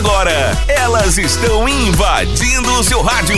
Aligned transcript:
Agora, 0.00 0.56
elas 0.66 1.18
estão 1.18 1.68
invadindo 1.68 2.72
o 2.72 2.82
seu 2.82 3.02
rádio. 3.02 3.36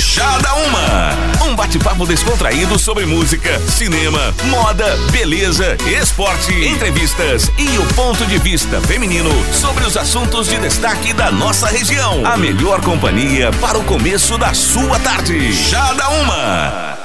Chá 0.00 0.38
da 0.38 0.54
Uma. 0.54 1.44
Um 1.46 1.54
bate-papo 1.54 2.06
descontraído 2.06 2.78
sobre 2.78 3.04
música, 3.04 3.60
cinema, 3.68 4.34
moda, 4.44 4.96
beleza, 5.12 5.76
esporte, 5.86 6.54
entrevistas 6.54 7.52
e 7.58 7.76
o 7.76 7.84
ponto 7.94 8.24
de 8.24 8.38
vista 8.38 8.80
feminino 8.80 9.28
sobre 9.52 9.84
os 9.84 9.94
assuntos 9.98 10.48
de 10.48 10.58
destaque 10.58 11.12
da 11.12 11.30
nossa 11.30 11.66
região. 11.66 12.24
A 12.24 12.38
melhor 12.38 12.80
companhia 12.80 13.50
para 13.60 13.78
o 13.78 13.84
começo 13.84 14.38
da 14.38 14.54
sua 14.54 14.98
tarde. 15.00 15.52
Chá 15.52 15.92
da 15.92 16.08
Uma. 16.08 16.98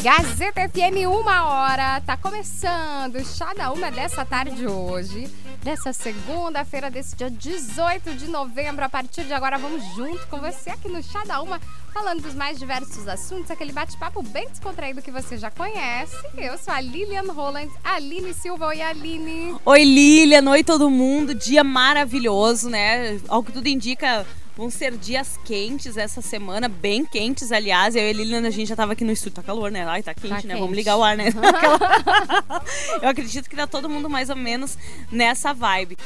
Gazeta 0.00 0.68
FM, 0.68 1.08
uma 1.08 1.44
hora, 1.44 2.00
tá 2.02 2.16
começando 2.16 3.24
Chá 3.24 3.52
da 3.52 3.72
Uma 3.72 3.90
dessa 3.90 4.24
tarde 4.24 4.64
hoje, 4.64 5.28
dessa 5.64 5.92
segunda-feira, 5.92 6.88
desse 6.88 7.16
dia 7.16 7.28
18 7.28 8.14
de 8.14 8.28
novembro. 8.28 8.84
A 8.84 8.88
partir 8.88 9.24
de 9.24 9.32
agora, 9.32 9.58
vamos 9.58 9.82
junto 9.96 10.24
com 10.28 10.38
você 10.38 10.70
aqui 10.70 10.88
no 10.88 11.02
Chá 11.02 11.24
da 11.24 11.42
Uma, 11.42 11.60
falando 11.92 12.22
dos 12.22 12.34
mais 12.36 12.60
diversos 12.60 13.08
assuntos, 13.08 13.50
aquele 13.50 13.72
bate-papo 13.72 14.22
bem 14.22 14.48
descontraído 14.48 15.02
que 15.02 15.10
você 15.10 15.36
já 15.36 15.50
conhece. 15.50 16.16
Eu 16.36 16.56
sou 16.58 16.72
a 16.72 16.80
Lilian 16.80 17.32
Holland, 17.32 17.68
Aline 17.82 18.32
Silva. 18.34 18.66
Oi, 18.68 18.80
Aline. 18.80 19.56
Oi, 19.64 19.84
Lilian. 19.84 20.48
Oi, 20.48 20.62
todo 20.62 20.88
mundo. 20.88 21.34
Dia 21.34 21.64
maravilhoso, 21.64 22.70
né? 22.70 23.20
Ao 23.26 23.42
que 23.42 23.50
tudo 23.50 23.66
indica, 23.66 24.24
Vão 24.58 24.68
ser 24.70 24.96
dias 24.96 25.38
quentes 25.44 25.96
essa 25.96 26.20
semana, 26.20 26.68
bem 26.68 27.04
quentes, 27.04 27.52
aliás. 27.52 27.94
Eu 27.94 28.02
e 28.02 28.10
a 28.10 28.12
Lilian, 28.12 28.44
a 28.44 28.50
gente 28.50 28.66
já 28.66 28.74
tava 28.74 28.94
aqui 28.94 29.04
no 29.04 29.12
estúdio. 29.12 29.36
Tá 29.36 29.42
calor, 29.44 29.70
né? 29.70 29.84
Ai, 29.86 30.02
tá 30.02 30.12
quente, 30.12 30.28
Tá 30.28 30.34
né? 30.34 30.40
quente. 30.42 30.58
Vamos 30.58 30.74
ligar 30.74 30.96
o 30.96 31.04
ar, 31.04 31.16
né? 31.16 31.26
Eu 33.00 33.08
acredito 33.08 33.48
que 33.48 33.54
tá 33.54 33.68
todo 33.68 33.88
mundo 33.88 34.10
mais 34.10 34.28
ou 34.30 34.34
menos 34.34 34.76
nessa 35.12 35.54
vibe. 35.54 35.96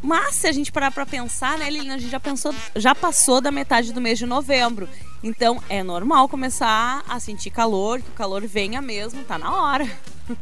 Mas 0.00 0.36
se 0.36 0.46
a 0.46 0.52
gente 0.52 0.70
parar 0.70 0.92
pra 0.92 1.04
pensar, 1.04 1.58
né, 1.58 1.68
Lilian, 1.68 1.96
a 1.96 1.98
gente 1.98 2.12
já 2.12 2.20
pensou, 2.20 2.54
já 2.76 2.94
passou 2.94 3.40
da 3.40 3.50
metade 3.50 3.92
do 3.92 4.00
mês 4.00 4.16
de 4.16 4.26
novembro. 4.26 4.88
Então 5.20 5.60
é 5.68 5.82
normal 5.82 6.28
começar 6.28 7.02
a 7.08 7.18
sentir 7.18 7.50
calor, 7.50 8.00
que 8.00 8.10
o 8.10 8.14
calor 8.14 8.46
venha 8.46 8.80
mesmo, 8.80 9.24
tá 9.24 9.36
na 9.36 9.52
hora. 9.52 9.90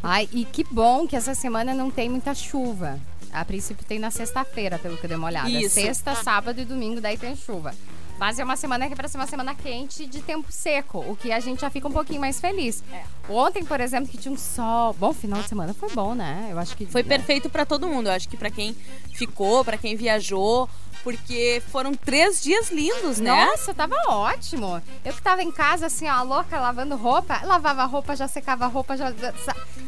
Ai, 0.02 0.28
e 0.30 0.44
que 0.44 0.62
bom 0.62 1.06
que 1.06 1.16
essa 1.16 1.34
semana 1.34 1.72
não 1.72 1.90
tem 1.90 2.10
muita 2.10 2.34
chuva. 2.34 3.00
A 3.36 3.44
princípio 3.44 3.84
tem 3.84 3.98
na 3.98 4.10
sexta-feira, 4.10 4.78
pelo 4.78 4.96
que 4.96 5.04
eu 5.04 5.08
dei 5.08 5.16
uma 5.18 5.26
olhada. 5.26 5.50
Isso. 5.50 5.74
Sexta, 5.74 6.14
sábado 6.14 6.58
e 6.58 6.64
domingo, 6.64 7.02
daí 7.02 7.18
tem 7.18 7.36
chuva. 7.36 7.74
Mas 8.18 8.38
é 8.38 8.44
uma 8.44 8.56
semana 8.56 8.88
que 8.88 8.94
é 8.98 9.08
ser 9.08 9.18
uma 9.18 9.26
semana 9.26 9.54
quente 9.54 10.06
de 10.06 10.22
tempo 10.22 10.50
seco, 10.50 11.00
o 11.00 11.14
que 11.14 11.30
a 11.30 11.38
gente 11.38 11.60
já 11.60 11.68
fica 11.68 11.86
um 11.86 11.92
pouquinho 11.92 12.18
mais 12.18 12.40
feliz. 12.40 12.82
É. 12.90 13.04
Ontem, 13.30 13.62
por 13.62 13.78
exemplo, 13.78 14.08
que 14.08 14.16
tinha 14.16 14.32
um 14.32 14.38
sol. 14.38 14.94
Bom, 14.94 15.12
final 15.12 15.42
de 15.42 15.48
semana 15.50 15.74
foi 15.74 15.90
bom, 15.90 16.14
né? 16.14 16.48
Eu 16.50 16.58
acho 16.58 16.74
que. 16.74 16.86
Foi 16.86 17.04
perfeito 17.04 17.50
pra 17.50 17.66
todo 17.66 17.86
mundo. 17.86 18.06
Eu 18.06 18.12
acho 18.12 18.26
que 18.26 18.38
pra 18.38 18.50
quem 18.50 18.74
ficou, 19.12 19.62
pra 19.62 19.76
quem 19.76 19.96
viajou, 19.96 20.66
porque 21.06 21.62
foram 21.70 21.94
três 21.94 22.42
dias 22.42 22.68
lindos, 22.72 23.20
né? 23.20 23.46
Nossa, 23.46 23.72
tava 23.72 23.94
ótimo. 24.08 24.82
Eu 25.04 25.12
que 25.12 25.22
tava 25.22 25.40
em 25.40 25.52
casa, 25.52 25.86
assim, 25.86 26.08
ó, 26.10 26.24
louca, 26.24 26.58
lavando 26.58 26.96
roupa, 26.96 27.42
lavava 27.44 27.84
roupa, 27.84 28.16
já 28.16 28.26
secava 28.26 28.64
a 28.64 28.66
roupa, 28.66 28.96
já. 28.96 29.14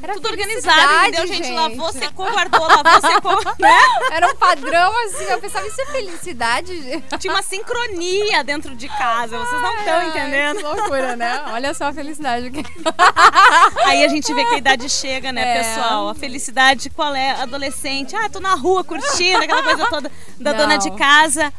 Era 0.00 0.14
Tudo 0.14 0.28
organizado, 0.28 1.08
entendeu? 1.08 1.26
Gente, 1.26 1.50
lavou, 1.50 1.92
secou, 1.92 2.30
guardou, 2.30 2.68
lavou, 2.68 3.00
secou, 3.10 3.34
né? 3.58 3.78
Era 4.12 4.28
um 4.32 4.36
padrão, 4.36 4.92
assim, 5.06 5.24
eu 5.24 5.40
pensava, 5.40 5.66
isso 5.66 5.80
é 5.80 5.86
felicidade, 5.86 6.82
gente. 6.82 7.18
Tinha 7.18 7.32
uma 7.34 7.42
sincronia 7.42 8.44
dentro 8.44 8.76
de 8.76 8.88
casa, 8.88 9.36
vocês 9.38 9.60
não 9.60 9.76
estão 9.76 10.08
entendendo. 10.08 10.58
Que 10.58 10.62
loucura, 10.62 11.16
né? 11.16 11.42
Olha 11.48 11.74
só 11.74 11.86
a 11.86 11.92
felicidade. 11.92 12.52
Aí 13.86 14.04
a 14.04 14.08
gente 14.08 14.32
vê 14.32 14.44
que 14.44 14.54
a 14.54 14.58
idade 14.58 14.88
chega, 14.88 15.32
né, 15.32 15.42
É. 15.42 15.62
pessoal? 15.64 16.08
A 16.10 16.14
felicidade, 16.14 16.90
qual 16.90 17.12
é? 17.12 17.32
Adolescente, 17.32 18.14
ah, 18.14 18.28
tô 18.28 18.38
na 18.38 18.54
rua 18.54 18.84
curtindo, 18.84 19.42
aquela 19.42 19.64
coisa 19.64 19.86
toda 19.86 20.12
da 20.38 20.52
Não. 20.52 20.58
dona 20.58 20.76
de 20.76 20.90
casa, 20.92 21.07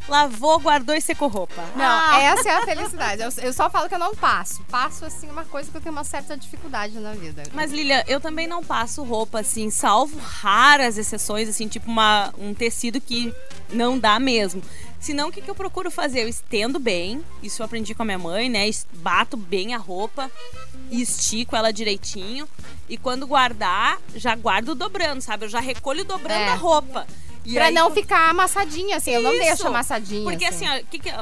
lavou, 0.08 0.60
guardou 0.60 0.96
e 0.96 1.02
secou 1.02 1.28
roupa. 1.28 1.62
Não, 1.76 1.86
Ah, 1.86 2.20
essa 2.22 2.50
é 2.50 2.52
a 2.58 2.66
felicidade. 2.66 3.22
Eu, 3.22 3.30
eu 3.44 3.54
só 3.54 3.70
falo 3.70 3.88
que 3.90 3.96
eu 3.96 4.00
não 4.00 4.16
passo. 4.16 4.64
Passo, 4.70 5.06
assim, 5.06 5.30
uma 5.30 5.46
coisa 5.46 5.70
que 5.72 5.78
eu 5.78 5.82
tenho 5.82 5.94
uma 5.94 6.04
certa 6.04 6.38
dificuldade 6.38 6.98
na 7.00 7.14
vida. 7.14 7.44
Mas, 7.54 7.72
Lilia, 7.72 8.04
eu 8.08 8.20
também 8.20 8.48
não 8.48 8.64
passo 8.64 9.04
roupa 9.04 9.40
assim, 9.40 9.70
salvo 9.70 10.18
raras 10.20 10.98
exceções, 10.98 11.48
assim, 11.50 11.68
tipo 11.68 11.90
uma, 11.90 12.34
um 12.38 12.54
tecido 12.54 13.00
que 13.02 13.34
não 13.72 13.98
dá 13.98 14.20
mesmo. 14.20 14.62
Senão, 15.00 15.30
o 15.30 15.32
que, 15.32 15.42
que 15.42 15.50
eu 15.50 15.56
procuro 15.56 15.90
fazer? 15.90 16.24
Eu 16.24 16.28
estendo 16.28 16.78
bem, 16.78 17.24
isso 17.42 17.62
eu 17.62 17.66
aprendi 17.66 17.96
com 17.96 18.02
a 18.04 18.06
minha 18.06 18.18
mãe, 18.20 18.50
né? 18.50 18.70
Bato 18.96 19.38
bem 19.38 19.74
a 19.74 19.78
roupa 19.78 20.30
e 20.92 21.02
estico 21.02 21.56
ela 21.56 21.72
direitinho. 21.72 22.48
E 22.90 22.98
quando 22.98 23.26
guardar, 23.26 23.98
já 24.16 24.36
guardo 24.36 24.76
dobrando, 24.76 25.22
sabe? 25.22 25.46
Eu 25.46 25.50
já 25.50 25.60
recolho 25.62 26.04
dobrando 26.04 26.42
É. 26.42 26.50
a 26.50 26.56
roupa. 26.56 27.08
E 27.52 27.56
pra 27.56 27.66
aí, 27.66 27.74
não 27.74 27.92
ficar 27.92 28.30
amassadinha, 28.30 28.98
assim. 28.98 29.12
Eu 29.12 29.22
não 29.22 29.32
Isso. 29.34 29.44
deixo 29.44 29.68
amassadinha. 29.68 30.24
Porque 30.24 30.46
assim, 30.46 30.68
ó, 30.70 30.82
que 30.90 31.00
que- 31.00 31.14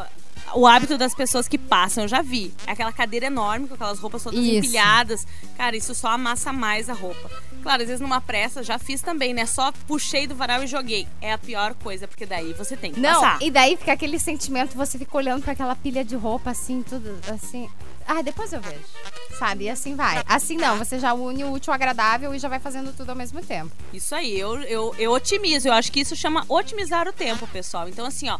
o 0.55 0.65
hábito 0.65 0.97
das 0.97 1.13
pessoas 1.13 1.45
que 1.47 1.57
passam, 1.57 2.05
eu 2.05 2.07
já 2.07 2.21
vi. 2.21 2.53
É 2.65 2.71
aquela 2.71 2.91
cadeira 2.93 3.25
enorme 3.25 3.67
com 3.67 3.73
aquelas 3.73 3.99
roupas 3.99 4.23
todas 4.23 4.39
Isso. 4.39 4.55
empilhadas. 4.59 5.27
Cara, 5.57 5.75
isso 5.75 5.93
só 5.93 6.07
amassa 6.09 6.53
mais 6.53 6.89
a 6.89 6.93
roupa. 6.93 7.29
Claro, 7.61 7.81
às 7.81 7.87
vezes 7.89 8.01
numa 8.01 8.21
pressa, 8.21 8.63
já 8.63 8.79
fiz 8.79 9.01
também, 9.01 9.33
né? 9.33 9.45
Só 9.45 9.73
puxei 9.85 10.25
do 10.25 10.35
varal 10.35 10.63
e 10.63 10.67
joguei. 10.67 11.05
É 11.21 11.33
a 11.33 11.37
pior 11.37 11.73
coisa, 11.73 12.07
porque 12.07 12.25
daí 12.25 12.53
você 12.53 12.77
tem 12.77 12.93
que 12.93 12.99
Não, 12.99 13.19
passar. 13.19 13.41
e 13.41 13.51
daí 13.51 13.75
fica 13.75 13.91
aquele 13.91 14.17
sentimento, 14.19 14.73
você 14.77 14.97
fica 14.97 15.17
olhando 15.17 15.43
pra 15.43 15.51
aquela 15.51 15.75
pilha 15.75 16.05
de 16.05 16.15
roupa, 16.15 16.51
assim, 16.51 16.81
tudo 16.81 17.19
assim. 17.33 17.69
Ah, 18.07 18.21
depois 18.21 18.53
eu 18.53 18.61
vejo. 18.61 18.79
Sabe? 19.37 19.65
E 19.65 19.69
assim 19.69 19.95
vai. 19.95 20.23
Assim 20.27 20.57
não, 20.57 20.77
você 20.77 20.97
já 20.97 21.13
une 21.13 21.43
o 21.43 21.51
útil 21.51 21.71
ao 21.71 21.75
agradável 21.75 22.33
e 22.33 22.39
já 22.39 22.47
vai 22.47 22.59
fazendo 22.59 22.95
tudo 22.95 23.09
ao 23.09 23.15
mesmo 23.15 23.43
tempo. 23.43 23.71
Isso 23.93 24.15
aí, 24.15 24.39
eu, 24.39 24.59
eu, 24.61 24.95
eu 24.97 25.11
otimizo. 25.11 25.67
Eu 25.67 25.73
acho 25.73 25.91
que 25.91 25.99
isso 25.99 26.15
chama 26.15 26.45
otimizar 26.47 27.07
o 27.07 27.13
tempo, 27.13 27.45
pessoal. 27.47 27.87
Então, 27.87 28.05
assim, 28.05 28.29
ó. 28.29 28.39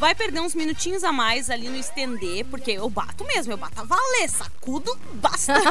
Vai 0.00 0.14
perder 0.14 0.40
uns 0.40 0.54
minutinhos 0.54 1.04
a 1.04 1.12
mais 1.12 1.50
ali 1.50 1.68
no 1.68 1.76
estender, 1.76 2.46
porque 2.46 2.70
eu 2.70 2.88
bato 2.88 3.22
mesmo, 3.22 3.52
eu 3.52 3.58
bato 3.58 3.82
a 3.82 3.84
valer, 3.84 4.30
sacudo 4.30 4.98
bastante. 5.16 5.66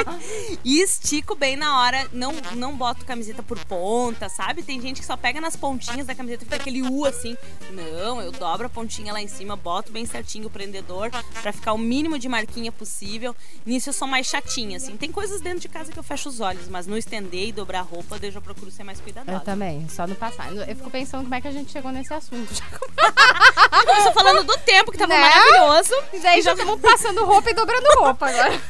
e 0.64 0.80
estico 0.80 1.34
bem 1.34 1.56
na 1.56 1.78
hora. 1.78 2.08
Não, 2.10 2.32
não 2.54 2.74
boto 2.74 3.04
camiseta 3.04 3.42
por 3.42 3.62
ponta, 3.66 4.30
sabe? 4.30 4.62
Tem 4.62 4.80
gente 4.80 5.02
que 5.02 5.06
só 5.06 5.14
pega 5.14 5.42
nas 5.42 5.56
pontinhas 5.56 6.06
da 6.06 6.14
camiseta 6.14 6.42
e 6.42 6.46
fica 6.46 6.56
aquele 6.56 6.80
U 6.80 7.04
assim. 7.04 7.36
Não, 7.70 8.22
eu 8.22 8.32
dobro 8.32 8.64
a 8.64 8.70
pontinha 8.70 9.12
lá 9.12 9.20
em 9.20 9.28
cima, 9.28 9.56
boto 9.56 9.92
bem 9.92 10.06
certinho 10.06 10.46
o 10.46 10.50
prendedor 10.50 11.10
pra 11.42 11.52
ficar 11.52 11.74
o 11.74 11.78
mínimo 11.78 12.18
de 12.18 12.30
marquinha 12.30 12.72
possível. 12.72 13.36
Nisso 13.66 13.90
eu 13.90 13.92
sou 13.92 14.08
mais 14.08 14.26
chatinha, 14.26 14.78
assim. 14.78 14.96
Tem 14.96 15.12
coisas 15.12 15.42
dentro 15.42 15.60
de 15.60 15.68
casa 15.68 15.92
que 15.92 15.98
eu 15.98 16.02
fecho 16.02 16.30
os 16.30 16.40
olhos, 16.40 16.66
mas 16.66 16.86
no 16.86 16.96
estender 16.96 17.48
e 17.48 17.52
dobrar 17.52 17.80
a 17.80 17.82
roupa, 17.82 18.18
eu 18.22 18.30
já 18.32 18.40
procuro 18.40 18.70
ser 18.70 18.84
mais 18.84 19.02
cuidadosa. 19.02 19.36
Eu 19.36 19.40
também, 19.40 19.86
só 19.90 20.06
no 20.06 20.14
passar. 20.14 20.50
Eu 20.50 20.74
fico 20.74 20.90
pensando 20.90 21.24
como 21.24 21.34
é 21.34 21.42
que 21.42 21.48
a 21.48 21.52
gente 21.52 21.70
chegou 21.70 21.92
nesse 21.92 22.14
assunto. 22.14 22.54
Começou 23.70 24.12
falando 24.12 24.44
do 24.44 24.56
tempo, 24.58 24.90
que 24.92 24.98
tava 24.98 25.12
Né? 25.14 25.20
maravilhoso. 25.20 25.94
E 26.12 26.20
já 26.20 26.36
estamos 26.36 26.80
passando 26.80 27.24
roupa 27.24 27.50
e 27.50 27.54
dobrando 27.54 27.86
roupa 27.98 28.28
agora. 28.28 28.52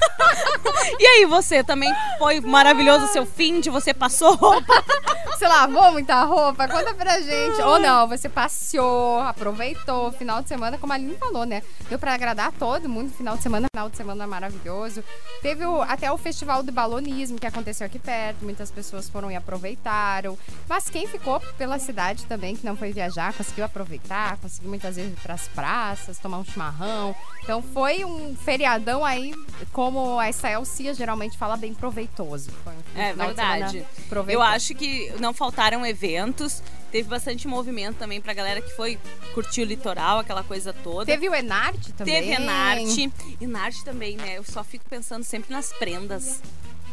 E 0.99 1.07
aí, 1.07 1.25
você 1.27 1.62
também 1.65 1.93
foi 2.19 2.41
maravilhoso 2.41 3.05
o 3.07 3.09
seu 3.09 3.27
fim 3.27 3.61
de 3.61 3.71
você 3.71 3.93
passou 3.93 4.34
roupa? 4.34 4.73
Você 5.37 5.47
lavou 5.49 5.93
muita 5.93 6.23
roupa? 6.25 6.67
Conta 6.67 6.95
pra 6.95 7.21
gente. 7.21 7.61
Ou 7.61 7.79
não, 7.79 8.09
você 8.09 8.27
passeou, 8.27 9.21
aproveitou. 9.21 10.11
Final 10.12 10.41
de 10.41 10.49
semana, 10.49 10.79
como 10.79 10.95
a 10.95 10.97
Aline 10.97 11.15
falou, 11.19 11.45
né? 11.45 11.63
Deu 11.91 11.99
pra 11.99 12.15
agradar 12.15 12.53
todo 12.53 12.89
mundo. 12.89 13.13
Final 13.15 13.37
de 13.37 13.43
semana, 13.43 13.67
final 13.71 13.91
de 13.91 13.99
semana 13.99 14.27
maravilhoso. 14.27 15.05
Teve 15.43 15.67
o- 15.67 15.83
até 15.83 16.11
o 16.11 16.17
festival 16.17 16.63
do 16.63 16.73
balonismo 16.73 17.39
que 17.39 17.47
aconteceu 17.47 17.87
aqui 17.87 17.99
perto. 17.99 18.47
Muitas 18.47 18.71
pessoas 18.71 19.11
foram 19.11 19.31
e 19.31 19.37
aproveitaram. 19.37 20.39
Mas 20.67 20.89
quem 20.89 21.07
ficou 21.07 21.39
pela 21.59 21.78
cidade 21.78 22.25
também, 22.25 22.57
que 22.57 22.65
não 22.65 22.75
foi 22.75 22.91
viajar, 22.93 23.34
conseguiu 23.34 23.67
aproveitar, 23.67 24.39
conseguiu 24.39 24.71
muitas 24.76 24.97
vezes 24.97 25.12
ir 25.12 25.20
pras 25.20 25.48
praças, 25.48 26.19
tomar 26.19 26.38
um 26.38 26.44
chimarrão. 26.44 27.14
Então 27.42 27.62
foi 27.62 28.04
um 28.04 28.37
feriadão 28.37 29.04
aí, 29.04 29.34
como 29.72 30.19
a 30.19 30.28
Estael 30.28 30.64
Cia 30.64 30.94
geralmente 30.94 31.37
fala, 31.37 31.56
bem 31.56 31.75
proveitoso. 31.75 32.50
Um 32.66 33.00
É 33.00 33.12
verdade. 33.12 33.84
Eu 34.28 34.42
acho 34.42 34.75
que 34.75 35.12
não 35.19 35.32
faltaram 35.32 35.84
eventos. 35.84 36.62
Teve 36.92 37.09
bastante 37.09 37.48
movimento 37.48 37.97
também 37.97 38.21
pra 38.21 38.33
galera 38.33 38.60
que 38.60 38.71
foi 38.71 38.98
curtir 39.34 39.62
o 39.62 39.65
litoral, 39.65 40.18
aquela 40.18 40.42
coisa 40.42 40.72
toda. 40.72 41.04
Teve 41.04 41.28
o 41.28 41.34
Enarte 41.34 41.92
também. 41.92 42.15
Teve 42.15 42.33
Enarte. 42.33 43.12
Enarte 43.41 43.84
também, 43.84 44.16
né? 44.16 44.39
Eu 44.39 44.45
só 44.45 44.62
fico 44.62 44.84
pensando 44.89 45.24
sempre 45.24 45.53
nas 45.53 45.72
prendas, 45.72 46.41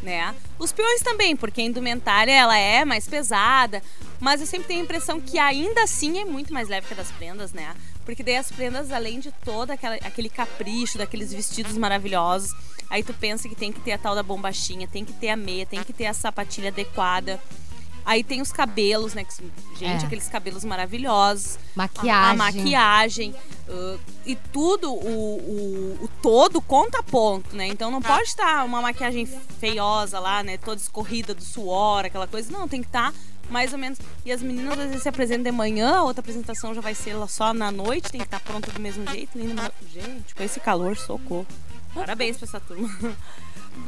né? 0.04 0.36
Os 0.60 0.72
peões 0.72 1.02
também, 1.02 1.36
porque 1.36 1.62
a 1.62 1.64
indumentária 1.64 2.32
ela 2.32 2.58
é 2.58 2.86
mais 2.86 3.08
pesada, 3.08 3.82
mas 4.20 4.42
eu 4.42 4.48
sempre 4.48 4.68
tenho 4.68 4.82
a 4.82 4.84
impressão 4.84 5.20
que 5.20 5.40
ainda 5.40 5.84
assim 5.84 6.20
é 6.20 6.26
muito 6.26 6.54
mais 6.54 6.68
leve 6.68 6.88
que 6.88 6.94
a 6.94 6.98
das 6.98 7.12
prendas, 7.12 7.54
né? 7.54 7.74
Porque 8.06 8.22
daí 8.22 8.36
as 8.36 8.52
prendas, 8.52 8.92
além 8.92 9.20
de 9.20 9.32
todo 9.44 9.72
aquela, 9.72 9.96
aquele 9.96 10.30
capricho, 10.30 10.98
daqueles 10.98 11.34
vestidos 11.34 11.78
maravilhosos, 11.78 12.52
aí 12.90 13.02
tu 13.02 13.14
pensa 13.14 13.48
que 13.48 13.56
tem 13.56 13.72
que 13.72 13.80
ter 13.80 13.94
a 13.94 13.98
tal 13.98 14.14
da 14.14 14.22
bombachinha, 14.22 14.88
tem 14.88 15.06
que 15.06 15.14
ter 15.14 15.30
a 15.30 15.38
meia, 15.38 15.66
tem 15.66 15.84
que 15.84 15.94
ter 15.94 16.06
a 16.06 16.14
sapatilha 16.14 16.70
adequada. 16.70 17.42
Aí 18.06 18.24
tem 18.24 18.42
os 18.42 18.52
cabelos, 18.52 19.14
né? 19.14 19.26
gente, 19.78 20.04
É. 20.04 20.06
aqueles 20.06 20.28
cabelos 20.28 20.64
maravilhosos. 20.66 21.58
Maquiagem. 21.76 22.12
A, 22.12 22.30
a 22.30 22.34
maquiagem. 22.34 23.36
uh, 23.70 24.00
e 24.26 24.36
tudo, 24.36 24.92
o, 24.92 24.98
o, 26.00 26.04
o 26.04 26.10
todo 26.22 26.62
conta 26.62 27.02
ponto, 27.02 27.56
né? 27.56 27.68
Então 27.68 27.90
não 27.90 28.02
pode 28.02 28.24
estar 28.24 28.66
uma 28.66 28.82
maquiagem 28.82 29.26
feiosa 29.60 30.20
lá, 30.20 30.44
né? 30.44 30.58
Toda 30.58 30.82
escorrida 30.82 31.34
do 31.34 31.44
suor, 31.44 32.06
aquela 32.06 32.28
coisa. 32.28 32.52
Não, 32.52 32.68
tem 32.68 32.82
que 32.82 32.88
estar 32.88 33.14
mais 33.50 33.72
ou 33.74 33.80
menos. 33.80 34.00
E 34.26 34.32
as 34.32 34.42
meninas 34.42 34.78
às 34.80 34.88
vezes 34.88 35.04
se 35.04 35.10
apresentam 35.10 35.44
de 35.44 35.52
manhã, 35.52 35.98
a 35.98 36.04
outra 36.04 36.22
apresentação 36.22 36.74
já 36.74 36.82
vai 36.82 36.96
ser 36.96 37.14
lá 37.14 37.28
só 37.28 37.54
na 37.54 37.72
noite, 37.72 38.12
tem 38.12 38.20
que 38.22 38.28
estar 38.28 38.40
pronta 38.40 38.72
do 38.72 38.80
mesmo 38.82 39.06
jeito. 39.12 39.38
Mara- 39.54 39.74
Gente, 39.94 40.34
com 40.36 40.44
esse 40.44 40.60
calor, 40.60 40.96
socorro. 40.98 41.46
Parabéns 41.94 42.38
pra 42.38 42.48
essa 42.48 42.60
turma. 42.60 42.90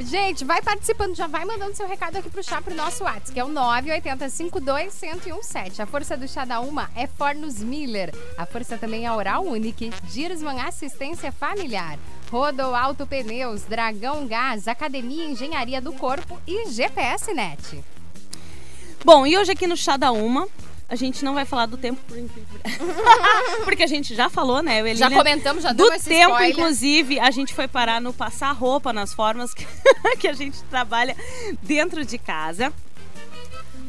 Gente, 0.00 0.44
vai 0.44 0.60
participando, 0.60 1.16
já 1.16 1.26
vai 1.26 1.46
mandando 1.46 1.74
seu 1.74 1.88
recado 1.88 2.16
aqui 2.16 2.28
pro 2.28 2.42
chá 2.42 2.60
pro 2.60 2.74
nosso 2.74 3.04
WhatsApp, 3.04 3.32
que 3.32 3.40
é 3.40 3.44
o 3.44 3.48
980521017. 3.48 5.80
A 5.80 5.86
força 5.86 6.14
do 6.16 6.26
chá 6.28 6.44
da 6.44 6.60
Uma 6.60 6.90
é 6.94 7.06
Fornos 7.06 7.62
Miller. 7.62 8.14
A 8.36 8.44
força 8.44 8.76
também 8.76 9.06
é 9.06 9.12
Oral 9.12 9.44
Unique, 9.44 9.90
Girsman 10.08 10.60
Assistência 10.60 11.32
Familiar, 11.32 11.98
Rodo 12.30 12.74
Alto 12.74 13.06
Pneus, 13.06 13.62
Dragão 13.62 14.26
Gás, 14.26 14.68
Academia 14.68 15.24
Engenharia 15.24 15.80
do 15.80 15.94
Corpo 15.94 16.38
e 16.46 16.68
GPS 16.68 17.32
Net. 17.32 17.82
Bom, 19.04 19.26
e 19.26 19.38
hoje 19.38 19.52
aqui 19.52 19.66
no 19.66 19.76
Chá 19.76 19.96
da 19.96 20.12
Uma, 20.12 20.46
a 20.88 20.94
gente 20.94 21.24
não 21.24 21.34
vai 21.34 21.44
falar 21.44 21.66
do 21.66 21.76
tempo. 21.76 22.00
Porque 23.64 23.82
a 23.82 23.86
gente 23.86 24.14
já 24.14 24.30
falou, 24.30 24.62
né? 24.62 24.80
Eu 24.80 24.94
Já 24.94 25.10
comentamos, 25.10 25.62
já 25.62 25.72
do 25.72 25.84
deu 25.84 25.92
esse 25.92 26.08
tempo, 26.08 26.30
spoiler. 26.32 26.50
inclusive, 26.50 27.18
a 27.18 27.30
gente 27.30 27.52
foi 27.54 27.66
parar 27.66 28.00
no 28.00 28.12
passar 28.12 28.52
roupa 28.52 28.92
nas 28.92 29.12
formas 29.12 29.52
que, 29.54 29.66
que 30.18 30.28
a 30.28 30.32
gente 30.32 30.62
trabalha 30.64 31.16
dentro 31.62 32.04
de 32.04 32.18
casa. 32.18 32.72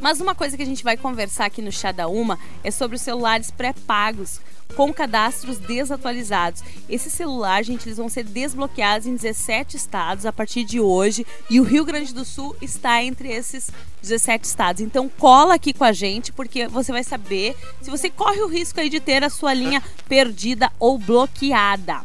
Mas 0.01 0.21
uma 0.21 0.35
coisa 0.35 0.55
que 0.55 0.63
a 0.63 0.65
gente 0.65 0.83
vai 0.83 0.95
conversar 0.95 1.45
aqui 1.45 1.61
no 1.61 1.71
Chá 1.71 1.91
da 1.91 2.07
Uma 2.07 2.39
é 2.63 2.71
sobre 2.71 2.95
os 2.95 3.01
celulares 3.01 3.51
pré-pagos 3.51 4.39
com 4.75 4.93
cadastros 4.93 5.57
desatualizados. 5.57 6.61
Esses 6.89 7.13
celulares, 7.13 7.67
gente, 7.67 7.87
eles 7.87 7.97
vão 7.97 8.09
ser 8.09 8.23
desbloqueados 8.23 9.07
em 9.07 9.15
17 9.15 9.77
estados 9.77 10.25
a 10.25 10.33
partir 10.33 10.63
de 10.63 10.79
hoje 10.79 11.25
e 11.49 11.59
o 11.59 11.63
Rio 11.63 11.85
Grande 11.85 12.13
do 12.13 12.25
Sul 12.25 12.55
está 12.61 13.01
entre 13.01 13.29
esses 13.29 13.71
17 14.01 14.45
estados. 14.45 14.81
Então 14.81 15.09
cola 15.09 15.55
aqui 15.55 15.73
com 15.73 15.83
a 15.83 15.91
gente 15.91 16.31
porque 16.31 16.67
você 16.67 16.91
vai 16.91 17.03
saber 17.03 17.55
se 17.81 17.89
você 17.89 18.09
corre 18.09 18.41
o 18.41 18.47
risco 18.47 18.79
aí 18.79 18.89
de 18.89 18.99
ter 18.99 19.23
a 19.23 19.29
sua 19.29 19.53
linha 19.53 19.81
perdida 20.07 20.71
ou 20.79 20.97
bloqueada. 20.97 22.01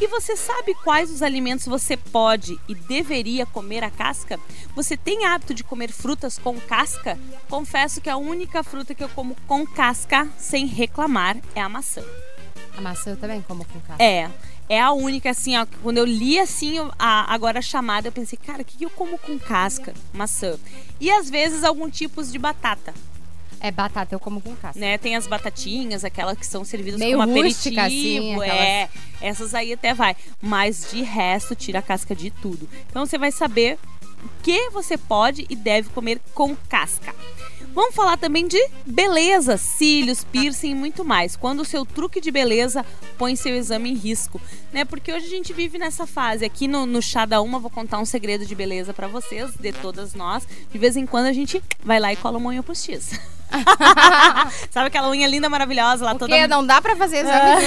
E 0.00 0.06
você 0.06 0.36
sabe 0.36 0.74
quais 0.76 1.10
os 1.10 1.22
alimentos 1.22 1.66
você 1.66 1.96
pode 1.96 2.56
e 2.68 2.74
deveria 2.74 3.44
comer 3.44 3.82
a 3.82 3.90
casca? 3.90 4.38
Você 4.76 4.96
tem 4.96 5.26
hábito 5.26 5.52
de 5.52 5.64
comer 5.64 5.90
frutas 5.90 6.38
com 6.38 6.60
casca? 6.60 7.18
Confesso 7.50 8.00
que 8.00 8.08
a 8.08 8.16
única 8.16 8.62
fruta 8.62 8.94
que 8.94 9.02
eu 9.02 9.08
como 9.08 9.34
com 9.48 9.66
casca, 9.66 10.28
sem 10.38 10.66
reclamar, 10.66 11.36
é 11.52 11.60
a 11.60 11.68
maçã. 11.68 12.04
A 12.76 12.80
maçã 12.80 13.10
eu 13.10 13.16
também 13.16 13.42
como 13.42 13.64
com 13.64 13.80
casca. 13.80 14.00
É. 14.00 14.30
É 14.68 14.80
a 14.80 14.92
única, 14.92 15.30
assim, 15.30 15.56
ó. 15.56 15.66
Quando 15.82 15.96
eu 15.96 16.04
li 16.04 16.38
assim 16.38 16.78
a, 16.96 17.34
agora 17.34 17.58
a 17.58 17.62
chamada, 17.62 18.06
eu 18.06 18.12
pensei, 18.12 18.38
cara, 18.38 18.62
o 18.62 18.64
que, 18.64 18.78
que 18.78 18.84
eu 18.84 18.90
como 18.90 19.18
com 19.18 19.36
casca? 19.36 19.94
Maçã. 20.12 20.56
E 21.00 21.10
às 21.10 21.28
vezes 21.28 21.64
algum 21.64 21.90
tipos 21.90 22.30
de 22.30 22.38
batata. 22.38 22.94
É 23.60 23.70
batata, 23.70 24.14
eu 24.14 24.20
como 24.20 24.40
com 24.40 24.54
casca. 24.54 24.78
né? 24.78 24.98
Tem 24.98 25.16
as 25.16 25.26
batatinhas, 25.26 26.04
aquelas 26.04 26.38
que 26.38 26.46
são 26.46 26.64
servidas 26.64 26.98
Meio 26.98 27.18
como 27.18 27.32
rústica, 27.32 27.82
aperitivo, 27.82 28.42
assim, 28.42 28.50
é. 28.50 28.88
Essas 29.20 29.54
aí 29.54 29.72
até 29.72 29.92
vai, 29.94 30.16
mas 30.40 30.88
de 30.90 31.02
resto 31.02 31.54
tira 31.54 31.80
a 31.80 31.82
casca 31.82 32.14
de 32.14 32.30
tudo. 32.30 32.68
Então 32.88 33.04
você 33.04 33.18
vai 33.18 33.32
saber 33.32 33.78
o 34.22 34.42
que 34.42 34.70
você 34.70 34.96
pode 34.96 35.46
e 35.48 35.56
deve 35.56 35.88
comer 35.90 36.20
com 36.34 36.54
casca. 36.68 37.14
Vamos 37.74 37.94
falar 37.94 38.16
também 38.16 38.48
de 38.48 38.58
beleza, 38.84 39.56
cílios, 39.56 40.24
piercing 40.24 40.70
e 40.70 40.74
muito 40.74 41.04
mais. 41.04 41.36
Quando 41.36 41.60
o 41.60 41.64
seu 41.64 41.84
truque 41.84 42.20
de 42.20 42.30
beleza 42.30 42.84
põe 43.16 43.36
seu 43.36 43.54
exame 43.54 43.90
em 43.90 43.94
risco, 43.94 44.40
né? 44.72 44.84
Porque 44.84 45.12
hoje 45.12 45.26
a 45.26 45.28
gente 45.28 45.52
vive 45.52 45.78
nessa 45.78 46.06
fase. 46.06 46.44
Aqui 46.44 46.66
no, 46.66 46.86
no 46.86 47.00
Chá 47.00 47.24
da 47.24 47.40
Uma, 47.40 47.58
vou 47.58 47.70
contar 47.70 47.98
um 47.98 48.04
segredo 48.04 48.44
de 48.46 48.54
beleza 48.54 48.92
pra 48.94 49.06
vocês, 49.06 49.52
de 49.54 49.72
todas 49.72 50.14
nós. 50.14 50.46
De 50.72 50.78
vez 50.78 50.96
em 50.96 51.06
quando 51.06 51.26
a 51.26 51.32
gente 51.32 51.62
vai 51.84 52.00
lá 52.00 52.12
e 52.12 52.16
cola 52.16 52.38
uma 52.38 52.50
unha 52.50 52.62
postiça. 52.62 53.20
Sabe 54.70 54.88
aquela 54.88 55.08
unha 55.08 55.26
linda, 55.26 55.48
maravilhosa 55.48 56.04
lá 56.04 56.12
toda 56.12 56.26
Porque 56.26 56.46
não 56.46 56.64
dá 56.66 56.80
pra 56.80 56.94
fazer 56.96 57.18
exame 57.18 57.60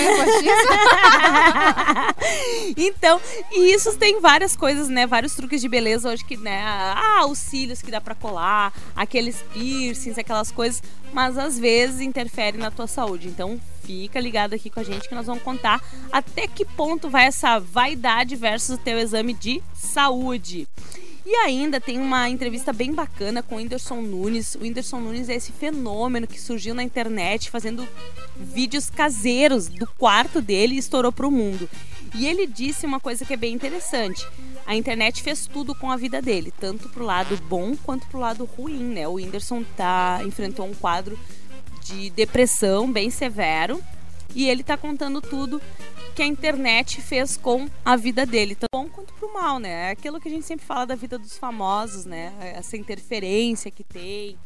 de 2.76 2.82
então, 2.86 3.20
e 3.52 3.74
isso 3.74 3.98
tem 3.98 4.20
várias 4.22 4.56
coisas, 4.56 4.88
né? 4.88 5.08
Vários 5.08 5.36
truques 5.36 5.62
de 5.62 5.68
beleza 5.68 6.10
hoje 6.10 6.24
que, 6.24 6.38
né? 6.38 6.62
Ah, 6.64 7.26
os 7.28 7.38
cílios 7.38 7.82
que 7.82 7.92
dá 7.92 8.00
pra 8.00 8.16
colar, 8.16 8.74
aqueles 8.96 9.44
piercings, 9.54 10.18
aquelas 10.18 10.52
coisas, 10.52 10.82
mas 11.14 11.38
às 11.38 11.58
vezes 11.58 12.02
interfere 12.02 12.58
na 12.58 12.72
tua 12.72 12.88
saúde. 12.88 13.28
Então, 13.28 13.60
fica 13.84 14.20
ligado 14.20 14.54
aqui 14.54 14.70
com 14.70 14.80
a 14.80 14.84
gente 14.84 15.10
que 15.10 15.16
nós 15.16 15.26
vamos 15.26 15.44
contar 15.44 15.82
até 16.12 16.48
que 16.48 16.64
ponto 16.64 17.10
vai 17.10 17.26
essa 17.26 17.60
vaidade 17.60 18.36
versus 18.36 18.76
o 18.76 18.78
teu 18.78 18.98
exame 19.00 19.34
de 19.34 19.62
saúde. 19.74 20.68
E 21.26 21.36
ainda 21.36 21.80
tem 21.80 22.00
uma 22.00 22.28
entrevista 22.30 22.74
bem 22.74 22.94
bacana 22.94 23.44
com 23.44 23.56
o 23.56 23.58
Whindersson 23.60 24.02
Nunes. 24.02 24.56
O 24.56 24.62
Whindersson 24.62 25.00
Nunes 25.00 25.30
é 25.30 25.36
esse 25.36 25.52
fenômeno 25.52 26.26
que 26.26 26.42
surgiu 26.42 26.74
na 26.74 26.84
internet 26.84 27.52
fazendo 27.52 27.88
vídeos 28.36 28.90
caseiros 28.90 29.68
do 29.68 29.86
quarto 29.86 30.42
dele 30.42 30.76
e 30.76 30.80
estourou 30.80 31.12
pro 31.12 31.30
mundo. 31.30 31.70
E 32.16 32.28
ele 32.28 32.48
disse 32.48 32.86
uma 32.86 33.00
coisa 33.00 33.24
que 33.24 33.34
é 33.34 33.38
bem 33.38 33.54
interessante. 33.54 34.26
A 34.66 34.76
internet 34.76 35.22
fez 35.22 35.46
tudo 35.46 35.76
com 35.76 35.92
a 35.92 35.98
vida 35.98 36.22
dele, 36.22 36.52
tanto 36.60 36.90
pro 36.90 37.06
lado 37.06 37.38
bom 37.48 37.76
quanto 37.76 38.08
pro 38.08 38.20
lado 38.20 38.46
ruim, 38.58 38.84
né? 38.84 39.08
O 39.08 39.14
Whindersson 39.14 39.64
tá, 39.78 40.22
enfrentou 40.26 40.66
um 40.66 40.74
quadro 40.74 41.18
de 41.84 42.10
depressão 42.10 42.92
bem 42.92 43.10
severo 43.10 43.82
e 44.36 44.48
ele 44.48 44.64
tá 44.64 44.76
contando 44.76 45.22
tudo 45.22 45.62
que 46.16 46.22
a 46.22 46.26
internet 46.26 47.02
fez 47.02 47.38
com 47.38 47.70
a 47.86 47.96
vida 47.96 48.26
dele, 48.26 48.56
tanto 48.56 48.70
bom 48.74 48.88
quanto 48.90 49.14
pro 49.14 49.34
mal, 49.34 49.60
né? 49.60 49.90
É 49.90 49.92
aquilo 49.92 50.20
que 50.20 50.28
a 50.28 50.32
gente 50.32 50.46
sempre 50.46 50.66
fala 50.66 50.86
da 50.86 50.96
vida 50.96 51.18
dos 51.18 51.38
famosos, 51.38 52.06
né? 52.06 52.34
Essa 52.56 52.76
interferência 52.78 53.72
que 53.72 53.84
tem 53.84 54.38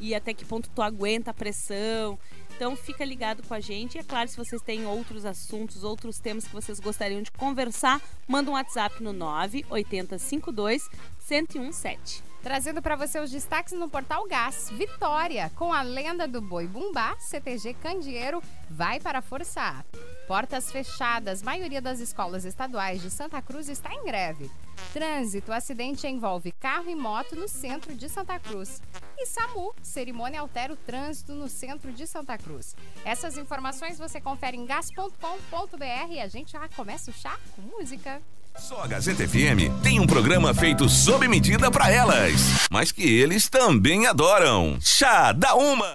e 0.00 0.14
até 0.14 0.34
que 0.34 0.44
ponto 0.44 0.68
tu 0.74 0.82
aguenta 0.82 1.30
a 1.30 1.34
pressão. 1.34 2.18
Então 2.54 2.76
fica 2.76 3.04
ligado 3.04 3.42
com 3.42 3.54
a 3.54 3.60
gente. 3.60 3.96
E 3.96 3.98
é 3.98 4.02
claro, 4.02 4.28
se 4.28 4.36
vocês 4.36 4.60
têm 4.62 4.86
outros 4.86 5.24
assuntos, 5.24 5.82
outros 5.84 6.18
temas 6.18 6.44
que 6.46 6.52
vocês 6.52 6.78
gostariam 6.80 7.22
de 7.22 7.30
conversar, 7.30 8.00
manda 8.28 8.50
um 8.50 8.54
WhatsApp 8.54 9.02
no 9.02 9.12
98052 9.12 10.88
1017. 11.28 12.33
Trazendo 12.44 12.82
pra 12.82 12.94
você 12.94 13.18
os 13.18 13.30
destaques 13.30 13.72
no 13.72 13.88
Portal 13.88 14.28
Gás. 14.28 14.68
Vitória, 14.70 15.50
com 15.56 15.72
a 15.72 15.80
lenda 15.80 16.28
do 16.28 16.42
boi 16.42 16.66
Bumbá, 16.66 17.16
CTG 17.18 17.72
Candeeiro 17.72 18.42
vai 18.68 19.00
para 19.00 19.20
a 19.20 19.22
Força 19.22 19.62
A. 19.62 19.82
Portas 20.26 20.70
fechadas, 20.70 21.42
maioria 21.42 21.80
das 21.80 22.00
escolas 22.00 22.44
estaduais 22.44 23.00
de 23.00 23.10
Santa 23.10 23.40
Cruz 23.40 23.70
está 23.70 23.94
em 23.94 24.04
greve. 24.04 24.50
Trânsito, 24.92 25.54
acidente 25.54 26.06
envolve 26.06 26.52
carro 26.52 26.90
e 26.90 26.94
moto 26.94 27.34
no 27.34 27.48
centro 27.48 27.94
de 27.94 28.10
Santa 28.10 28.38
Cruz. 28.38 28.82
E 29.16 29.24
SAMU, 29.24 29.74
cerimônia 29.82 30.40
altera 30.40 30.74
o 30.74 30.76
trânsito 30.76 31.32
no 31.32 31.48
centro 31.48 31.92
de 31.92 32.06
Santa 32.06 32.36
Cruz. 32.36 32.76
Essas 33.06 33.38
informações 33.38 33.98
você 33.98 34.20
confere 34.20 34.54
em 34.54 34.66
gas.com.br 34.66 36.10
e 36.10 36.20
a 36.20 36.28
gente 36.28 36.52
já 36.52 36.68
começa 36.68 37.10
o 37.10 37.14
chá 37.14 37.38
com 37.56 37.62
música. 37.62 38.20
Só 38.58 38.82
a 38.82 38.86
Gazeta 38.86 39.26
FM 39.28 39.82
tem 39.82 39.98
um 39.98 40.06
programa 40.06 40.54
feito 40.54 40.88
sob 40.88 41.26
medida 41.26 41.70
pra 41.70 41.90
elas, 41.90 42.34
mas 42.70 42.92
que 42.92 43.02
eles 43.02 43.48
também 43.48 44.06
adoram. 44.06 44.78
Chá 44.80 45.32
da 45.32 45.54
Uma. 45.54 45.94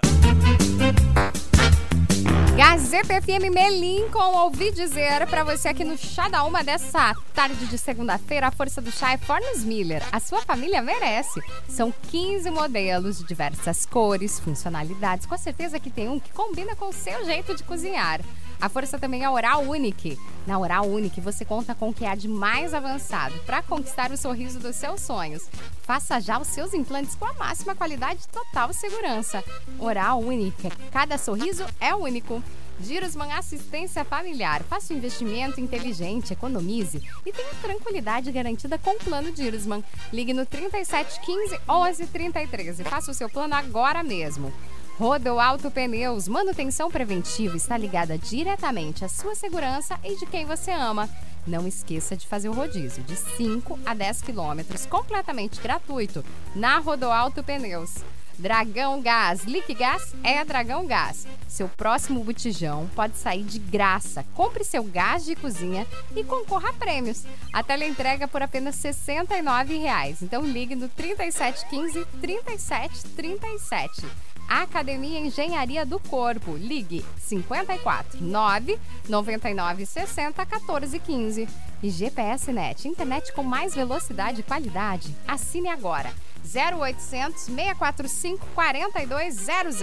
Gazeta 2.58 3.22
FM 3.22 3.50
Melim 3.54 4.10
com 4.10 4.20
Ouvi 4.20 4.74
Dizer 4.74 5.26
para 5.28 5.46
você 5.46 5.70
aqui 5.70 5.86
no 5.86 5.98
Chá 5.98 6.28
da 6.28 6.44
Uma 6.44 6.62
dessa 6.62 7.16
tarde 7.34 7.66
de 7.68 7.78
segunda-feira. 7.78 8.48
A 8.48 8.52
força 8.52 8.82
do 8.82 8.92
chá 8.92 9.14
é 9.14 9.18
Fornos 9.18 9.64
Miller. 9.64 10.04
A 10.12 10.20
sua 10.20 10.42
família 10.42 10.82
merece. 10.82 11.40
São 11.70 11.94
15 12.10 12.52
modelos 12.52 13.20
de 13.20 13.24
diversas 13.24 13.86
cores, 13.86 14.38
funcionalidades. 14.42 15.26
Com 15.26 15.38
certeza 15.38 15.80
que 15.80 15.90
tem 15.90 16.10
um 16.10 16.20
que 16.20 16.34
combina 16.34 16.76
com 16.76 16.90
o 16.90 16.94
seu 16.94 17.24
jeito 17.24 17.56
de 17.56 17.64
cozinhar. 17.64 18.20
A 18.62 18.68
força 18.68 19.00
também 19.00 19.24
é 19.24 19.30
Oral 19.30 19.64
Unique. 19.64 20.20
Na 20.46 20.60
Oral 20.60 20.86
Unique 20.86 21.22
você 21.22 21.46
conta 21.46 21.74
com 21.74 21.90
o 21.90 21.94
que 21.94 22.06
há 22.06 22.14
de 22.14 22.28
mais 22.28 22.74
avançado 22.74 23.38
para 23.46 23.62
conquistar 23.62 24.12
o 24.12 24.18
sorriso 24.18 24.60
dos 24.60 24.76
seus 24.76 25.00
sonhos. 25.00 25.48
Faça 25.84 26.20
já 26.20 26.38
os 26.38 26.48
seus 26.48 26.74
implantes 26.74 27.16
com 27.16 27.26
a 27.26 27.34
máxima 27.34 27.74
qualidade 27.74 28.22
e 28.24 28.28
total 28.28 28.74
segurança. 28.74 29.42
Oral 29.80 30.20
Unique. 30.20 30.70
Cada 30.92 31.18
sorriso 31.18 31.66
é 31.80 31.96
único. 31.96 32.44
Girosman 32.82 33.32
Assistência 33.34 34.04
Familiar. 34.04 34.64
Faça 34.64 34.94
um 34.94 34.98
investimento 34.98 35.60
inteligente, 35.60 36.34
economize 36.34 37.02
e 37.26 37.32
tenha 37.32 37.54
tranquilidade 37.62 38.32
garantida 38.32 38.78
com 38.78 38.92
o 38.92 39.00
plano 39.00 39.36
Girosman. 39.36 39.84
Ligue 40.12 40.34
no 40.34 40.46
3715 40.46 41.60
1133 41.68 42.80
e 42.80 42.84
faça 42.84 43.12
o 43.12 43.14
seu 43.14 43.30
plano 43.30 43.56
agora 43.56 44.04
mesmo. 44.04 44.54
Rodo 45.00 45.40
Alto 45.40 45.72
Pneus, 45.72 46.28
manutenção 46.28 46.92
preventiva 46.92 47.56
está 47.56 47.78
ligada 47.78 48.18
diretamente 48.18 49.06
à 49.06 49.08
sua 49.08 49.34
segurança 49.34 49.98
e 50.04 50.18
de 50.18 50.26
quem 50.26 50.46
você 50.46 50.72
ama. 50.72 51.10
Não 51.48 51.66
esqueça 51.66 52.18
de 52.18 52.28
fazer 52.28 52.50
o 52.50 52.54
rodízio 52.54 53.02
de 53.04 53.16
5 53.16 53.80
a 53.86 53.94
10 53.94 54.22
quilômetros, 54.24 54.86
completamente 54.86 55.62
gratuito, 55.62 56.22
na 56.54 56.80
Rodoalto 56.80 57.42
Pneus. 57.42 57.96
Dragão 58.38 59.02
Gás, 59.02 59.46
Liquigás 59.46 60.14
é 60.22 60.44
Dragão 60.44 60.86
Gás. 60.86 61.26
Seu 61.48 61.70
próximo 61.70 62.22
botijão 62.22 62.90
pode 62.94 63.18
sair 63.18 63.44
de 63.44 63.58
graça. 63.58 64.26
Compre 64.34 64.66
seu 64.66 64.84
gás 64.84 65.24
de 65.24 65.34
cozinha 65.34 65.88
e 66.14 66.26
concorra 66.26 66.70
a 66.70 66.74
prêmios. 66.74 67.24
A 67.54 67.64
teleentrega 67.64 68.28
por 68.28 68.42
apenas 68.42 68.84
R$ 68.84 68.92
69,00. 68.92 70.18
Então 70.22 70.42
ligue 70.42 70.76
no 70.76 70.90
3715 70.90 72.06
3737. 72.20 74.06
Academia 74.50 75.20
Engenharia 75.20 75.86
do 75.86 76.00
Corpo. 76.00 76.56
Ligue 76.58 77.06
54 77.20 78.20
9 78.20 78.80
99 79.08 79.86
60 79.86 80.44
14 80.44 81.00
15. 81.00 81.48
E 81.82 81.90
GPS 81.90 82.52
Net, 82.52 82.88
internet 82.88 83.32
com 83.32 83.44
mais 83.44 83.76
velocidade 83.76 84.42
e 84.42 84.44
qualidade. 84.44 85.16
Assine 85.28 85.70
agora. 85.70 86.12
0800 86.44 87.44
645 87.44 88.48
4200. 88.56 89.80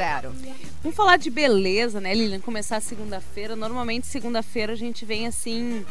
Vamos 0.82 0.96
falar 0.96 1.16
de 1.16 1.30
beleza, 1.30 2.00
né, 2.00 2.12
Lilian? 2.12 2.40
Começar 2.40 2.80
segunda-feira. 2.80 3.54
Normalmente, 3.54 4.06
segunda-feira, 4.06 4.73
a 4.73 4.76
gente 4.76 5.04
vem 5.04 5.26
assim. 5.26 5.87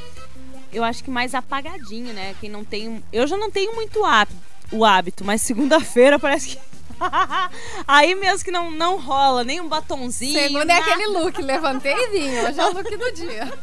Eu 0.73 0.83
acho 0.83 1.03
que 1.03 1.09
mais 1.09 1.33
apagadinho, 1.33 2.13
né? 2.13 2.35
Quem 2.41 2.49
não 2.49 2.65
tem. 2.65 3.01
Eu 3.13 3.25
já 3.25 3.37
não 3.37 3.49
tenho 3.49 3.73
muito 3.73 4.03
hábito, 4.03 4.37
o 4.71 4.83
hábito, 4.83 5.23
mas 5.23 5.41
segunda-feira 5.41 6.19
parece 6.19 6.49
que. 6.49 6.74
Aí 7.87 8.15
mesmo 8.15 8.43
que 8.43 8.51
não, 8.51 8.71
não 8.71 8.97
rola 8.99 9.43
nem 9.43 9.59
um 9.61 9.67
batonzinho. 9.67 10.39
Segundo 10.39 10.69
é 10.69 10.73
aquele 10.73 11.07
look, 11.07 11.41
levantei 11.41 11.93
e 11.93 12.09
vim. 12.09 12.39
Hoje 12.39 12.59
é 12.59 12.65
o 12.65 12.73
look 12.73 12.97
do 12.97 13.11
dia. 13.13 13.53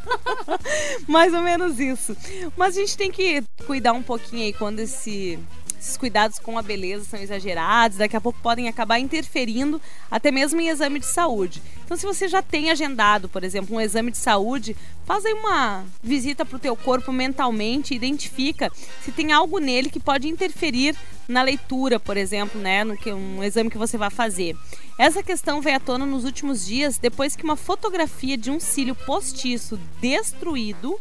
Mais 1.08 1.32
ou 1.32 1.40
menos 1.40 1.78
isso. 1.78 2.16
Mas 2.56 2.76
a 2.76 2.80
gente 2.80 2.96
tem 2.96 3.10
que 3.10 3.42
cuidar 3.66 3.92
um 3.92 4.02
pouquinho 4.02 4.44
aí 4.44 4.52
quando 4.52 4.80
esse 4.80 5.38
esses 5.82 5.96
cuidados 5.96 6.38
com 6.38 6.56
a 6.56 6.62
beleza 6.62 7.04
são 7.04 7.18
exagerados, 7.18 7.98
daqui 7.98 8.16
a 8.16 8.20
pouco 8.20 8.38
podem 8.40 8.68
acabar 8.68 9.00
interferindo 9.00 9.82
até 10.08 10.30
mesmo 10.30 10.60
em 10.60 10.68
exame 10.68 11.00
de 11.00 11.06
saúde. 11.06 11.60
Então, 11.84 11.96
se 11.96 12.06
você 12.06 12.28
já 12.28 12.40
tem 12.40 12.70
agendado, 12.70 13.28
por 13.28 13.42
exemplo, 13.42 13.74
um 13.74 13.80
exame 13.80 14.12
de 14.12 14.18
saúde, 14.18 14.76
faz 15.04 15.26
aí 15.26 15.32
uma 15.32 15.84
visita 16.00 16.44
para 16.44 16.54
o 16.54 16.60
teu 16.60 16.76
corpo 16.76 17.10
mentalmente, 17.10 17.96
identifica 17.96 18.70
se 19.02 19.10
tem 19.10 19.32
algo 19.32 19.58
nele 19.58 19.90
que 19.90 19.98
pode 19.98 20.28
interferir 20.28 20.96
na 21.26 21.42
leitura, 21.42 21.98
por 21.98 22.16
exemplo, 22.16 22.60
né, 22.60 22.84
no 22.84 22.96
que 22.96 23.12
um 23.12 23.42
exame 23.42 23.68
que 23.68 23.78
você 23.78 23.98
vai 23.98 24.10
fazer. 24.10 24.56
Essa 24.96 25.20
questão 25.20 25.60
veio 25.60 25.78
à 25.78 25.80
tona 25.80 26.06
nos 26.06 26.24
últimos 26.24 26.64
dias 26.64 26.96
depois 26.96 27.34
que 27.34 27.42
uma 27.42 27.56
fotografia 27.56 28.36
de 28.36 28.52
um 28.52 28.60
cílio 28.60 28.94
postiço 28.94 29.80
destruído 30.00 30.96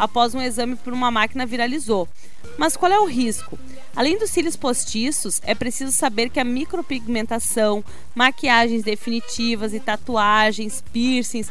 após 0.00 0.34
um 0.34 0.40
exame 0.40 0.76
por 0.76 0.94
uma 0.94 1.10
máquina 1.10 1.44
viralizou. 1.44 2.08
Mas 2.56 2.74
qual 2.74 2.90
é 2.90 2.98
o 2.98 3.04
risco? 3.04 3.58
Além 3.94 4.18
dos 4.18 4.30
cílios 4.30 4.56
postiços, 4.56 5.42
é 5.44 5.54
preciso 5.54 5.92
saber 5.92 6.30
que 6.30 6.40
a 6.40 6.44
micropigmentação, 6.44 7.84
maquiagens 8.14 8.82
definitivas 8.82 9.74
e 9.74 9.78
tatuagens, 9.78 10.82
piercings, 10.90 11.50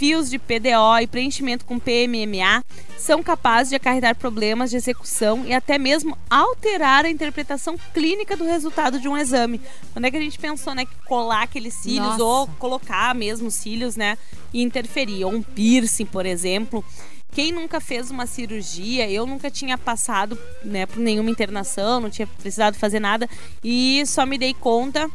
fios 0.00 0.30
de 0.30 0.38
PDO 0.38 0.98
e 1.02 1.06
preenchimento 1.06 1.64
com 1.64 1.78
PMMA 1.78 2.64
são 2.96 3.22
capazes 3.22 3.70
de 3.70 3.76
acarretar 3.76 4.14
problemas 4.14 4.70
de 4.70 4.76
execução 4.76 5.44
e 5.44 5.52
até 5.52 5.76
mesmo 5.76 6.16
alterar 6.30 7.04
a 7.04 7.10
interpretação 7.10 7.76
clínica 7.92 8.36
do 8.36 8.44
resultado 8.44 9.00
de 9.00 9.08
um 9.08 9.16
exame. 9.16 9.60
Quando 9.92 10.04
é 10.04 10.10
que 10.10 10.16
a 10.16 10.20
gente 10.20 10.38
pensou, 10.38 10.74
né, 10.74 10.86
que 10.86 10.94
colar 11.06 11.42
aqueles 11.42 11.74
cílios 11.74 12.16
Nossa. 12.16 12.24
ou 12.24 12.46
colocar 12.58 13.14
mesmo 13.14 13.50
cílios, 13.50 13.96
né, 13.96 14.16
e 14.54 14.62
interferir, 14.62 15.24
ou 15.24 15.32
um 15.32 15.42
piercing, 15.42 16.06
por 16.06 16.24
exemplo, 16.24 16.82
quem 17.32 17.52
nunca 17.52 17.80
fez 17.80 18.10
uma 18.10 18.26
cirurgia, 18.26 19.08
eu 19.10 19.26
nunca 19.26 19.50
tinha 19.50 19.78
passado 19.78 20.38
né, 20.64 20.86
por 20.86 20.98
nenhuma 20.98 21.30
internação, 21.30 22.00
não 22.00 22.10
tinha 22.10 22.26
precisado 22.26 22.76
fazer 22.76 23.00
nada. 23.00 23.28
E 23.62 24.04
só 24.06 24.26
me 24.26 24.36
dei 24.36 24.52
conta 24.52 25.08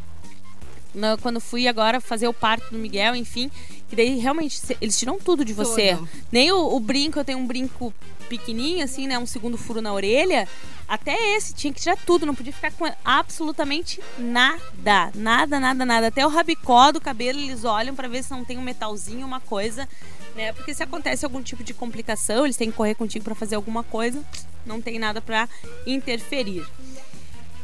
né, 0.94 1.18
quando 1.22 1.42
fui 1.42 1.68
agora 1.68 2.00
fazer 2.00 2.28
o 2.28 2.34
parto 2.34 2.72
do 2.72 2.78
Miguel, 2.78 3.16
enfim, 3.16 3.52
que 3.96 4.04
daí 4.04 4.18
realmente 4.20 4.62
eles 4.82 5.00
tiram 5.00 5.18
tudo 5.18 5.46
de 5.46 5.54
você. 5.54 5.96
Tudo. 5.96 6.10
Nem 6.32 6.52
o, 6.52 6.75
o 6.75 6.80
brinco, 6.80 7.18
eu 7.18 7.24
tenho 7.24 7.40
um 7.40 7.48
brinco 7.48 7.94
pequenininho, 8.28 8.84
assim, 8.84 9.08
né? 9.08 9.18
Um 9.18 9.25
segundo 9.25 9.58
furo 9.58 9.82
na 9.82 9.94
orelha. 9.94 10.48
Até 10.88 11.16
esse, 11.36 11.54
tinha 11.54 11.74
que 11.74 11.80
tirar 11.80 11.98
tudo, 11.98 12.25
não 12.25 12.36
podia 12.36 12.54
ficar 12.54 12.72
com 12.72 12.86
absolutamente 13.04 14.00
nada. 14.20 15.12
Nada, 15.16 15.60
nada, 15.60 15.86
nada. 15.86 16.08
Até 16.08 16.25
o 16.25 16.30
rabicó 16.30 16.92
do 16.92 17.00
cabelo 17.00 17.40
eles 17.40 17.64
olham 17.64 17.96
pra 17.96 18.08
ver 18.08 18.24
se 18.24 18.32
não 18.32 18.44
tem 18.44 18.58
um 18.58 18.62
metalzinho, 18.62 19.25
uma 19.25 19.40
coisa, 19.40 19.88
né? 20.36 20.52
Porque 20.54 20.74
se 20.74 20.84
acontece 20.84 21.25
algum 21.25 21.42
tipo 21.42 21.64
de 21.64 21.74
complicação, 21.74 22.46
eles 22.46 22.58
têm 22.58 22.70
que 22.70 22.78
correr 22.78 22.96
contigo 22.96 23.24
pra 23.24 23.34
fazer 23.34 23.56
alguma 23.56 23.84
coisa, 23.84 24.22
não 24.66 24.82
tem 24.82 25.00
nada 25.00 25.22
pra 25.22 25.48
interferir. 25.88 26.66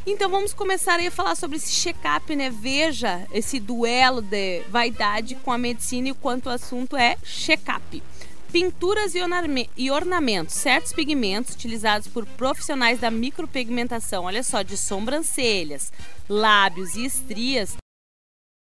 Então 0.04 0.28
vamos 0.28 0.52
começar 0.52 0.98
aí 0.98 1.06
a 1.06 1.12
falar 1.12 1.36
sobre 1.36 1.56
esse 1.56 1.70
check-up, 1.70 2.34
né? 2.34 2.50
Veja 2.50 3.26
esse 3.32 3.60
duelo 3.60 4.20
de 4.20 4.62
vaidade 4.68 5.36
com 5.36 5.52
a 5.52 5.58
medicina 5.58 6.08
e 6.08 6.12
o 6.12 6.16
quanto 6.16 6.46
o 6.46 6.50
assunto 6.50 6.96
é 6.96 7.16
check-up. 7.22 8.02
Pinturas 8.50 9.14
e 9.14 9.22
orname- 9.22 9.70
ornamentos, 9.90 10.56
certos 10.56 10.92
pigmentos 10.92 11.54
utilizados 11.54 12.08
por 12.08 12.26
profissionais 12.26 12.98
da 12.98 13.10
micropigmentação, 13.10 14.24
olha 14.24 14.42
só, 14.42 14.62
de 14.62 14.76
sobrancelhas, 14.76 15.92
lábios 16.28 16.96
e 16.96 17.04
estrias, 17.04 17.76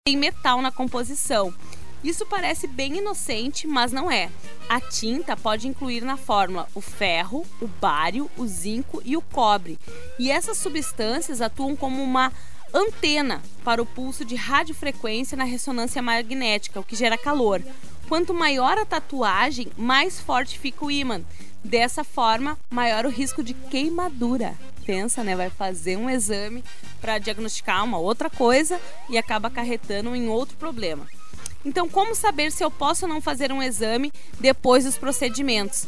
tem 0.08 0.18
metal 0.18 0.62
na 0.62 0.72
composição. 0.72 1.54
Isso 2.04 2.26
parece 2.26 2.68
bem 2.68 2.98
inocente, 2.98 3.68
mas 3.68 3.92
não 3.92 4.10
é. 4.10 4.30
A 4.70 4.80
tinta 4.80 5.36
pode 5.36 5.68
incluir 5.68 6.02
na 6.02 6.18
fórmula 6.18 6.68
o 6.76 6.82
ferro, 6.82 7.46
o 7.62 7.68
bário, 7.68 8.30
o 8.38 8.46
zinco 8.46 9.02
e 9.04 9.18
o 9.18 9.22
cobre. 9.22 9.80
E 10.20 10.30
essas 10.30 10.58
substâncias 10.58 11.42
atuam 11.42 11.76
como 11.76 12.02
uma 12.02 12.32
antena 12.74 13.42
para 13.64 13.82
o 13.82 13.86
pulso 13.86 14.24
de 14.24 14.36
radiofrequência 14.36 15.38
na 15.38 15.44
ressonância 15.44 16.02
magnética, 16.02 16.80
o 16.80 16.84
que 16.84 16.96
gera 16.96 17.18
calor. 17.18 17.62
Quanto 18.08 18.34
maior 18.34 18.78
a 18.78 18.86
tatuagem, 18.86 19.68
mais 19.78 20.20
forte 20.20 20.58
fica 20.58 20.86
o 20.86 20.92
ímã. 20.92 21.22
Dessa 21.64 22.04
forma, 22.04 22.58
maior 22.70 23.06
o 23.06 23.10
risco 23.10 23.44
de 23.44 23.54
queimadura. 23.54 24.56
Pensa, 24.86 25.24
né? 25.24 25.36
Vai 25.36 25.50
fazer 25.50 25.98
um 25.98 26.10
exame 26.10 26.64
para 27.02 27.18
diagnosticar 27.18 27.84
uma 27.84 27.98
outra 27.98 28.30
coisa 28.30 28.80
e 29.10 29.18
acaba 29.18 29.50
acarretando 29.50 30.16
em 30.16 30.30
outro 30.30 30.56
problema. 30.56 31.06
Então, 31.68 31.90
como 31.90 32.16
saber 32.16 32.50
se 32.50 32.64
eu 32.64 32.72
posso 32.72 33.06
ou 33.06 33.10
não 33.14 33.20
fazer 33.20 33.52
um 33.52 33.62
exame 33.62 34.10
depois 34.40 34.86
dos 34.86 34.98
procedimentos? 34.98 35.86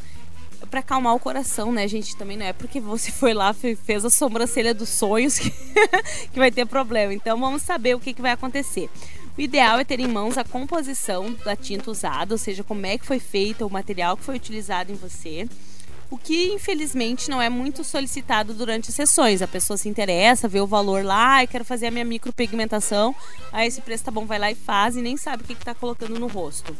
Para 0.69 0.81
acalmar 0.81 1.15
o 1.15 1.19
coração, 1.19 1.71
né, 1.71 1.87
gente? 1.87 2.17
Também 2.17 2.35
não 2.35 2.45
é 2.45 2.51
porque 2.51 2.81
você 2.81 3.11
foi 3.13 3.33
lá 3.33 3.53
fe- 3.53 3.77
fez 3.77 4.03
a 4.03 4.09
sobrancelha 4.09 4.73
dos 4.73 4.89
sonhos 4.89 5.39
que, 5.39 5.49
que 6.33 6.37
vai 6.37 6.51
ter 6.51 6.65
problema. 6.65 7.13
Então, 7.13 7.39
vamos 7.39 7.61
saber 7.61 7.95
o 7.95 7.99
que, 7.99 8.13
que 8.13 8.21
vai 8.21 8.31
acontecer. 8.31 8.89
O 9.37 9.41
ideal 9.41 9.79
é 9.79 9.85
ter 9.85 10.01
em 10.01 10.07
mãos 10.07 10.37
a 10.37 10.43
composição 10.43 11.33
da 11.45 11.55
tinta 11.55 11.89
usada, 11.89 12.33
ou 12.33 12.37
seja, 12.37 12.61
como 12.61 12.85
é 12.85 12.97
que 12.97 13.05
foi 13.05 13.19
feita 13.19 13.65
o 13.65 13.69
material 13.71 14.17
que 14.17 14.23
foi 14.25 14.35
utilizado 14.35 14.91
em 14.91 14.95
você. 14.95 15.47
O 16.11 16.17
que 16.17 16.51
infelizmente 16.53 17.29
não 17.29 17.39
é 17.39 17.49
muito 17.49 17.83
solicitado 17.83 18.53
durante 18.53 18.89
as 18.89 18.95
sessões. 18.95 19.41
A 19.41 19.47
pessoa 19.47 19.77
se 19.77 19.87
interessa, 19.87 20.47
vê 20.47 20.59
o 20.59 20.65
valor 20.65 21.05
lá, 21.05 21.35
ai, 21.35 21.47
quero 21.47 21.63
fazer 21.63 21.87
a 21.87 21.91
minha 21.91 22.05
micropigmentação. 22.05 23.15
Aí 23.51 23.67
esse 23.67 23.79
preço 23.81 24.05
tá 24.05 24.11
bom, 24.11 24.25
vai 24.25 24.39
lá 24.39 24.49
e 24.49 24.55
faz 24.55 24.95
e 24.95 25.01
nem 25.01 25.17
sabe 25.17 25.43
o 25.43 25.45
que, 25.45 25.53
que 25.53 25.63
tá 25.63 25.75
colocando 25.75 26.19
no 26.19 26.27
rosto. 26.27 26.75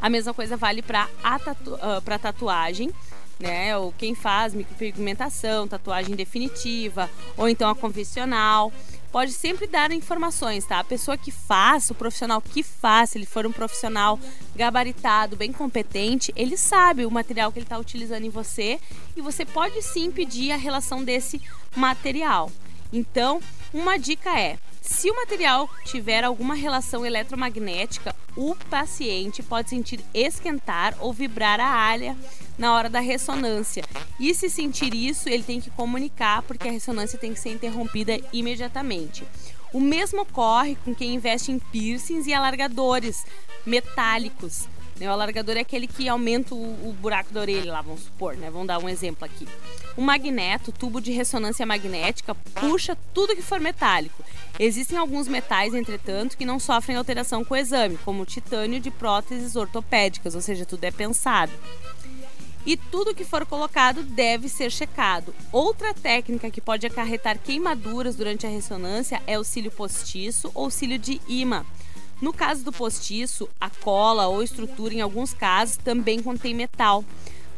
A 0.00 0.08
mesma 0.08 0.34
coisa 0.34 0.56
vale 0.56 0.82
para 0.82 1.08
tatu 1.44 1.78
pra 2.04 2.18
tatuagem, 2.18 2.90
né? 3.38 3.76
Ou 3.76 3.92
quem 3.96 4.14
faz 4.14 4.54
micropigmentação, 4.54 5.68
tatuagem 5.68 6.16
definitiva, 6.16 7.08
ou 7.36 7.48
então 7.48 7.70
a 7.70 7.76
convencional. 7.76 8.72
Pode 9.12 9.32
sempre 9.32 9.66
dar 9.66 9.90
informações, 9.90 10.64
tá? 10.64 10.78
A 10.78 10.84
pessoa 10.84 11.18
que 11.18 11.32
faz, 11.32 11.90
o 11.90 11.94
profissional 11.94 12.40
que 12.40 12.62
faz, 12.62 13.10
se 13.10 13.18
ele 13.18 13.26
for 13.26 13.44
um 13.44 13.50
profissional 13.50 14.18
gabaritado, 14.54 15.34
bem 15.34 15.52
competente, 15.52 16.32
ele 16.36 16.56
sabe 16.56 17.04
o 17.04 17.10
material 17.10 17.50
que 17.50 17.58
ele 17.58 17.66
está 17.66 17.76
utilizando 17.76 18.24
em 18.24 18.30
você 18.30 18.78
e 19.16 19.20
você 19.20 19.44
pode 19.44 19.82
sim 19.82 20.12
pedir 20.12 20.52
a 20.52 20.56
relação 20.56 21.02
desse 21.02 21.42
material. 21.74 22.52
Então, 22.92 23.40
uma 23.74 23.98
dica 23.98 24.38
é: 24.38 24.58
se 24.90 25.08
o 25.08 25.14
material 25.14 25.70
tiver 25.84 26.24
alguma 26.24 26.52
relação 26.52 27.06
eletromagnética, 27.06 28.14
o 28.36 28.56
paciente 28.68 29.40
pode 29.40 29.70
sentir 29.70 30.00
esquentar 30.12 30.96
ou 30.98 31.12
vibrar 31.12 31.60
a 31.60 31.68
área 31.68 32.16
na 32.58 32.74
hora 32.74 32.90
da 32.90 32.98
ressonância. 32.98 33.84
E 34.18 34.34
se 34.34 34.50
sentir 34.50 34.92
isso, 34.92 35.28
ele 35.28 35.44
tem 35.44 35.60
que 35.60 35.70
comunicar, 35.70 36.42
porque 36.42 36.68
a 36.68 36.72
ressonância 36.72 37.18
tem 37.18 37.32
que 37.32 37.38
ser 37.38 37.50
interrompida 37.50 38.20
imediatamente. 38.32 39.24
O 39.72 39.80
mesmo 39.80 40.22
ocorre 40.22 40.76
com 40.84 40.92
quem 40.92 41.14
investe 41.14 41.52
em 41.52 41.58
piercings 41.58 42.26
e 42.26 42.34
alargadores 42.34 43.24
metálicos. 43.64 44.68
Né? 45.00 45.08
O 45.08 45.12
alargador 45.12 45.56
é 45.56 45.60
aquele 45.60 45.86
que 45.86 46.08
aumenta 46.08 46.54
o, 46.54 46.88
o 46.88 46.92
buraco 46.92 47.32
da 47.32 47.40
orelha, 47.40 47.72
lá, 47.72 47.80
vamos 47.80 48.02
supor, 48.02 48.36
né? 48.36 48.50
Vamos 48.50 48.68
dar 48.68 48.78
um 48.78 48.88
exemplo 48.88 49.24
aqui. 49.24 49.48
O 49.96 50.02
magneto, 50.02 50.70
tubo 50.70 51.00
de 51.00 51.10
ressonância 51.10 51.64
magnética, 51.64 52.34
puxa 52.34 52.96
tudo 53.14 53.34
que 53.34 53.42
for 53.42 53.58
metálico. 53.58 54.22
Existem 54.58 54.98
alguns 54.98 55.26
metais, 55.26 55.72
entretanto, 55.72 56.36
que 56.36 56.44
não 56.44 56.60
sofrem 56.60 56.96
alteração 56.96 57.42
com 57.42 57.54
o 57.54 57.56
exame, 57.56 57.98
como 58.04 58.22
o 58.22 58.26
titânio 58.26 58.78
de 58.78 58.90
próteses 58.90 59.56
ortopédicas, 59.56 60.34
ou 60.34 60.42
seja, 60.42 60.66
tudo 60.66 60.84
é 60.84 60.90
pensado. 60.90 61.52
E 62.66 62.76
tudo 62.76 63.14
que 63.14 63.24
for 63.24 63.46
colocado 63.46 64.02
deve 64.02 64.46
ser 64.46 64.70
checado. 64.70 65.34
Outra 65.50 65.94
técnica 65.94 66.50
que 66.50 66.60
pode 66.60 66.86
acarretar 66.86 67.38
queimaduras 67.38 68.16
durante 68.16 68.46
a 68.46 68.50
ressonância 68.50 69.22
é 69.26 69.38
o 69.38 69.44
cílio 69.44 69.70
postiço 69.70 70.50
ou 70.54 70.70
cílio 70.70 70.98
de 70.98 71.22
imã. 71.26 71.64
No 72.20 72.32
caso 72.32 72.62
do 72.64 72.72
postiço, 72.72 73.48
a 73.60 73.70
cola 73.70 74.26
ou 74.26 74.42
estrutura, 74.42 74.94
em 74.94 75.00
alguns 75.00 75.32
casos, 75.32 75.76
também 75.76 76.22
contém 76.22 76.54
metal. 76.54 77.04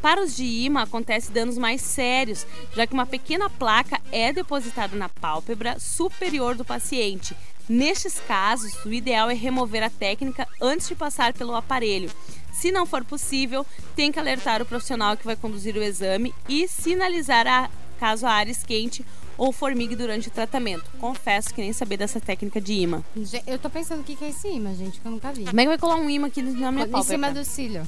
Para 0.01 0.21
os 0.21 0.35
de 0.35 0.43
imã, 0.43 0.81
acontece 0.83 1.31
danos 1.31 1.57
mais 1.57 1.81
sérios, 1.81 2.45
já 2.75 2.85
que 2.85 2.93
uma 2.93 3.05
pequena 3.05 3.49
placa 3.49 4.01
é 4.11 4.33
depositada 4.33 4.97
na 4.97 5.07
pálpebra 5.07 5.79
superior 5.79 6.55
do 6.55 6.65
paciente, 6.65 7.35
Nestes 7.67 8.19
casos, 8.19 8.73
o 8.83 8.91
ideal 8.91 9.29
é 9.29 9.33
remover 9.33 9.81
a 9.83 9.89
técnica 9.89 10.45
antes 10.59 10.89
de 10.89 10.95
passar 10.95 11.31
pelo 11.31 11.55
aparelho. 11.55 12.11
Se 12.51 12.73
não 12.73 12.85
for 12.85 13.05
possível, 13.05 13.65
tem 13.95 14.11
que 14.11 14.19
alertar 14.19 14.61
o 14.61 14.65
profissional 14.65 15.15
que 15.15 15.25
vai 15.25 15.37
conduzir 15.37 15.75
o 15.77 15.81
exame 15.81 16.35
e 16.49 16.67
sinalizar 16.67 17.47
a, 17.47 17.69
caso 17.97 18.25
a 18.25 18.31
área 18.31 18.51
esquente 18.51 19.05
ou 19.43 19.51
formigue 19.51 19.93
durante 19.93 20.29
o 20.29 20.31
tratamento. 20.31 20.89
Confesso 20.99 21.53
que 21.53 21.59
nem 21.59 21.73
sabia 21.73 21.97
dessa 21.97 22.17
técnica 22.17 22.61
de 22.61 22.71
imã. 22.75 23.03
Eu 23.45 23.59
tô 23.59 23.69
pensando 23.69 23.99
o 23.99 24.03
que 24.03 24.15
que 24.15 24.23
é 24.23 24.29
esse 24.29 24.47
imã, 24.47 24.73
gente, 24.73 25.01
que 25.01 25.05
eu 25.05 25.11
nunca 25.11 25.33
vi. 25.33 25.43
Como 25.43 25.59
é 25.59 25.63
que 25.63 25.67
vai 25.69 25.77
colar 25.77 25.95
um 25.95 26.09
imã 26.09 26.27
aqui 26.27 26.41
na 26.41 26.71
minha 26.71 26.85
Em 26.85 26.89
pálpebra? 26.89 27.03
cima 27.03 27.31
do 27.31 27.43
cílio. 27.43 27.85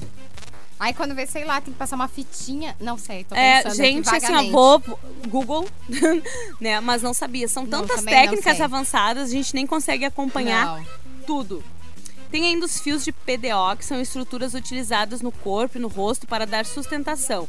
Aí 0.78 0.92
quando 0.92 1.14
vê, 1.14 1.26
sei 1.26 1.46
lá, 1.46 1.58
tem 1.58 1.72
que 1.72 1.78
passar 1.78 1.96
uma 1.96 2.08
fitinha. 2.08 2.76
Não 2.78 2.98
sei, 2.98 3.24
tô 3.24 3.34
É, 3.34 3.62
pensando 3.62 3.74
gente, 3.76 4.06
aqui 4.06 4.26
assim, 4.26 4.34
ó, 4.34 4.42
vou 4.50 4.82
Google, 5.28 5.66
né? 6.60 6.78
Mas 6.80 7.00
não 7.00 7.14
sabia. 7.14 7.48
São 7.48 7.64
tantas 7.64 8.02
não 8.04 8.12
técnicas 8.12 8.60
avançadas, 8.60 9.30
a 9.30 9.32
gente 9.32 9.54
nem 9.54 9.66
consegue 9.66 10.04
acompanhar 10.04 10.66
Não. 10.76 10.86
tudo. 11.26 11.64
Tem 12.30 12.44
ainda 12.44 12.66
os 12.66 12.78
fios 12.78 13.02
de 13.02 13.12
PDO, 13.12 13.76
que 13.78 13.84
são 13.86 13.98
estruturas 13.98 14.52
utilizadas 14.52 15.22
no 15.22 15.32
corpo 15.32 15.78
e 15.78 15.80
no 15.80 15.88
rosto 15.88 16.26
para 16.26 16.44
dar 16.46 16.66
sustentação. 16.66 17.48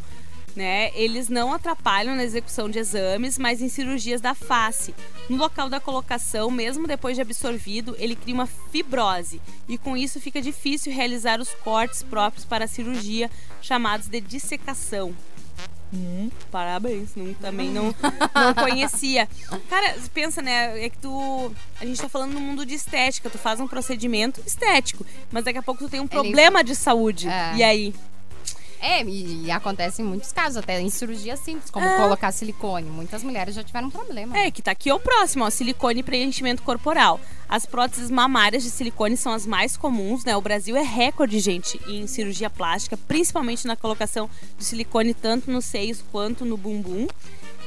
Né? 0.57 0.89
Eles 0.95 1.29
não 1.29 1.53
atrapalham 1.53 2.15
na 2.15 2.23
execução 2.23 2.67
de 2.67 2.79
exames, 2.79 3.37
mas 3.37 3.61
em 3.61 3.69
cirurgias 3.69 4.19
da 4.19 4.33
face. 4.33 4.91
No 5.29 5.37
local 5.37 5.69
da 5.69 5.79
colocação, 5.79 6.49
mesmo 6.49 6.87
depois 6.87 7.15
de 7.15 7.21
absorvido, 7.21 7.95
ele 7.99 8.15
cria 8.15 8.33
uma 8.33 8.47
fibrose 8.47 9.39
e 9.69 9.77
com 9.77 9.95
isso 9.95 10.19
fica 10.19 10.41
difícil 10.41 10.91
realizar 10.91 11.39
os 11.39 11.53
cortes 11.63 12.01
próprios 12.01 12.43
para 12.43 12.65
a 12.65 12.67
cirurgia, 12.67 13.29
chamados 13.61 14.07
de 14.07 14.19
dissecação. 14.19 15.13
Hum, 15.93 16.31
parabéns, 16.49 17.15
não, 17.15 17.35
também 17.35 17.69
não, 17.69 17.93
não 18.33 18.53
conhecia. 18.55 19.29
Cara, 19.69 19.95
pensa, 20.11 20.41
né? 20.41 20.83
É 20.83 20.89
que 20.89 20.97
tu. 20.97 21.51
A 21.79 21.85
gente 21.85 22.01
tá 22.01 22.09
falando 22.09 22.33
no 22.33 22.41
mundo 22.41 22.65
de 22.65 22.73
estética, 22.73 23.29
tu 23.29 23.37
faz 23.37 23.59
um 23.59 23.67
procedimento 23.67 24.41
estético, 24.43 25.05
mas 25.31 25.45
daqui 25.45 25.59
a 25.59 25.63
pouco 25.63 25.85
tu 25.85 25.89
tem 25.89 25.99
um 25.99 26.07
problema 26.07 26.63
de 26.63 26.75
saúde. 26.75 27.29
É. 27.29 27.55
E 27.57 27.63
aí? 27.63 27.93
É, 28.79 29.03
e, 29.03 29.45
e 29.45 29.51
acontece 29.51 30.01
em 30.01 30.05
muitos 30.05 30.31
casos, 30.31 30.57
até 30.57 30.79
em 30.79 30.89
cirurgia 30.89 31.35
simples, 31.35 31.69
como 31.69 31.85
É. 31.85 31.97
colocar 31.97 32.31
silicone. 32.31 32.89
Muitas 32.89 33.23
mulheres 33.23 33.55
já 33.55 33.63
tiveram 33.63 33.89
problema. 33.89 34.37
É, 34.37 34.51
que 34.51 34.61
tá 34.61 34.71
aqui 34.71 34.91
o 34.91 34.99
próximo, 34.99 35.43
ó, 35.45 35.49
silicone 35.49 36.01
e 36.01 36.03
preenchimento 36.03 36.61
corporal. 36.63 37.19
As 37.49 37.65
próteses 37.65 38.11
mamárias 38.11 38.63
de 38.63 38.69
silicone 38.69 39.15
são 39.17 39.33
as 39.33 39.45
mais 39.45 39.77
comuns, 39.77 40.23
né? 40.25 40.35
O 40.35 40.41
Brasil 40.41 40.75
é 40.75 40.83
recorde, 40.83 41.39
gente, 41.39 41.79
em 41.87 42.05
cirurgia 42.05 42.49
plástica, 42.49 42.97
principalmente 42.97 43.65
na 43.65 43.75
colocação 43.75 44.29
de 44.57 44.65
silicone 44.65 45.13
tanto 45.13 45.49
nos 45.49 45.65
seios 45.65 46.03
quanto 46.11 46.45
no 46.45 46.57
bumbum. 46.57 47.07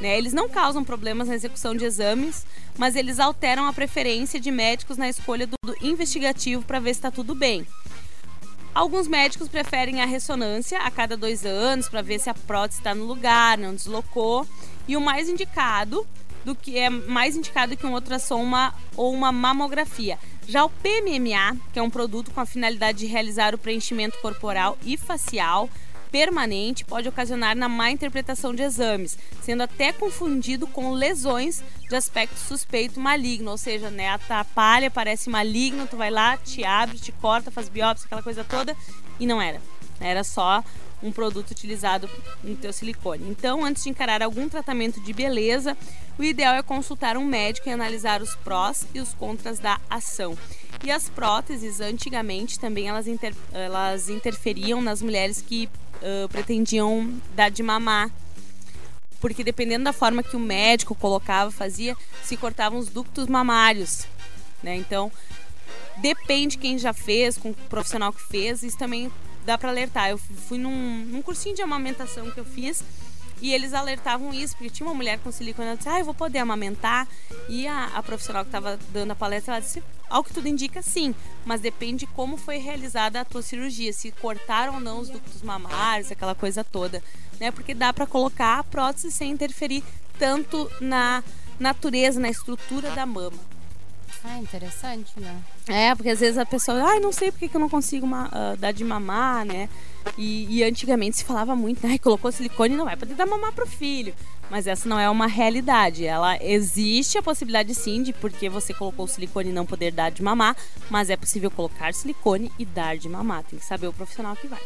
Né? 0.00 0.16
Eles 0.16 0.32
não 0.32 0.48
causam 0.48 0.82
problemas 0.82 1.28
na 1.28 1.34
execução 1.34 1.74
de 1.74 1.84
exames, 1.84 2.46
mas 2.78 2.96
eles 2.96 3.18
alteram 3.18 3.66
a 3.66 3.72
preferência 3.72 4.40
de 4.40 4.50
médicos 4.50 4.96
na 4.96 5.08
escolha 5.08 5.46
do, 5.46 5.56
do 5.62 5.76
investigativo 5.82 6.62
para 6.62 6.80
ver 6.80 6.94
se 6.94 7.00
está 7.00 7.10
tudo 7.10 7.34
bem. 7.34 7.66
Alguns 8.80 9.06
médicos 9.06 9.46
preferem 9.46 10.00
a 10.00 10.06
ressonância 10.06 10.78
a 10.78 10.90
cada 10.90 11.14
dois 11.14 11.44
anos 11.44 11.86
para 11.86 12.00
ver 12.00 12.18
se 12.18 12.30
a 12.30 12.34
prótese 12.34 12.80
está 12.80 12.94
no 12.94 13.04
lugar, 13.04 13.58
não 13.58 13.74
deslocou. 13.74 14.48
E 14.88 14.96
o 14.96 15.00
mais 15.02 15.28
indicado 15.28 16.06
do 16.46 16.54
que 16.54 16.78
é 16.78 16.88
mais 16.88 17.36
indicado 17.36 17.76
que 17.76 17.84
um 17.84 17.92
ultrassom 17.92 18.50
ou 18.96 19.12
uma 19.12 19.30
mamografia. 19.30 20.18
Já 20.48 20.64
o 20.64 20.70
PMMA, 20.70 21.58
que 21.74 21.78
é 21.78 21.82
um 21.82 21.90
produto 21.90 22.30
com 22.30 22.40
a 22.40 22.46
finalidade 22.46 23.00
de 23.00 23.06
realizar 23.06 23.54
o 23.54 23.58
preenchimento 23.58 24.18
corporal 24.22 24.78
e 24.82 24.96
facial 24.96 25.68
permanente, 26.10 26.84
pode 26.84 27.08
ocasionar 27.08 27.56
na 27.56 27.68
má 27.68 27.90
interpretação 27.90 28.54
de 28.54 28.62
exames, 28.62 29.16
sendo 29.42 29.62
até 29.62 29.92
confundido 29.92 30.66
com 30.66 30.92
lesões 30.92 31.62
de 31.88 31.94
aspecto 31.94 32.36
suspeito 32.36 33.00
maligno, 33.00 33.50
ou 33.50 33.58
seja, 33.58 33.90
né, 33.90 34.08
atrapalha, 34.10 34.90
parece 34.90 35.30
maligno, 35.30 35.86
tu 35.86 35.96
vai 35.96 36.10
lá, 36.10 36.36
te 36.36 36.64
abre, 36.64 36.98
te 36.98 37.12
corta, 37.12 37.50
faz 37.50 37.68
biópsia, 37.68 38.06
aquela 38.06 38.22
coisa 38.22 38.44
toda, 38.44 38.76
e 39.18 39.26
não 39.26 39.40
era. 39.40 39.60
Era 40.00 40.24
só 40.24 40.64
um 41.02 41.10
produto 41.12 41.50
utilizado 41.50 42.08
no 42.42 42.56
teu 42.56 42.72
silicone. 42.72 43.28
Então, 43.28 43.64
antes 43.64 43.84
de 43.84 43.90
encarar 43.90 44.22
algum 44.22 44.48
tratamento 44.48 45.00
de 45.00 45.12
beleza, 45.12 45.76
o 46.18 46.24
ideal 46.24 46.54
é 46.54 46.62
consultar 46.62 47.16
um 47.16 47.24
médico 47.24 47.68
e 47.68 47.72
analisar 47.72 48.20
os 48.20 48.34
prós 48.36 48.86
e 48.94 49.00
os 49.00 49.14
contras 49.14 49.58
da 49.58 49.80
ação. 49.88 50.36
E 50.82 50.90
as 50.90 51.08
próteses, 51.08 51.80
antigamente, 51.80 52.58
também 52.58 52.88
elas, 52.88 53.06
inter- 53.06 53.34
elas 53.52 54.08
interferiam 54.08 54.80
nas 54.80 55.02
mulheres 55.02 55.42
que 55.46 55.68
ah, 56.02 56.28
pretendiam 56.28 57.12
dar 57.34 57.50
de 57.50 57.62
mamar. 57.62 58.10
Porque 59.20 59.44
dependendo 59.44 59.84
da 59.84 59.92
forma 59.92 60.22
que 60.22 60.34
o 60.34 60.40
médico 60.40 60.94
colocava, 60.94 61.50
fazia, 61.50 61.94
se 62.24 62.36
cortavam 62.36 62.78
os 62.78 62.88
ductos 62.88 63.26
mamários. 63.26 64.06
Né? 64.62 64.76
Então, 64.76 65.12
depende 65.98 66.56
quem 66.56 66.78
já 66.78 66.94
fez, 66.94 67.36
com 67.36 67.50
o 67.50 67.54
profissional 67.54 68.12
que 68.12 68.22
fez, 68.22 68.62
isso 68.62 68.78
também 68.78 69.12
dá 69.44 69.58
para 69.58 69.68
alertar. 69.68 70.08
Eu 70.08 70.16
fui 70.16 70.56
num, 70.56 71.04
num 71.04 71.20
cursinho 71.20 71.54
de 71.54 71.60
amamentação 71.60 72.30
que 72.30 72.40
eu 72.40 72.44
fiz 72.44 72.82
e 73.40 73.52
eles 73.52 73.72
alertavam 73.72 74.32
isso, 74.34 74.56
porque 74.56 74.70
tinha 74.70 74.86
uma 74.86 74.94
mulher 74.94 75.18
com 75.18 75.32
silicone, 75.32 75.68
ela 75.68 75.76
disse, 75.76 75.88
ah, 75.88 75.98
eu 75.98 76.04
vou 76.04 76.14
poder 76.14 76.38
amamentar. 76.38 77.08
E 77.48 77.66
a, 77.66 77.86
a 77.94 78.02
profissional 78.02 78.44
que 78.44 78.48
estava 78.48 78.78
dando 78.92 79.12
a 79.12 79.14
palestra, 79.14 79.54
ela 79.54 79.60
disse, 79.60 79.82
ao 80.08 80.22
que 80.22 80.32
tudo 80.32 80.48
indica, 80.48 80.82
sim, 80.82 81.14
mas 81.44 81.60
depende 81.60 82.00
de 82.00 82.06
como 82.08 82.36
foi 82.36 82.58
realizada 82.58 83.20
a 83.20 83.24
tua 83.24 83.42
cirurgia, 83.42 83.92
se 83.92 84.10
cortaram 84.12 84.74
ou 84.74 84.80
não 84.80 85.00
os 85.00 85.08
ductos 85.08 85.42
mamários, 85.42 86.10
aquela 86.10 86.34
coisa 86.34 86.64
toda, 86.64 87.02
né? 87.38 87.50
Porque 87.50 87.74
dá 87.74 87.92
para 87.92 88.06
colocar 88.06 88.58
a 88.58 88.64
prótese 88.64 89.10
sem 89.10 89.30
interferir 89.30 89.82
tanto 90.18 90.70
na 90.80 91.22
natureza, 91.58 92.20
na 92.20 92.28
estrutura 92.28 92.90
da 92.90 93.06
mama. 93.06 93.38
Ah, 94.22 94.38
interessante, 94.38 95.12
né? 95.18 95.34
É, 95.66 95.94
porque 95.94 96.10
às 96.10 96.20
vezes 96.20 96.36
a 96.36 96.44
pessoa, 96.44 96.82
ai, 96.82 97.00
não 97.00 97.10
sei 97.10 97.30
porque 97.30 97.48
que 97.48 97.56
eu 97.56 97.60
não 97.60 97.68
consigo 97.70 98.06
ma- 98.06 98.28
ah, 98.30 98.54
dar 98.58 98.70
de 98.72 98.84
mamar, 98.84 99.46
né? 99.46 99.68
E, 100.18 100.58
e 100.58 100.62
antigamente 100.64 101.16
se 101.18 101.24
falava 101.24 101.56
muito, 101.56 101.84
ai, 101.88 101.98
colocou 101.98 102.30
silicone 102.30 102.76
não 102.76 102.84
vai 102.84 102.96
poder 102.96 103.14
dar 103.14 103.26
mamar 103.26 103.52
pro 103.52 103.66
filho. 103.66 104.14
Mas 104.50 104.66
essa 104.66 104.88
não 104.88 104.98
é 104.98 105.08
uma 105.08 105.28
realidade. 105.28 106.04
Ela 106.04 106.36
existe 106.42 107.16
a 107.16 107.22
possibilidade 107.22 107.74
sim 107.74 108.02
de 108.02 108.12
porque 108.12 108.48
você 108.48 108.74
colocou 108.74 109.04
o 109.04 109.08
silicone 109.08 109.52
não 109.52 109.64
poder 109.64 109.92
dar 109.92 110.10
de 110.10 110.22
mamar, 110.22 110.56
mas 110.90 111.08
é 111.08 111.16
possível 111.16 111.50
colocar 111.50 111.94
silicone 111.94 112.50
e 112.58 112.64
dar 112.64 112.98
de 112.98 113.08
mamar. 113.08 113.44
Tem 113.44 113.58
que 113.58 113.64
saber 113.64 113.86
o 113.86 113.92
profissional 113.92 114.34
que 114.34 114.48
vai. 114.48 114.60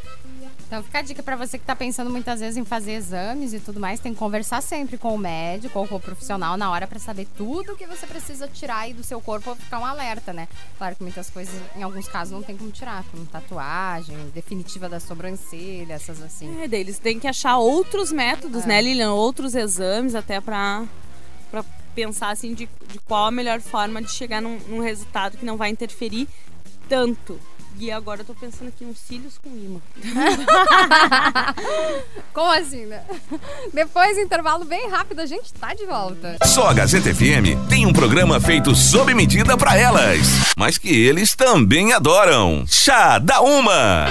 Então 0.67 0.83
fica 0.83 0.99
a 1.01 1.03
dica 1.03 1.23
pra 1.23 1.37
você 1.37 1.59
que 1.59 1.65
tá 1.65 1.77
pensando 1.77 2.09
muitas 2.09 2.41
vezes 2.41 2.57
em 2.57 2.65
fazer 2.65 2.93
exames 2.93 3.53
e 3.53 3.61
tudo 3.61 3.79
mais, 3.79 4.01
tem 4.01 4.15
que 4.15 4.19
conversar 4.19 4.63
sempre 4.63 4.97
com 4.97 5.15
o 5.15 5.19
médico 5.19 5.79
ou 5.79 5.87
com 5.87 5.97
o 5.97 6.01
profissional 6.01 6.57
na 6.57 6.71
hora 6.71 6.87
pra 6.87 6.99
saber 6.99 7.29
tudo 7.37 7.77
que 7.77 7.87
você 7.87 8.07
precisa 8.07 8.49
tirar 8.49 8.79
aí 8.79 8.95
do 8.95 9.05
seu 9.05 9.21
corpo 9.21 9.51
ou 9.51 9.57
ficar 9.57 9.79
um 9.79 9.85
alerta, 9.85 10.33
né? 10.33 10.49
Claro 10.79 10.97
que 10.97 11.03
muitas 11.03 11.29
coisas, 11.29 11.55
em 11.77 11.83
alguns 11.83 12.09
casos, 12.09 12.33
não 12.33 12.43
tem 12.43 12.57
como 12.57 12.71
tirar, 12.71 13.05
como 13.11 13.27
tatuagem, 13.27 14.17
definitiva 14.35 14.89
da 14.89 14.99
sobrancelha, 14.99 15.93
essas 15.93 16.23
assim. 16.23 16.63
É, 16.63 16.67
daí 16.67 16.81
eles 16.81 16.99
têm 16.99 17.21
que 17.21 17.29
achar 17.29 17.59
outros 17.59 18.11
métodos, 18.11 18.65
né, 18.65 18.81
Lilian? 18.81 19.13
Outros 19.13 19.55
exames 19.55 19.74
até 20.15 20.41
pra, 20.41 20.85
pra 21.51 21.65
pensar 21.95 22.31
assim 22.31 22.55
de, 22.55 22.69
de 22.89 22.99
qual 23.01 23.27
a 23.27 23.31
melhor 23.31 23.61
forma 23.61 24.03
de 24.03 24.11
chegar 24.11 24.41
num, 24.41 24.59
num 24.69 24.81
resultado 24.81 25.37
que 25.37 25.45
não 25.45 25.57
vai 25.57 25.71
interferir 25.71 26.29
tanto. 26.89 27.39
E 27.79 27.91
agora 27.91 28.21
eu 28.21 28.25
tô 28.25 28.35
pensando 28.35 28.69
aqui 28.69 28.85
uns 28.85 28.99
cílios 28.99 29.37
com 29.37 29.51
imã. 29.51 29.81
Como 32.33 32.53
assim, 32.53 32.87
né? 32.87 33.03
Depois, 33.73 34.17
intervalo 34.17 34.65
bem 34.65 34.89
rápido, 34.89 35.21
a 35.21 35.27
gente 35.27 35.53
tá 35.55 35.75
de 35.75 35.85
volta. 35.85 36.37
Só 36.45 36.69
a 36.69 36.73
Gazeta 36.73 37.13
FM 37.13 37.69
tem 37.69 37.85
um 37.85 37.93
programa 37.93 38.41
feito 38.41 38.77
sob 38.77 39.13
medida 39.13 39.57
pra 39.57 39.77
elas, 39.77 40.21
mas 40.57 40.79
que 40.79 40.89
eles 40.89 41.35
também 41.35 41.93
adoram. 41.93 42.65
Chá 42.69 43.19
da 43.19 43.41
Uma. 43.41 44.07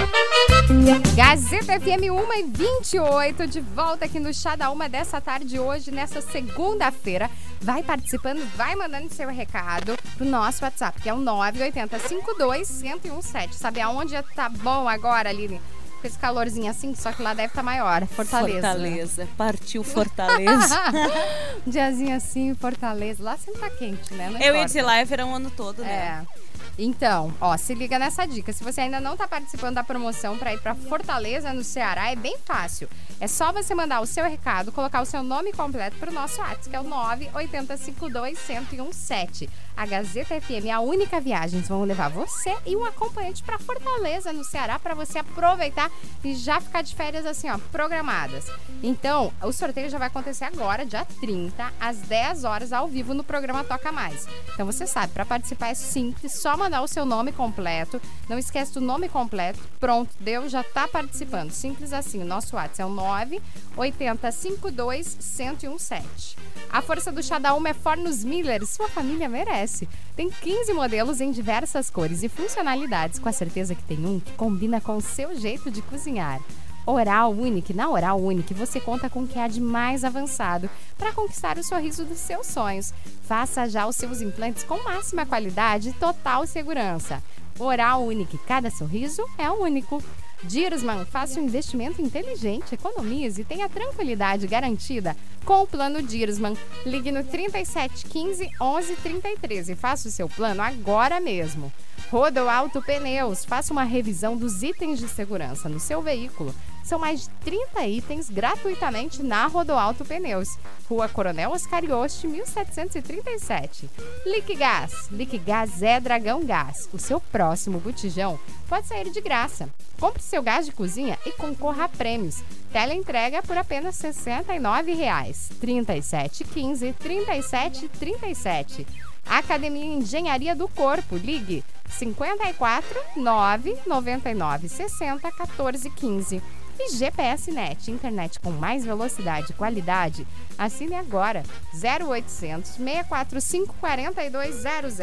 Gazeta 1.15 1.77
FM 1.77 2.09
1 2.09 2.33
e 2.39 2.43
28, 2.43 3.47
de 3.47 3.59
volta 3.59 4.05
aqui 4.05 4.17
no 4.17 4.33
Chá 4.33 4.55
da 4.55 4.71
Uma 4.71 4.87
dessa 4.87 5.19
tarde 5.19 5.59
hoje, 5.59 5.91
nessa 5.91 6.21
segunda-feira. 6.21 7.29
Vai 7.61 7.83
participando, 7.83 8.39
vai 8.55 8.73
mandando 8.73 9.13
seu 9.13 9.27
recado 9.29 9.97
pro 10.15 10.25
nosso 10.25 10.63
WhatsApp, 10.63 11.01
que 11.01 11.09
é 11.09 11.13
o 11.13 11.17
980 11.17 11.99
52 11.99 12.81
1017. 12.81 13.55
Sabe 13.55 13.81
aonde 13.81 14.15
tá 14.35 14.47
bom 14.47 14.87
agora, 14.87 15.29
Aline? 15.29 15.59
Com 15.99 16.07
esse 16.07 16.17
calorzinho 16.17 16.69
assim, 16.71 16.95
só 16.95 17.11
que 17.11 17.21
lá 17.21 17.33
deve 17.33 17.49
estar 17.49 17.63
maior. 17.63 18.05
Fortaleza. 18.07 18.53
né? 18.53 18.61
Fortaleza. 18.61 19.27
Partiu 19.37 19.83
Fortaleza. 19.83 20.79
um 21.67 21.69
diazinho 21.69 22.15
assim, 22.15 22.55
Fortaleza. 22.55 23.21
Lá 23.21 23.37
sempre 23.37 23.59
tá 23.59 23.69
quente, 23.69 24.13
né? 24.13 24.29
Não 24.29 24.37
eu 24.39 24.45
ia 24.45 24.49
importa. 24.49 24.65
dizer 24.65 24.81
lá 24.81 24.95
é 24.97 25.05
verão 25.05 25.31
o 25.31 25.35
ano 25.35 25.51
todo, 25.51 25.81
né? 25.81 26.23
É. 26.29 26.43
Então, 26.77 27.33
ó, 27.39 27.55
se 27.55 27.73
liga 27.75 27.97
nessa 27.99 28.25
dica. 28.25 28.51
Se 28.51 28.63
você 28.63 28.81
ainda 28.81 28.99
não 28.99 29.15
tá 29.15 29.27
participando 29.27 29.75
da 29.75 29.83
promoção 29.83 30.35
para 30.37 30.53
ir 30.53 30.59
para 30.59 30.73
Fortaleza, 30.73 31.53
no 31.53 31.63
Ceará, 31.63 32.11
é 32.11 32.15
bem 32.15 32.35
fácil. 32.43 32.89
É 33.19 33.27
só 33.27 33.51
você 33.51 33.75
mandar 33.75 34.01
o 34.01 34.07
seu 34.07 34.25
recado, 34.25 34.71
colocar 34.71 35.01
o 35.01 35.05
seu 35.05 35.21
nome 35.21 35.53
completo 35.53 35.97
pro 35.97 36.11
nosso 36.11 36.41
WhatsApp, 36.41 36.69
que 36.69 36.75
é 36.75 36.79
o 36.79 36.83
980521017. 36.83 39.47
a 39.75 39.85
Gazeta 39.85 40.39
FM, 40.39 40.69
a 40.73 40.79
única 40.79 41.19
viagem, 41.19 41.59
vão 41.61 41.83
levar 41.83 42.09
você 42.09 42.55
e 42.65 42.75
um 42.75 42.85
acompanhante 42.85 43.43
para 43.43 43.59
Fortaleza, 43.59 44.33
no 44.33 44.43
Ceará, 44.43 44.77
para 44.77 44.93
você 44.93 45.19
aproveitar 45.19 45.89
e 46.23 46.35
já 46.35 46.61
ficar 46.61 46.81
de 46.81 46.95
férias 46.95 47.25
assim, 47.25 47.49
ó, 47.49 47.57
programadas. 47.71 48.45
Então, 48.83 49.33
o 49.41 49.51
sorteio 49.51 49.89
já 49.89 49.97
vai 49.97 50.07
acontecer 50.07 50.45
agora, 50.45 50.85
dia 50.85 51.05
30, 51.19 51.73
às 51.79 51.97
10 51.99 52.43
horas, 52.43 52.73
ao 52.73 52.87
vivo 52.87 53.13
no 53.13 53.23
programa 53.23 53.63
Toca 53.63 53.91
Mais. 53.91 54.27
Então 54.53 54.65
você 54.65 54.85
sabe, 54.85 55.13
para 55.13 55.25
participar 55.25 55.69
é 55.69 55.73
simples, 55.73 56.39
só 56.39 56.55
mandar 56.63 56.81
o 56.81 56.87
seu 56.87 57.05
nome 57.05 57.33
completo. 57.33 58.01
Não 58.29 58.37
esquece 58.37 58.73
do 58.73 58.81
nome 58.81 59.09
completo. 59.09 59.59
Pronto, 59.79 60.11
deu, 60.19 60.47
já 60.47 60.61
tá 60.63 60.87
participando. 60.87 61.49
Simples 61.51 61.91
assim. 61.91 62.21
O 62.21 62.25
nosso 62.25 62.55
WhatsApp 62.55 62.81
é 62.81 62.85
o 62.85 62.89
98052 62.89 65.17
1017. 65.37 66.37
A 66.71 66.81
força 66.81 67.11
do 67.11 67.21
chá 67.21 67.37
da 67.37 67.53
Uma 67.53 67.67
é 67.69 67.73
Fornos 67.73 68.23
Miller, 68.23 68.65
sua 68.65 68.87
família 68.87 69.27
merece. 69.27 69.89
Tem 70.15 70.29
15 70.29 70.71
modelos 70.73 71.19
em 71.19 71.31
diversas 71.31 71.89
cores 71.89 72.23
e 72.23 72.29
funcionalidades, 72.29 73.19
com 73.19 73.27
a 73.27 73.33
certeza 73.33 73.75
que 73.75 73.83
tem 73.83 74.05
um 74.05 74.21
que 74.21 74.31
combina 74.33 74.79
com 74.79 74.95
o 74.95 75.01
seu 75.01 75.37
jeito 75.37 75.69
de 75.69 75.81
cozinhar. 75.81 76.39
Oral 76.85 77.31
Unique. 77.31 77.73
Na 77.73 77.89
Oral 77.89 78.19
Unique 78.19 78.53
você 78.53 78.79
conta 78.79 79.09
com 79.09 79.23
o 79.23 79.27
que 79.27 79.39
há 79.39 79.47
de 79.47 79.61
mais 79.61 80.03
avançado 80.03 80.69
para 80.97 81.13
conquistar 81.13 81.57
o 81.57 81.63
sorriso 81.63 82.03
dos 82.05 82.17
seus 82.17 82.47
sonhos. 82.47 82.93
Faça 83.23 83.69
já 83.69 83.87
os 83.87 83.95
seus 83.95 84.21
implantes 84.21 84.63
com 84.63 84.83
máxima 84.83 85.25
qualidade 85.25 85.89
e 85.89 85.93
total 85.93 86.45
segurança. 86.45 87.21
Oral 87.57 88.03
Unique. 88.03 88.37
Cada 88.39 88.69
sorriso 88.69 89.23
é 89.37 89.49
único. 89.49 90.03
Dirosman, 90.43 91.05
faça 91.05 91.39
um 91.39 91.45
investimento 91.45 92.01
inteligente, 92.01 92.75
economize 92.75 93.39
e 93.39 93.45
tenha 93.45 93.69
tranquilidade 93.69 94.45
garantida 94.45 95.15
com 95.45 95.61
o 95.61 95.67
plano 95.67 96.03
Dirosman. 96.03 96.57
Ligue 96.85 97.13
no 97.13 97.23
3715 97.23 98.49
1133 98.59 99.69
e 99.69 99.75
faça 99.75 100.09
o 100.09 100.11
seu 100.11 100.27
plano 100.27 100.61
agora 100.61 101.21
mesmo. 101.21 101.71
Rodo 102.11 102.49
Alto 102.49 102.81
Pneus, 102.81 103.45
faça 103.45 103.71
uma 103.71 103.83
revisão 103.83 104.35
dos 104.35 104.61
itens 104.61 104.99
de 104.99 105.07
segurança 105.07 105.69
no 105.69 105.79
seu 105.79 106.01
veículo. 106.01 106.53
São 106.83 106.99
mais 106.99 107.21
de 107.21 107.29
30 107.45 107.87
itens 107.87 108.29
gratuitamente 108.29 109.23
na 109.23 109.47
Rodoalto 109.47 110.03
Pneus. 110.03 110.59
Rua 110.89 111.07
Coronel 111.07 111.51
Oscar 111.51 111.83
Yost, 111.83 112.27
1737. 112.27 113.89
Liquigás. 114.25 115.07
Liquigás 115.09 115.81
é 115.81 115.99
Dragão 115.99 116.45
Gás. 116.45 116.89
O 116.91 116.99
seu 116.99 117.21
próximo 117.21 117.79
botijão 117.79 118.37
pode 118.67 118.87
sair 118.87 119.09
de 119.09 119.21
graça. 119.21 119.69
Compre 119.97 120.21
seu 120.21 120.43
gás 120.43 120.65
de 120.65 120.73
cozinha 120.73 121.17
e 121.25 121.31
concorra 121.31 121.85
a 121.85 121.89
prêmios. 121.89 122.43
Tela 122.73 122.93
entrega 122.93 123.41
por 123.41 123.57
apenas 123.57 124.01
R$ 124.01 124.09
69,00. 124.09 125.57
3715 125.59 126.93
3737. 126.99 128.85
Academia 129.25 129.85
Engenharia 129.85 130.53
do 130.53 130.67
Corpo. 130.67 131.15
Ligue 131.15 131.63
54 131.89 132.99
9 133.15 133.77
99 133.87 134.67
60 134.67 135.31
14 135.31 135.89
15. 135.89 136.41
E 136.79 136.89
GPS 136.95 137.51
Net, 137.51 137.91
internet 137.91 138.39
com 138.39 138.51
mais 138.51 138.83
velocidade 138.83 139.51
e 139.51 139.53
qualidade. 139.53 140.27
Assine 140.57 140.95
agora 140.95 141.43
0800 141.73 142.71
645 142.71 143.75
4200. 143.79 144.99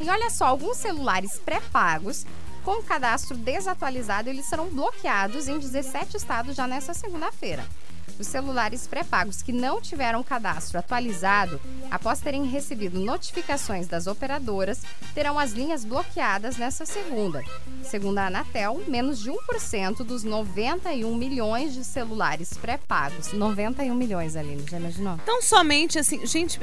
E 0.00 0.10
olha 0.10 0.30
só, 0.30 0.46
alguns 0.46 0.76
celulares 0.76 1.38
pré-pagos 1.38 2.26
com 2.64 2.82
cadastro 2.82 3.36
desatualizado, 3.36 4.28
eles 4.28 4.46
serão 4.46 4.68
bloqueados 4.68 5.48
em 5.48 5.58
17 5.58 6.16
estados 6.16 6.54
já 6.54 6.66
nessa 6.66 6.94
segunda-feira. 6.94 7.64
Os 8.18 8.26
celulares 8.26 8.86
pré-pagos 8.86 9.42
que 9.42 9.52
não 9.52 9.80
tiveram 9.80 10.22
cadastro 10.22 10.78
atualizado, 10.78 11.60
após 11.90 12.20
terem 12.20 12.44
recebido 12.44 13.00
notificações 13.00 13.86
das 13.86 14.06
operadoras, 14.06 14.82
terão 15.14 15.38
as 15.38 15.52
linhas 15.52 15.84
bloqueadas 15.84 16.56
nessa 16.56 16.86
segunda. 16.86 17.42
Segundo 17.82 18.18
a 18.18 18.26
Anatel, 18.26 18.82
menos 18.86 19.20
de 19.20 19.30
1% 19.30 20.04
dos 20.04 20.24
91 20.24 21.14
milhões 21.14 21.74
de 21.74 21.84
celulares 21.84 22.56
pré-pagos. 22.56 23.32
91 23.32 23.94
milhões, 23.94 24.36
Aline, 24.36 24.64
já 24.70 24.78
imaginou? 24.78 25.18
Então, 25.22 25.42
somente 25.42 25.98
assim, 25.98 26.24
gente. 26.26 26.60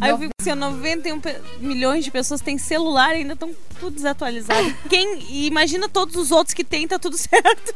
Aí 0.00 0.10
eu 0.10 0.18
fico 0.18 0.30
assim, 0.40 0.54
91 0.54 1.20
milhões 1.60 2.04
de 2.04 2.10
pessoas 2.10 2.40
têm 2.40 2.58
celular 2.58 3.14
e 3.14 3.18
ainda 3.18 3.34
estão 3.34 3.54
tudo 3.78 3.94
desatualizado. 3.94 4.74
Quem 4.88 5.46
imagina 5.46 5.88
todos 5.88 6.16
os 6.16 6.30
outros 6.30 6.54
que 6.54 6.64
têm, 6.64 6.86
tá 6.88 6.98
tudo 6.98 7.16
certo. 7.18 7.74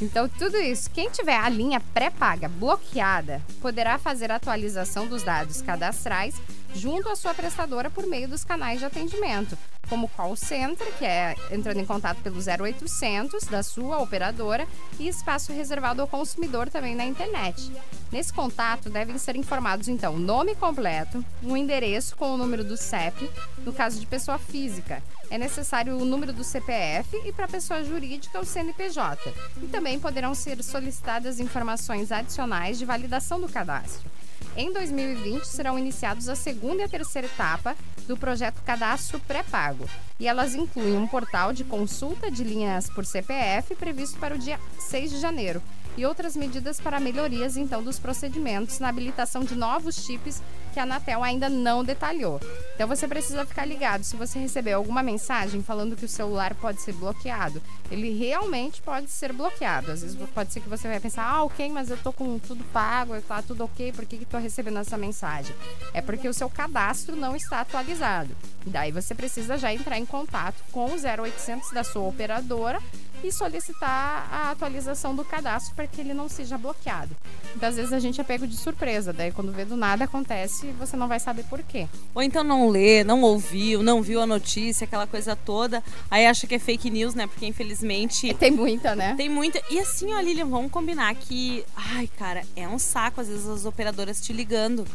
Então, 0.00 0.28
tudo 0.28 0.56
isso, 0.58 0.90
quem 0.90 1.10
tiver 1.10 1.36
a 1.36 1.48
linha 1.48 1.80
pré-paga 1.92 2.48
bloqueada, 2.48 3.42
poderá 3.60 3.98
fazer 3.98 4.30
a 4.30 4.36
atualização 4.36 5.06
dos 5.06 5.22
dados 5.22 5.62
cadastrais 5.62 6.34
junto 6.74 7.08
à 7.08 7.16
sua 7.16 7.34
prestadora 7.34 7.90
por 7.90 8.06
meio 8.06 8.28
dos 8.28 8.44
canais 8.44 8.78
de 8.78 8.84
atendimento, 8.84 9.56
como 9.88 10.08
call 10.08 10.36
center, 10.36 10.86
que 10.98 11.04
é 11.04 11.34
entrando 11.50 11.80
em 11.80 11.86
contato 11.86 12.18
pelo 12.22 12.36
0800 12.38 13.44
da 13.44 13.62
sua 13.62 13.98
operadora, 13.98 14.66
e 14.98 15.08
espaço 15.08 15.52
reservado 15.52 16.02
ao 16.02 16.08
consumidor 16.08 16.68
também 16.68 16.94
na 16.94 17.04
internet. 17.04 17.72
Nesse 18.12 18.32
contato 18.32 18.90
devem 18.90 19.18
ser 19.18 19.36
informados 19.36 19.88
então 19.88 20.18
nome 20.18 20.54
completo, 20.54 21.24
um 21.42 21.56
endereço 21.56 22.16
com 22.16 22.32
o 22.32 22.36
número 22.36 22.64
do 22.64 22.76
CEP, 22.76 23.30
no 23.64 23.72
caso 23.72 23.98
de 23.98 24.06
pessoa 24.06 24.38
física. 24.38 25.02
É 25.30 25.36
necessário 25.36 25.96
o 25.98 26.04
número 26.04 26.32
do 26.32 26.42
CPF 26.42 27.20
e 27.24 27.32
para 27.32 27.46
pessoa 27.46 27.84
jurídica 27.84 28.40
o 28.40 28.46
CNPJ. 28.46 29.32
E 29.62 29.66
também 29.66 30.00
poderão 30.00 30.34
ser 30.34 30.62
solicitadas 30.62 31.38
informações 31.38 32.10
adicionais 32.10 32.78
de 32.78 32.86
validação 32.86 33.38
do 33.38 33.48
cadastro. 33.48 34.17
Em 34.58 34.72
2020, 34.72 35.44
serão 35.44 35.78
iniciados 35.78 36.28
a 36.28 36.34
segunda 36.34 36.82
e 36.82 36.84
a 36.84 36.88
terceira 36.88 37.28
etapa 37.28 37.76
do 38.08 38.16
projeto 38.16 38.60
Cadastro 38.62 39.20
Pré-Pago. 39.20 39.88
E 40.18 40.26
elas 40.26 40.56
incluem 40.56 40.96
um 40.96 41.06
portal 41.06 41.52
de 41.52 41.62
consulta 41.62 42.28
de 42.28 42.42
linhas 42.42 42.90
por 42.90 43.06
CPF 43.06 43.76
previsto 43.76 44.18
para 44.18 44.34
o 44.34 44.38
dia 44.38 44.58
6 44.80 45.12
de 45.12 45.20
janeiro 45.20 45.62
e 45.96 46.04
outras 46.04 46.34
medidas 46.34 46.80
para 46.80 46.98
melhorias 46.98 47.56
então 47.56 47.84
dos 47.84 48.00
procedimentos 48.00 48.80
na 48.80 48.88
habilitação 48.88 49.44
de 49.44 49.54
novos 49.54 49.94
chips 50.04 50.42
que 50.78 50.80
a 50.80 50.84
Anatel 50.84 51.24
ainda 51.24 51.48
não 51.48 51.82
detalhou. 51.82 52.40
Então 52.76 52.86
você 52.86 53.08
precisa 53.08 53.44
ficar 53.44 53.64
ligado. 53.64 54.04
Se 54.04 54.14
você 54.14 54.38
receber 54.38 54.74
alguma 54.74 55.02
mensagem 55.02 55.60
falando 55.60 55.96
que 55.96 56.04
o 56.04 56.08
celular 56.08 56.54
pode 56.54 56.80
ser 56.80 56.92
bloqueado, 56.92 57.60
ele 57.90 58.16
realmente 58.16 58.80
pode 58.80 59.10
ser 59.10 59.32
bloqueado. 59.32 59.90
Às 59.90 60.02
vezes 60.02 60.16
pode 60.32 60.52
ser 60.52 60.60
que 60.60 60.68
você 60.68 60.86
vai 60.86 61.00
pensar, 61.00 61.24
ah, 61.24 61.42
ok, 61.42 61.68
mas 61.70 61.90
eu 61.90 61.96
tô 61.96 62.12
com 62.12 62.38
tudo 62.38 62.62
pago, 62.66 63.20
tá 63.22 63.42
tudo 63.42 63.64
ok, 63.64 63.90
por 63.90 64.06
que, 64.06 64.18
que 64.18 64.24
tô 64.24 64.38
recebendo 64.38 64.78
essa 64.78 64.96
mensagem? 64.96 65.52
É 65.92 66.00
porque 66.00 66.28
o 66.28 66.34
seu 66.34 66.48
cadastro 66.48 67.16
não 67.16 67.34
está 67.34 67.60
atualizado. 67.60 68.30
Daí 68.64 68.92
você 68.92 69.16
precisa 69.16 69.58
já 69.58 69.74
entrar 69.74 69.98
em 69.98 70.06
contato 70.06 70.62
com 70.70 70.86
o 70.86 70.94
0800 70.94 71.72
da 71.72 71.82
sua 71.82 72.02
operadora 72.02 72.80
e 73.22 73.32
solicitar 73.32 74.28
a 74.32 74.50
atualização 74.50 75.14
do 75.14 75.24
cadastro 75.24 75.74
para 75.74 75.86
que 75.86 76.00
ele 76.00 76.14
não 76.14 76.28
seja 76.28 76.56
bloqueado. 76.56 77.14
Muitas 77.50 77.76
vezes 77.76 77.92
a 77.92 77.98
gente 77.98 78.20
é 78.20 78.24
pego 78.24 78.46
de 78.46 78.56
surpresa, 78.56 79.12
daí 79.12 79.32
quando 79.32 79.52
vê 79.52 79.64
do 79.64 79.76
nada 79.76 80.04
acontece, 80.04 80.68
você 80.78 80.96
não 80.96 81.08
vai 81.08 81.18
saber 81.18 81.44
por 81.44 81.62
quê. 81.62 81.88
Ou 82.14 82.22
então 82.22 82.44
não 82.44 82.68
lê, 82.68 83.02
não 83.02 83.22
ouviu, 83.22 83.82
não 83.82 84.02
viu 84.02 84.20
a 84.20 84.26
notícia, 84.26 84.84
aquela 84.84 85.06
coisa 85.06 85.34
toda, 85.34 85.82
aí 86.10 86.26
acha 86.26 86.46
que 86.46 86.54
é 86.54 86.58
fake 86.58 86.90
news, 86.90 87.14
né? 87.14 87.26
Porque 87.26 87.46
infelizmente. 87.46 88.32
Tem 88.34 88.50
muita, 88.50 88.94
né? 88.94 89.14
Tem 89.16 89.28
muita. 89.28 89.60
E 89.70 89.78
assim, 89.78 90.12
ó, 90.14 90.20
Lilian, 90.20 90.46
vamos 90.46 90.70
combinar 90.70 91.14
que. 91.14 91.64
Ai, 91.74 92.08
cara, 92.18 92.44
é 92.54 92.68
um 92.68 92.78
saco 92.78 93.20
às 93.20 93.28
vezes 93.28 93.46
as 93.46 93.64
operadoras 93.64 94.20
te 94.20 94.32
ligando. 94.32 94.86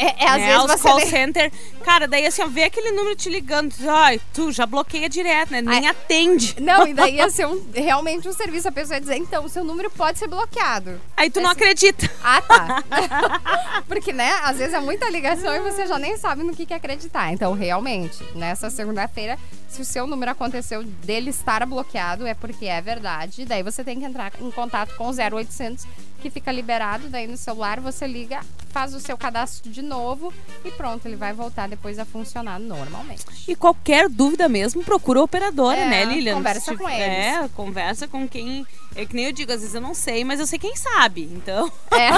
É, 0.00 0.24
é 0.24 0.28
às 0.28 0.38
né? 0.40 0.46
vezes 0.58 0.74
Os 0.74 0.80
call 0.82 0.96
nem- 0.98 1.06
center. 1.06 1.52
Cara, 1.84 2.06
daí 2.06 2.24
assim, 2.26 2.42
ó, 2.42 2.46
vê 2.46 2.64
aquele 2.64 2.92
número 2.92 3.16
te 3.16 3.28
ligando. 3.28 3.74
Ai, 3.88 4.20
tu 4.32 4.52
já 4.52 4.64
bloqueia 4.64 5.08
direto, 5.08 5.50
né? 5.50 5.60
Nem 5.62 5.86
Ai. 5.86 5.86
atende. 5.86 6.54
Não, 6.60 6.86
e 6.86 6.94
daí 6.94 7.16
ia 7.16 7.28
ser 7.30 7.46
um- 7.46 7.66
realmente 7.74 8.28
um 8.28 8.32
serviço. 8.32 8.68
A 8.68 8.72
pessoa 8.72 8.96
ia 8.96 9.00
dizer, 9.00 9.16
então, 9.16 9.44
o 9.44 9.48
seu 9.48 9.64
número 9.64 9.90
pode 9.90 10.18
ser 10.18 10.28
bloqueado. 10.28 11.00
Aí 11.16 11.30
tu 11.30 11.40
não 11.40 11.50
Esse- 11.50 11.60
acredita. 11.62 12.10
Ah, 12.22 12.40
tá. 12.42 12.84
Porque, 13.88 14.12
né, 14.12 14.30
às 14.44 14.58
vezes 14.58 14.74
é 14.74 14.80
muita 14.80 15.08
ligação 15.10 15.54
e 15.54 15.60
você 15.60 15.86
já 15.86 15.98
nem 15.98 16.16
sabe 16.16 16.42
no 16.44 16.54
que, 16.54 16.66
que 16.66 16.74
acreditar. 16.74 17.32
Então, 17.32 17.52
realmente, 17.54 18.22
nessa 18.36 18.70
segunda-feira, 18.70 19.38
se 19.68 19.80
o 19.82 19.84
seu 19.84 20.06
número 20.06 20.30
aconteceu 20.30 20.82
dele 20.84 21.30
estar 21.30 21.64
bloqueado, 21.66 22.26
é 22.26 22.34
porque 22.34 22.66
é 22.66 22.80
verdade. 22.80 23.44
Daí 23.44 23.62
você 23.62 23.82
tem 23.82 23.98
que 23.98 24.04
entrar 24.04 24.32
em 24.40 24.50
contato 24.50 24.94
com 24.96 25.08
o 25.08 25.12
0800, 25.12 25.86
que 26.20 26.30
fica 26.30 26.50
liberado. 26.52 27.08
Daí 27.08 27.26
no 27.26 27.36
celular 27.36 27.80
você 27.80 28.06
liga, 28.06 28.40
faz 28.70 28.94
o 28.94 29.00
seu 29.00 29.16
cadastro 29.16 29.70
de 29.70 29.82
novo 29.82 30.32
e 30.64 30.70
pronto, 30.70 31.06
ele 31.06 31.16
vai 31.16 31.32
voltar 31.32 31.68
depois 31.68 31.98
a 31.98 32.04
funcionar 32.04 32.58
normalmente. 32.58 33.24
E 33.46 33.54
qualquer 33.56 34.08
dúvida 34.08 34.48
mesmo, 34.48 34.82
procura 34.84 35.20
a 35.20 35.22
operadora, 35.22 35.78
É, 35.80 35.88
né, 35.88 36.04
Lilian? 36.04 36.34
conversa 36.34 36.76
com 36.76 36.88
eles. 36.88 37.00
É, 37.06 37.48
conversa 37.54 38.08
com 38.08 38.28
quem. 38.28 38.66
É 38.98 39.06
que 39.06 39.14
nem 39.14 39.26
eu 39.26 39.32
digo, 39.32 39.52
às 39.52 39.60
vezes 39.60 39.74
eu 39.76 39.80
não 39.80 39.94
sei, 39.94 40.24
mas 40.24 40.40
eu 40.40 40.46
sei 40.46 40.58
quem 40.58 40.74
sabe. 40.74 41.22
Então. 41.32 41.70
É. 41.92 42.08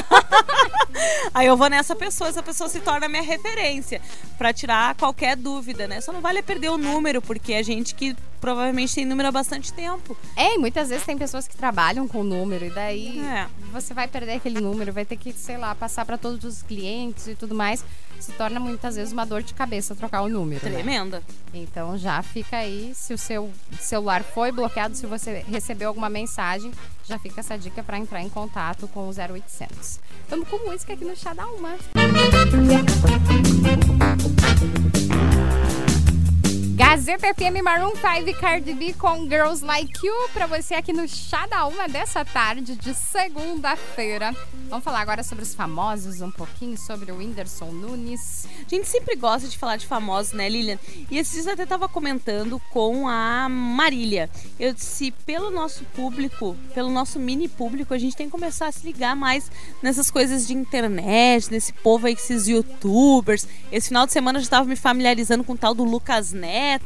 Aí 1.34 1.46
eu 1.46 1.54
vou 1.54 1.68
nessa 1.68 1.94
pessoa, 1.94 2.30
essa 2.30 2.42
pessoa 2.42 2.70
se 2.70 2.80
torna 2.80 3.06
minha 3.06 3.22
referência 3.22 4.00
pra 4.38 4.50
tirar 4.50 4.94
qualquer 4.94 5.36
dúvida, 5.36 5.86
né? 5.86 6.00
Só 6.00 6.10
não 6.10 6.22
vale 6.22 6.40
perder 6.42 6.70
o 6.70 6.78
número, 6.78 7.20
porque 7.20 7.52
é 7.52 7.62
gente 7.62 7.94
que 7.94 8.16
provavelmente 8.40 8.94
tem 8.94 9.04
número 9.04 9.28
há 9.28 9.32
bastante 9.32 9.70
tempo. 9.74 10.16
É, 10.34 10.54
e 10.54 10.58
muitas 10.58 10.88
vezes 10.88 11.04
tem 11.04 11.18
pessoas 11.18 11.46
que 11.46 11.54
trabalham 11.54 12.08
com 12.08 12.24
número 12.24 12.64
e 12.64 12.70
daí 12.70 13.20
É. 13.20 13.46
você 13.70 13.92
vai 13.92 14.08
perder 14.08 14.36
aquele 14.36 14.58
número, 14.58 14.90
vai 14.90 15.04
ter 15.04 15.16
que, 15.16 15.34
sei 15.34 15.58
lá, 15.58 15.74
passar 15.74 16.06
para 16.06 16.16
todos 16.16 16.42
os 16.44 16.62
clientes 16.62 17.26
e 17.26 17.34
tudo 17.34 17.54
mais. 17.54 17.84
Se 18.20 18.32
torna 18.32 18.60
muitas 18.60 18.96
vezes 18.96 19.12
uma 19.12 19.24
dor 19.24 19.42
de 19.42 19.54
cabeça 19.54 19.94
trocar 19.94 20.22
o 20.22 20.28
número. 20.28 20.64
né? 20.64 20.72
Tremenda. 20.72 21.22
Então 21.52 21.96
já 21.98 22.22
fica 22.22 22.58
aí, 22.58 22.92
se 22.94 23.12
o 23.14 23.18
seu 23.18 23.50
celular 23.78 24.22
foi 24.22 24.52
bloqueado, 24.52 24.94
se 24.94 25.06
você 25.06 25.44
recebeu 25.48 25.88
alguma 25.88 26.08
mensagem, 26.08 26.70
já 27.04 27.18
fica 27.18 27.40
essa 27.40 27.58
dica 27.58 27.82
para 27.82 27.98
entrar 27.98 28.22
em 28.22 28.28
contato 28.28 28.86
com 28.88 29.08
o 29.08 29.10
0800. 29.10 29.98
Vamos 30.28 30.48
com 30.48 30.58
música 30.58 30.92
aqui 30.92 31.04
no 31.04 31.16
Chá 31.16 31.34
da 31.34 31.46
Uma. 31.46 31.76
Gazeta 36.90 37.32
FM 37.32 37.62
Maroon 37.62 37.92
5 37.94 38.40
Cardi 38.40 38.74
B 38.74 38.92
com 38.94 39.22
Girls 39.22 39.64
Like 39.64 40.04
You 40.04 40.12
para 40.32 40.48
você 40.48 40.74
aqui 40.74 40.92
no 40.92 41.06
Chá 41.06 41.46
da 41.46 41.64
Uma 41.64 41.88
dessa 41.88 42.24
tarde 42.24 42.74
de 42.74 42.92
segunda-feira. 42.94 44.34
Vamos 44.68 44.84
falar 44.84 45.00
agora 45.00 45.22
sobre 45.22 45.44
os 45.44 45.54
famosos, 45.54 46.20
um 46.20 46.32
pouquinho 46.32 46.76
sobre 46.76 47.12
o 47.12 47.18
Whindersson 47.18 47.66
Nunes. 47.66 48.48
A 48.66 48.68
gente 48.68 48.88
sempre 48.88 49.14
gosta 49.14 49.46
de 49.46 49.56
falar 49.56 49.76
de 49.76 49.86
famosos, 49.86 50.32
né, 50.32 50.48
Lilian? 50.48 50.80
E 51.08 51.16
esses 51.16 51.32
dias 51.32 51.46
eu 51.46 51.52
até 51.52 51.64
tava 51.64 51.88
comentando 51.88 52.60
com 52.70 53.08
a 53.08 53.48
Marília. 53.48 54.28
Eu 54.58 54.74
disse, 54.74 55.12
pelo 55.24 55.48
nosso 55.52 55.84
público, 55.94 56.56
pelo 56.74 56.90
nosso 56.90 57.20
mini 57.20 57.46
público, 57.48 57.94
a 57.94 57.98
gente 57.98 58.16
tem 58.16 58.26
que 58.26 58.32
começar 58.32 58.66
a 58.66 58.72
se 58.72 58.84
ligar 58.84 59.14
mais 59.14 59.48
nessas 59.80 60.10
coisas 60.10 60.44
de 60.44 60.54
internet, 60.54 61.52
nesse 61.52 61.72
povo 61.72 62.08
aí, 62.08 62.14
esses 62.14 62.48
youtubers. 62.48 63.46
Esse 63.70 63.88
final 63.88 64.06
de 64.06 64.12
semana 64.12 64.38
eu 64.38 64.42
já 64.42 64.46
estava 64.46 64.68
me 64.68 64.76
familiarizando 64.76 65.44
com 65.44 65.52
o 65.52 65.58
tal 65.58 65.72
do 65.72 65.84
Lucas 65.84 66.32
Neto. 66.32 66.79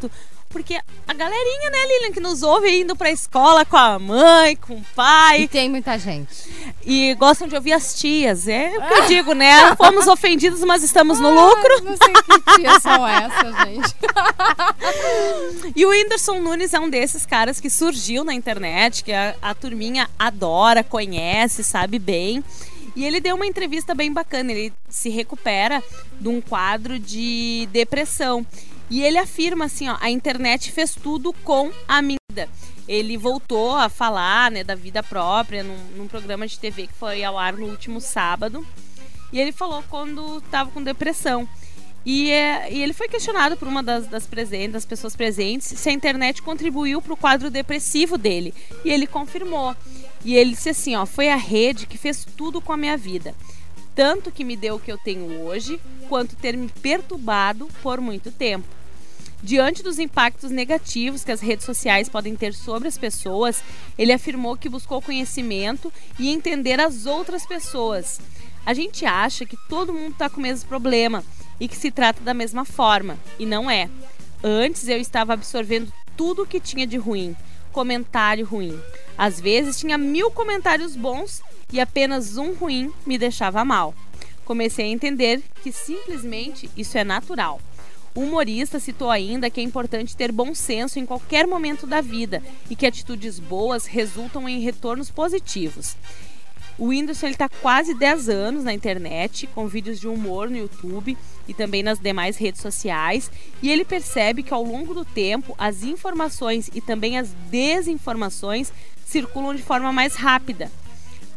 Porque 0.50 0.74
a 1.08 1.12
galerinha, 1.12 1.68
né, 1.68 1.78
Lilian, 1.88 2.12
que 2.12 2.20
nos 2.20 2.44
ouve 2.44 2.70
indo 2.80 2.94
pra 2.94 3.10
escola 3.10 3.64
com 3.64 3.76
a 3.76 3.98
mãe, 3.98 4.54
com 4.54 4.74
o 4.74 4.78
E 4.78 4.84
pai, 4.94 5.48
tem 5.48 5.68
muita 5.68 5.98
gente. 5.98 6.30
e 6.86 7.12
gostam 7.14 7.48
de 7.48 7.56
ouvir 7.56 7.72
as 7.72 7.98
tias. 7.98 8.46
É 8.46 8.72
o 8.78 8.86
que 8.86 8.94
eu 8.94 9.06
digo, 9.06 9.32
né? 9.34 9.74
Fomos 9.74 10.06
ofendidos, 10.06 10.60
mas 10.60 10.84
estamos 10.84 11.18
no 11.18 11.28
lucro. 11.30 11.74
Ah, 11.78 11.80
não 11.80 11.96
sei 11.96 12.12
que 12.14 12.54
tias 12.54 12.80
são 12.80 13.04
essas, 13.06 13.56
gente. 13.66 13.94
E 15.74 15.84
o 15.84 15.90
Whindersson 15.90 16.38
Nunes 16.40 16.72
é 16.72 16.78
um 16.78 16.88
desses 16.88 17.26
caras 17.26 17.58
que 17.58 17.68
surgiu 17.68 18.22
na 18.22 18.32
internet, 18.34 19.02
que 19.02 19.12
a, 19.12 19.34
a 19.42 19.54
turminha 19.54 20.08
adora, 20.18 20.84
conhece, 20.84 21.64
sabe 21.64 21.98
bem. 21.98 22.44
E 22.94 23.04
ele 23.04 23.20
deu 23.20 23.34
uma 23.34 23.46
entrevista 23.46 23.92
bem 23.94 24.12
bacana. 24.12 24.52
Ele 24.52 24.72
se 24.88 25.08
recupera 25.08 25.82
de 26.20 26.28
um 26.28 26.40
quadro 26.40 26.96
de 26.98 27.68
depressão. 27.72 28.46
E 28.90 29.02
ele 29.02 29.18
afirma 29.18 29.64
assim, 29.64 29.88
ó, 29.88 29.96
a 30.00 30.10
internet 30.10 30.70
fez 30.70 30.94
tudo 30.94 31.32
com 31.32 31.70
a 31.88 32.02
minha 32.02 32.18
vida. 32.30 32.48
Ele 32.86 33.16
voltou 33.16 33.74
a 33.74 33.88
falar, 33.88 34.50
né, 34.50 34.62
da 34.62 34.74
vida 34.74 35.02
própria 35.02 35.62
num, 35.62 35.76
num 35.96 36.06
programa 36.06 36.46
de 36.46 36.58
TV 36.58 36.86
que 36.86 36.92
foi 36.92 37.24
ao 37.24 37.38
ar 37.38 37.54
no 37.54 37.66
último 37.66 38.00
sábado. 38.00 38.66
E 39.32 39.40
ele 39.40 39.52
falou 39.52 39.82
quando 39.88 40.38
estava 40.38 40.70
com 40.70 40.82
depressão. 40.82 41.48
E, 42.06 42.30
é, 42.30 42.70
e 42.70 42.82
ele 42.82 42.92
foi 42.92 43.08
questionado 43.08 43.56
por 43.56 43.66
uma 43.66 43.82
das, 43.82 44.06
das, 44.06 44.26
presentes, 44.26 44.72
das 44.72 44.84
pessoas 44.84 45.16
presentes 45.16 45.66
se 45.66 45.88
a 45.88 45.92
internet 45.92 46.42
contribuiu 46.42 47.00
para 47.00 47.14
o 47.14 47.16
quadro 47.16 47.50
depressivo 47.50 48.18
dele. 48.18 48.52
E 48.84 48.90
ele 48.90 49.06
confirmou. 49.06 49.74
E 50.24 50.36
ele 50.36 50.50
disse 50.50 50.68
assim: 50.68 50.94
ó, 50.94 51.06
foi 51.06 51.30
a 51.30 51.36
rede 51.36 51.86
que 51.86 51.96
fez 51.96 52.26
tudo 52.36 52.60
com 52.60 52.72
a 52.72 52.76
minha 52.76 52.96
vida. 52.96 53.34
Tanto 53.94 54.32
que 54.32 54.44
me 54.44 54.56
deu 54.56 54.74
o 54.74 54.80
que 54.80 54.90
eu 54.90 54.98
tenho 54.98 55.42
hoje, 55.42 55.80
quanto 56.08 56.34
ter 56.36 56.56
me 56.56 56.68
perturbado 56.68 57.68
por 57.82 58.00
muito 58.00 58.32
tempo. 58.32 58.66
Diante 59.42 59.82
dos 59.82 59.98
impactos 59.98 60.50
negativos 60.50 61.22
que 61.22 61.30
as 61.30 61.40
redes 61.40 61.66
sociais 61.66 62.08
podem 62.08 62.34
ter 62.34 62.54
sobre 62.54 62.88
as 62.88 62.96
pessoas, 62.96 63.62
ele 63.98 64.12
afirmou 64.12 64.56
que 64.56 64.70
buscou 64.70 65.02
conhecimento 65.02 65.92
e 66.18 66.30
entender 66.30 66.80
as 66.80 67.04
outras 67.04 67.46
pessoas. 67.46 68.20
A 68.64 68.72
gente 68.72 69.04
acha 69.04 69.44
que 69.44 69.56
todo 69.68 69.92
mundo 69.92 70.12
está 70.12 70.30
com 70.30 70.38
o 70.38 70.42
mesmo 70.42 70.66
problema 70.66 71.22
e 71.60 71.68
que 71.68 71.76
se 71.76 71.90
trata 71.90 72.22
da 72.22 72.32
mesma 72.32 72.64
forma, 72.64 73.18
e 73.38 73.44
não 73.44 73.70
é. 73.70 73.90
Antes 74.42 74.88
eu 74.88 74.98
estava 74.98 75.34
absorvendo 75.34 75.92
tudo 76.16 76.42
o 76.42 76.46
que 76.46 76.58
tinha 76.58 76.86
de 76.86 76.96
ruim, 76.96 77.36
comentário 77.70 78.46
ruim. 78.46 78.80
Às 79.16 79.38
vezes 79.38 79.78
tinha 79.78 79.98
mil 79.98 80.30
comentários 80.30 80.96
bons 80.96 81.42
e 81.74 81.80
apenas 81.80 82.36
um 82.36 82.54
ruim 82.54 82.92
me 83.04 83.18
deixava 83.18 83.64
mal. 83.64 83.92
Comecei 84.44 84.84
a 84.84 84.88
entender 84.88 85.42
que 85.60 85.72
simplesmente 85.72 86.70
isso 86.76 86.96
é 86.96 87.02
natural. 87.02 87.60
O 88.14 88.20
humorista 88.20 88.78
citou 88.78 89.10
ainda 89.10 89.50
que 89.50 89.60
é 89.60 89.64
importante 89.64 90.16
ter 90.16 90.30
bom 90.30 90.54
senso 90.54 91.00
em 91.00 91.04
qualquer 91.04 91.48
momento 91.48 91.84
da 91.84 92.00
vida 92.00 92.40
e 92.70 92.76
que 92.76 92.86
atitudes 92.86 93.40
boas 93.40 93.86
resultam 93.86 94.48
em 94.48 94.60
retornos 94.60 95.10
positivos. 95.10 95.96
O 96.78 96.86
Whindersson 96.86 97.26
está 97.26 97.48
quase 97.48 97.92
10 97.92 98.28
anos 98.28 98.62
na 98.62 98.72
internet, 98.72 99.48
com 99.48 99.66
vídeos 99.66 99.98
de 99.98 100.06
humor 100.06 100.48
no 100.48 100.56
YouTube 100.56 101.18
e 101.48 101.54
também 101.54 101.82
nas 101.82 101.98
demais 101.98 102.36
redes 102.36 102.60
sociais, 102.60 103.32
e 103.60 103.68
ele 103.68 103.84
percebe 103.84 104.44
que 104.44 104.54
ao 104.54 104.62
longo 104.62 104.94
do 104.94 105.04
tempo 105.04 105.56
as 105.58 105.82
informações 105.82 106.70
e 106.72 106.80
também 106.80 107.18
as 107.18 107.30
desinformações 107.50 108.72
circulam 109.04 109.56
de 109.56 109.62
forma 109.62 109.92
mais 109.92 110.14
rápida. 110.14 110.70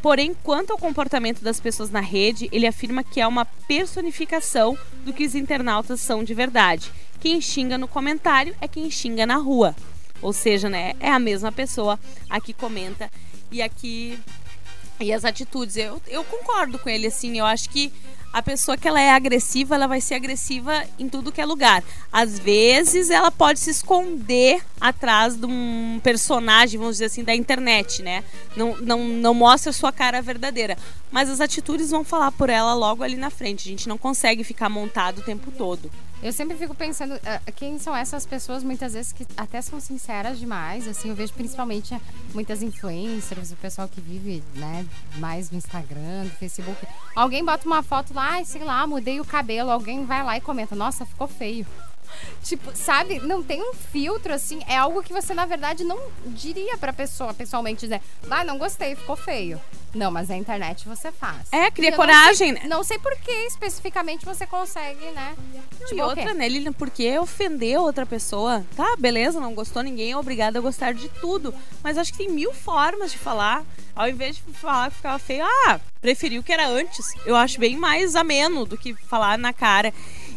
Porém, 0.08 0.34
quanto 0.42 0.72
ao 0.72 0.78
comportamento 0.78 1.44
das 1.44 1.60
pessoas 1.60 1.90
na 1.90 2.00
rede, 2.00 2.48
ele 2.54 2.66
afirma 2.66 3.04
que 3.04 3.20
é 3.20 3.28
uma 3.28 3.44
personificação 3.44 4.78
do 5.04 5.12
que 5.12 5.26
os 5.26 5.36
internautas 5.36 6.00
são 6.00 6.24
de 6.24 6.34
verdade. 6.34 6.90
Quem 7.20 7.42
xinga 7.42 7.78
no 7.78 7.90
comentário 7.90 8.56
é 8.62 8.70
quem 8.70 8.90
xinga 8.90 9.26
na 9.26 9.36
rua. 9.36 9.76
Ou 10.22 10.32
seja, 10.32 10.70
né, 10.70 10.94
é 11.02 11.12
a 11.12 11.20
mesma 11.20 11.52
pessoa 11.52 12.00
a 12.30 12.40
que 12.40 12.54
comenta 12.54 13.12
e 13.52 13.62
a 13.62 13.68
que 13.68 14.18
e 14.98 15.12
as 15.12 15.26
atitudes. 15.26 15.76
Eu, 15.76 16.02
eu 16.08 16.24
concordo 16.24 16.80
com 16.80 16.88
ele, 16.88 17.08
assim. 17.08 17.38
Eu 17.38 17.46
acho 17.46 17.70
que 17.70 17.92
a 18.38 18.42
pessoa 18.44 18.78
que 18.78 18.88
ela 18.88 19.02
é 19.02 19.10
agressiva, 19.10 19.74
ela 19.74 19.88
vai 19.88 20.00
ser 20.00 20.14
agressiva 20.14 20.84
em 21.00 21.10
tudo 21.10 21.32
que 21.32 21.42
é 21.42 21.46
lugar. 21.46 21.84
Às 22.14 22.38
vezes, 22.38 23.10
ela 23.10 23.32
pode 23.32 23.60
se 23.60 23.72
esconder 23.72 24.64
atrás 24.80 25.36
de 25.36 25.48
um 25.48 26.00
personagem, 26.04 26.78
vamos 26.78 26.98
dizer 26.98 27.06
assim, 27.06 27.24
da 27.24 27.34
internet, 27.34 28.04
né? 28.04 28.24
Não, 28.56 28.78
não, 28.78 29.04
não 29.08 29.34
mostra 29.34 29.72
a 29.72 29.74
sua 29.74 29.92
cara 29.92 30.22
verdadeira. 30.22 30.78
Mas 31.12 31.32
as 31.32 31.42
atitudes 31.42 31.90
vão 31.90 32.04
falar 32.04 32.32
por 32.32 32.48
ela 32.48 32.76
logo 32.76 33.04
ali 33.04 33.16
na 33.16 33.32
frente. 33.32 33.68
A 33.68 33.72
gente 33.72 33.90
não 33.90 33.98
consegue 33.98 34.44
ficar 34.44 34.70
montado 34.70 35.18
o 35.18 35.24
tempo 35.24 35.50
todo. 35.50 35.90
Eu 36.22 36.34
sempre 36.34 36.58
fico 36.58 36.74
pensando, 36.74 37.14
uh, 37.16 37.52
quem 37.56 37.78
são 37.78 37.96
essas 37.96 38.26
pessoas, 38.26 38.64
muitas 38.64 38.94
vezes, 38.94 39.14
que 39.14 39.26
até 39.38 39.62
são 39.62 39.80
sinceras 39.80 40.40
demais, 40.40 40.88
assim, 40.88 41.10
eu 41.10 41.16
vejo 41.16 41.32
principalmente 41.34 41.96
muitas 42.34 42.64
influencers, 42.64 43.52
o 43.52 43.56
pessoal 43.56 43.88
que 43.88 44.02
vive, 44.02 44.44
né, 44.56 44.86
mais 45.18 45.52
no 45.52 45.58
Instagram, 45.58 46.24
no 46.24 46.30
Facebook. 46.32 46.88
Alguém 47.16 47.46
bota 47.46 47.68
uma 47.68 47.84
foto 47.84 48.14
lá, 48.14 48.32
ai, 48.32 48.46
sei 48.46 48.64
lá, 48.64 48.86
mudei 48.88 49.20
o 49.20 49.26
cabelo, 49.26 49.70
alguém 49.70 50.06
vai 50.06 50.24
lá 50.24 50.36
e 50.38 50.42
comenta, 50.42 50.76
nossa, 50.76 51.06
ficou 51.06 51.28
feio. 51.28 51.68
Tipo, 52.44 52.76
sabe, 52.76 53.20
não 53.20 53.44
tem 53.44 53.62
um 53.62 53.74
filtro, 53.74 54.34
assim, 54.34 54.62
é 54.68 54.78
algo 54.78 55.04
que 55.04 55.14
você, 55.14 55.34
na 55.34 55.46
verdade, 55.46 55.84
não 55.84 56.00
diria 56.26 56.78
pra 56.78 56.94
pessoa, 56.94 57.34
pessoalmente, 57.34 57.82
dizer, 57.82 58.02
ah, 58.30 58.44
não 58.44 58.58
gostei, 58.58 58.96
ficou 58.96 59.16
feio. 59.16 59.62
Não, 59.98 60.12
mas 60.12 60.30
na 60.30 60.38
internet 60.38 60.88
você 60.88 61.12
faz. 61.12 61.52
É, 61.52 61.72
cria 61.72 61.92
coragem, 61.92 62.52
Não 62.52 62.60
sei, 62.60 62.70
né? 62.70 62.76
não 62.76 62.84
sei 62.84 63.00
por 63.00 63.16
que 63.18 63.32
especificamente 63.48 64.24
você 64.24 64.46
consegue, 64.46 65.04
né? 65.12 65.36
e 65.82 65.86
Tipo, 65.86 66.04
outra, 66.04 66.34
né, 66.36 66.48
Lilian, 66.48 66.72
porque 66.72 67.18
ofender 67.18 67.80
outra 67.80 68.06
pessoa, 68.06 68.64
tá, 68.76 68.96
beleza, 69.00 69.40
não 69.40 69.56
gostou 69.56 69.82
ninguém, 69.82 70.12
é 70.12 70.18
obrigada 70.18 70.60
a 70.60 70.62
gostar 70.62 70.94
de 70.94 71.10
tudo. 71.20 71.54
Mas 71.84 71.98
acho 71.98 72.12
que 72.12 72.20
tem 72.20 72.30
mil 72.30 72.54
formas 72.54 73.12
de 73.12 73.18
falar. 73.18 73.64
Ao 73.96 74.08
invés 74.08 74.36
de 74.36 74.44
falar 74.54 74.92
que 74.92 74.98
ficava 74.98 75.18
feio, 75.18 75.44
ah, 75.44 75.80
preferi 76.00 76.38
o 76.38 76.44
que 76.44 76.54
era 76.54 76.68
antes. 76.68 77.14
Eu 77.26 77.36
acho 77.36 77.60
bem 77.60 77.76
mais 77.76 78.16
ameno 78.16 78.64
do 78.64 78.78
que 78.78 78.94
falar 78.94 79.40
na 79.40 79.52
cara. 79.52 79.92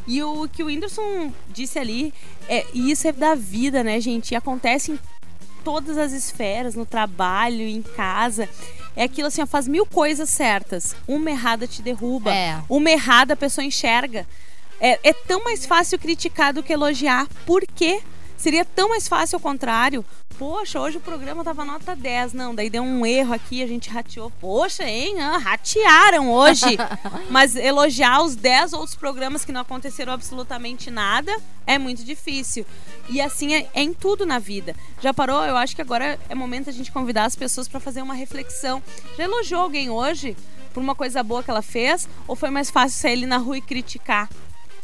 E 0.07 0.23
o 0.23 0.49
que 0.49 0.63
o 0.63 0.67
Whindersson 0.67 1.31
disse 1.51 1.79
ali, 1.79 2.15
é, 2.49 2.65
isso 2.73 3.07
é 3.07 3.13
da 3.13 3.35
vida, 3.35 3.85
né, 3.85 4.01
gente? 4.01 4.33
E 4.33 4.35
acontece 4.35 4.93
em 4.93 4.99
todas 5.63 5.99
as 5.99 6.13
esferas, 6.13 6.75
no 6.75 6.87
trabalho, 6.87 7.61
em 7.61 7.83
casa. 7.83 8.49
É 8.97 9.05
aquilo 9.05 9.29
assim, 9.29 9.43
ó, 9.43 9.47
faz 9.47 9.67
mil 9.69 9.87
coisas 9.87 10.29
certas. 10.29 10.97
Uma 11.07 11.31
errada 11.31 11.67
te 11.67 11.83
derruba. 11.83 12.35
É. 12.35 12.59
Uma 12.69 12.91
errada 12.91 13.35
a 13.35 13.37
pessoa 13.37 13.65
enxerga. 13.65 14.27
É, 14.81 14.99
é 15.03 15.13
tão 15.13 15.45
mais 15.45 15.67
fácil 15.67 15.99
criticar 15.99 16.53
do 16.53 16.63
que 16.63 16.73
elogiar. 16.73 17.29
Por 17.47 17.65
quê? 17.67 18.01
Seria 18.41 18.65
tão 18.65 18.89
mais 18.89 19.07
fácil 19.07 19.37
ao 19.37 19.41
contrário. 19.41 20.03
Poxa, 20.39 20.81
hoje 20.81 20.97
o 20.97 21.01
programa 21.01 21.45
tava 21.45 21.63
nota 21.63 21.95
10. 21.95 22.33
Não, 22.33 22.55
daí 22.55 22.71
deu 22.71 22.83
um 22.83 23.05
erro 23.05 23.35
aqui, 23.35 23.63
a 23.63 23.67
gente 23.67 23.91
rateou. 23.91 24.33
Poxa, 24.41 24.83
hein? 24.83 25.21
Ah, 25.21 25.37
ratearam 25.37 26.33
hoje. 26.33 26.79
Mas 27.29 27.55
elogiar 27.55 28.23
os 28.23 28.35
10 28.35 28.73
outros 28.73 28.95
programas 28.95 29.45
que 29.45 29.53
não 29.53 29.61
aconteceram 29.61 30.15
absolutamente 30.15 30.91
nada 30.91 31.37
é 31.67 31.77
muito 31.77 32.03
difícil. 32.03 32.65
E 33.11 33.21
assim 33.21 33.53
é, 33.53 33.69
é 33.75 33.83
em 33.83 33.93
tudo 33.93 34.25
na 34.25 34.39
vida. 34.39 34.75
Já 35.03 35.13
parou? 35.13 35.45
Eu 35.45 35.59
acho 35.59 35.77
que 35.77 35.83
agora 35.83 36.19
é 36.27 36.35
momento 36.35 36.71
a 36.71 36.73
gente 36.73 36.91
convidar 36.91 37.27
as 37.27 37.37
pessoas 37.37 37.69
para 37.69 37.79
fazer 37.79 38.01
uma 38.01 38.15
reflexão. 38.15 38.83
Já 39.19 39.25
elogiou 39.25 39.61
alguém 39.61 39.91
hoje 39.91 40.35
por 40.73 40.83
uma 40.83 40.95
coisa 40.95 41.23
boa 41.23 41.43
que 41.43 41.51
ela 41.51 41.61
fez? 41.61 42.09
Ou 42.27 42.35
foi 42.35 42.49
mais 42.49 42.71
fácil 42.71 42.99
sair 42.99 43.13
ali 43.13 43.27
na 43.27 43.37
rua 43.37 43.59
e 43.59 43.61
criticar? 43.61 44.31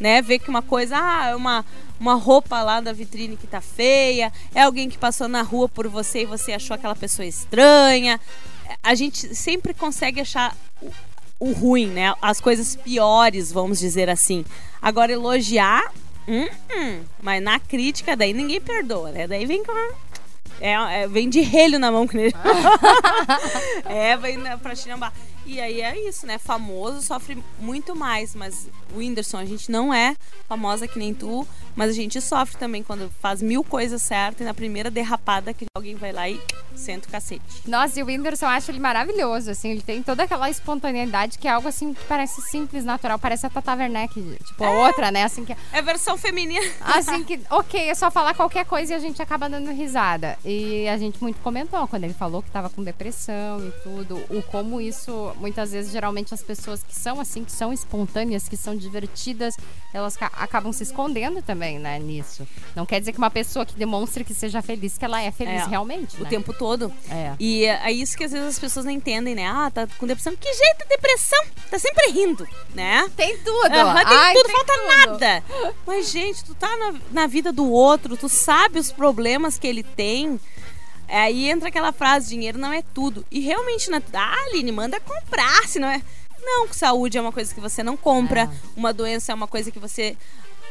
né? 0.00 0.22
Ver 0.22 0.38
que 0.38 0.48
uma 0.48 0.62
coisa, 0.62 0.96
ah, 0.98 1.28
é 1.28 1.36
uma, 1.36 1.64
uma 1.98 2.14
roupa 2.14 2.62
lá 2.62 2.80
da 2.80 2.92
vitrine 2.92 3.36
que 3.36 3.46
tá 3.46 3.60
feia, 3.60 4.32
é 4.54 4.62
alguém 4.62 4.88
que 4.88 4.98
passou 4.98 5.28
na 5.28 5.42
rua 5.42 5.68
por 5.68 5.88
você 5.88 6.22
e 6.22 6.26
você 6.26 6.52
achou 6.52 6.74
aquela 6.74 6.94
pessoa 6.96 7.26
estranha. 7.26 8.20
A 8.82 8.94
gente 8.94 9.34
sempre 9.34 9.72
consegue 9.74 10.20
achar 10.20 10.56
o- 10.82 10.90
o 11.40 11.52
ruim, 11.52 11.86
né? 11.88 12.14
As 12.20 12.40
coisas 12.40 12.76
piores, 12.76 13.52
vamos 13.52 13.78
dizer 13.78 14.08
assim. 14.10 14.44
Agora, 14.80 15.12
elogiar, 15.12 15.92
hum, 16.28 16.48
hum. 16.76 17.00
mas 17.22 17.42
na 17.42 17.58
crítica, 17.58 18.16
daí 18.16 18.32
ninguém 18.32 18.60
perdoa, 18.60 19.10
né? 19.10 19.26
Daí 19.26 19.46
vem 19.46 19.64
com 19.64 19.72
é, 20.58 20.72
é, 21.02 21.06
vem 21.08 21.28
de 21.28 21.40
relho 21.42 21.78
na 21.78 21.90
mão 21.92 22.06
que 22.06 22.16
nem... 22.16 22.32
É, 23.84 24.16
vem 24.16 24.38
pra 24.58 24.74
chinambar. 24.74 25.12
E 25.46 25.60
aí 25.60 25.80
é 25.80 25.96
isso, 26.08 26.26
né? 26.26 26.38
Famoso 26.38 27.00
sofre 27.00 27.42
muito 27.60 27.94
mais, 27.94 28.34
mas 28.34 28.68
o 28.92 28.98
Whindersson, 28.98 29.38
a 29.38 29.44
gente 29.44 29.70
não 29.70 29.94
é 29.94 30.16
famosa 30.48 30.88
que 30.88 30.98
nem 30.98 31.14
tu, 31.14 31.46
mas 31.76 31.90
a 31.90 31.92
gente 31.92 32.20
sofre 32.20 32.58
também 32.58 32.82
quando 32.82 33.10
faz 33.20 33.40
mil 33.40 33.62
coisas 33.62 34.02
certas 34.02 34.40
e 34.40 34.44
na 34.44 34.52
primeira 34.52 34.90
derrapada 34.90 35.54
que 35.54 35.66
alguém 35.74 35.94
vai 35.94 36.12
lá 36.12 36.28
e 36.28 36.40
senta 36.74 37.08
o 37.08 37.10
cacete. 37.10 37.42
Nossa, 37.66 37.98
e 37.98 38.02
o 38.02 38.06
Whindersson, 38.06 38.46
eu 38.46 38.50
acho 38.50 38.70
ele 38.70 38.80
maravilhoso, 38.80 39.50
assim, 39.50 39.70
ele 39.70 39.82
tem 39.82 40.02
toda 40.02 40.24
aquela 40.24 40.50
espontaneidade 40.50 41.38
que 41.38 41.46
é 41.46 41.50
algo 41.52 41.68
assim 41.68 41.94
que 41.94 42.04
parece 42.04 42.42
simples, 42.42 42.84
natural, 42.84 43.18
parece 43.18 43.46
a 43.46 43.50
Tata 43.50 43.74
Werneck, 43.74 44.20
tipo 44.44 44.64
a 44.64 44.68
é. 44.68 44.86
outra, 44.86 45.10
né? 45.10 45.24
Assim 45.24 45.44
que 45.44 45.56
É 45.72 45.80
versão 45.80 46.16
feminina. 46.18 46.66
Assim 46.80 47.22
que, 47.24 47.40
OK, 47.50 47.88
é 47.88 47.94
só 47.94 48.10
falar 48.10 48.34
qualquer 48.34 48.64
coisa 48.66 48.92
e 48.92 48.96
a 48.96 48.98
gente 48.98 49.22
acaba 49.22 49.48
dando 49.48 49.70
risada. 49.70 50.38
E 50.44 50.88
a 50.88 50.96
gente 50.96 51.22
muito 51.22 51.40
comentou 51.40 51.86
quando 51.86 52.04
ele 52.04 52.14
falou 52.14 52.42
que 52.42 52.50
tava 52.50 52.68
com 52.68 52.82
depressão 52.82 53.60
e 53.66 53.70
tudo, 53.82 54.16
o 54.30 54.42
como 54.42 54.80
isso 54.80 55.34
muitas 55.36 55.72
vezes 55.72 55.92
geralmente 55.92 56.32
as 56.34 56.42
pessoas 56.42 56.82
que 56.82 56.94
são 56.94 57.20
assim, 57.20 57.44
que 57.44 57.52
são 57.52 57.72
espontâneas, 57.72 58.48
que 58.48 58.56
são 58.56 58.76
divertidas, 58.76 59.54
elas 59.92 60.16
acabam 60.20 60.72
se 60.72 60.82
escondendo 60.82 61.40
também, 61.42 61.78
né, 61.78 61.98
nisso. 61.98 62.46
Não 62.74 62.84
quer 62.84 63.00
dizer 63.00 63.12
que 63.12 63.18
uma 63.18 63.30
pessoa 63.30 63.64
que 63.64 63.74
demonstre 63.74 64.24
que 64.24 64.34
seja 64.34 64.60
feliz, 64.62 64.98
que 64.98 65.04
ela 65.04 65.22
é 65.22 65.30
feliz 65.30 65.62
é, 65.62 65.66
realmente, 65.66 66.16
O 66.16 66.24
né? 66.24 66.28
tempo 66.28 66.52
todo. 66.52 66.92
É. 67.10 67.32
E 67.38 67.64
é 67.64 67.92
isso 67.92 68.16
que 68.16 68.24
às 68.24 68.32
vezes 68.32 68.48
as 68.48 68.58
pessoas 68.58 68.84
não 68.84 68.92
entendem, 68.92 69.34
né? 69.34 69.46
Ah, 69.46 69.70
tá 69.70 69.86
com 69.98 70.06
depressão. 70.06 70.34
Que 70.36 70.52
jeito 70.52 70.78
de 70.82 70.88
depressão? 70.88 71.44
Tá 71.70 71.78
sempre 71.78 72.10
rindo, 72.10 72.46
né? 72.74 73.10
Tem 73.16 73.36
tudo. 73.38 73.54
Uhum, 73.54 73.94
tem 73.94 74.16
Ai, 74.16 74.34
tudo, 74.34 74.46
tem 74.46 74.54
falta 74.54 74.72
tudo. 74.72 74.86
nada. 74.86 75.44
Mas, 75.86 76.10
gente, 76.10 76.44
tu 76.44 76.54
tá 76.54 76.76
na, 76.76 76.94
na 77.10 77.26
vida 77.26 77.52
do 77.52 77.70
outro, 77.70 78.16
tu 78.16 78.28
sabe 78.28 78.78
os 78.78 78.92
problemas 78.92 79.58
que 79.58 79.66
ele 79.66 79.82
tem. 79.82 80.38
Aí 81.08 81.48
entra 81.48 81.68
aquela 81.68 81.92
frase: 81.92 82.28
dinheiro 82.28 82.58
não 82.58 82.72
é 82.72 82.82
tudo. 82.82 83.24
E 83.30 83.40
realmente, 83.40 83.90
na... 83.90 84.02
ah, 84.14 84.36
Aline, 84.46 84.72
manda 84.72 85.00
comprar, 85.00 85.66
se 85.68 85.78
não 85.78 85.88
é. 85.88 86.02
Não, 86.42 86.72
saúde 86.72 87.18
é 87.18 87.20
uma 87.20 87.32
coisa 87.32 87.52
que 87.52 87.60
você 87.60 87.82
não 87.82 87.96
compra, 87.96 88.42
é. 88.42 88.50
uma 88.76 88.92
doença 88.92 89.32
é 89.32 89.34
uma 89.34 89.48
coisa 89.48 89.70
que 89.70 89.80
você 89.80 90.16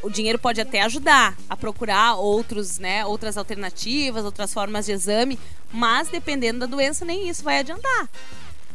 o 0.02 0.10
dinheiro 0.10 0.38
pode 0.38 0.62
até 0.62 0.84
ajudar 0.84 1.36
a 1.50 1.58
procurar 1.58 2.16
outros, 2.16 2.78
né, 2.78 3.04
outras 3.06 3.38
alternativas, 3.38 4.24
outras 4.24 4.54
formas 4.54 4.86
de 4.86 4.92
exame, 4.92 5.40
mas 5.72 6.10
dependendo 6.10 6.60
da 6.60 6.66
doença 6.68 7.04
nem 7.04 7.28
isso 7.28 7.44
vai 7.44 7.60
adiantar. 7.60 8.08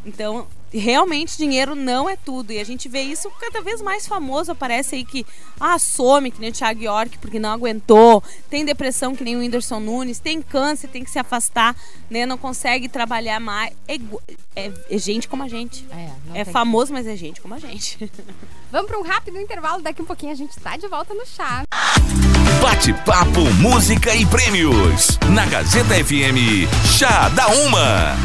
Então, 0.05 0.49
realmente 0.73 1.37
dinheiro 1.37 1.75
não 1.75 2.09
é 2.09 2.17
tudo. 2.17 2.53
E 2.53 2.59
a 2.59 2.65
gente 2.65 2.89
vê 2.89 3.03
isso 3.03 3.31
cada 3.41 3.61
vez 3.61 3.81
mais 3.83 4.07
famoso. 4.07 4.53
Aparece 4.53 4.97
aí 4.97 5.05
que 5.05 5.27
ah, 5.59 5.79
some, 5.79 6.31
que 6.31 6.41
nem 6.41 6.51
o 6.51 6.53
Thiago 6.53 6.83
York, 6.83 7.19
porque 7.19 7.39
não 7.39 7.51
aguentou. 7.51 8.23
Tem 8.49 8.65
depressão, 8.65 9.15
que 9.15 9.25
nem 9.25 9.37
o 9.37 9.41
Whindersson 9.41 9.81
Nunes. 9.81 10.19
Tem 10.19 10.41
câncer, 10.41 10.89
tem 10.89 11.05
que 11.05 11.11
se 11.11 11.19
afastar, 11.19 11.77
né? 12.09 12.25
Não 12.27 12.39
consegue 12.39 12.89
trabalhar 12.89 13.41
mais. 13.41 13.75
É, 13.87 13.97
é, 14.57 14.73
é 14.91 14.99
gente 14.99 15.29
como 15.29 15.43
a 15.43 15.49
gente. 15.49 15.87
É, 16.35 16.41
é 16.41 16.45
famoso, 16.45 16.87
que... 16.87 16.93
mas 16.93 17.07
é 17.07 17.17
gente 17.17 17.41
como 17.41 17.55
a 17.55 17.59
gente. 17.59 18.11
Vamos 18.71 18.89
para 18.89 18.99
um 18.99 19.03
rápido 19.03 19.39
intervalo. 19.39 19.83
Daqui 19.83 20.01
um 20.01 20.07
pouquinho 20.07 20.33
a 20.33 20.37
gente 20.37 20.59
tá 20.61 20.77
de 20.77 20.87
volta 20.87 21.13
no 21.15 21.27
chá. 21.27 21.65
Bate-papo, 22.63 23.41
música 23.59 24.15
e 24.15 24.25
prêmios. 24.27 25.19
Na 25.31 25.47
Gazeta 25.47 25.95
FM, 25.95 26.69
Chá 26.87 27.29
da 27.31 27.49
Uma. 27.49 28.17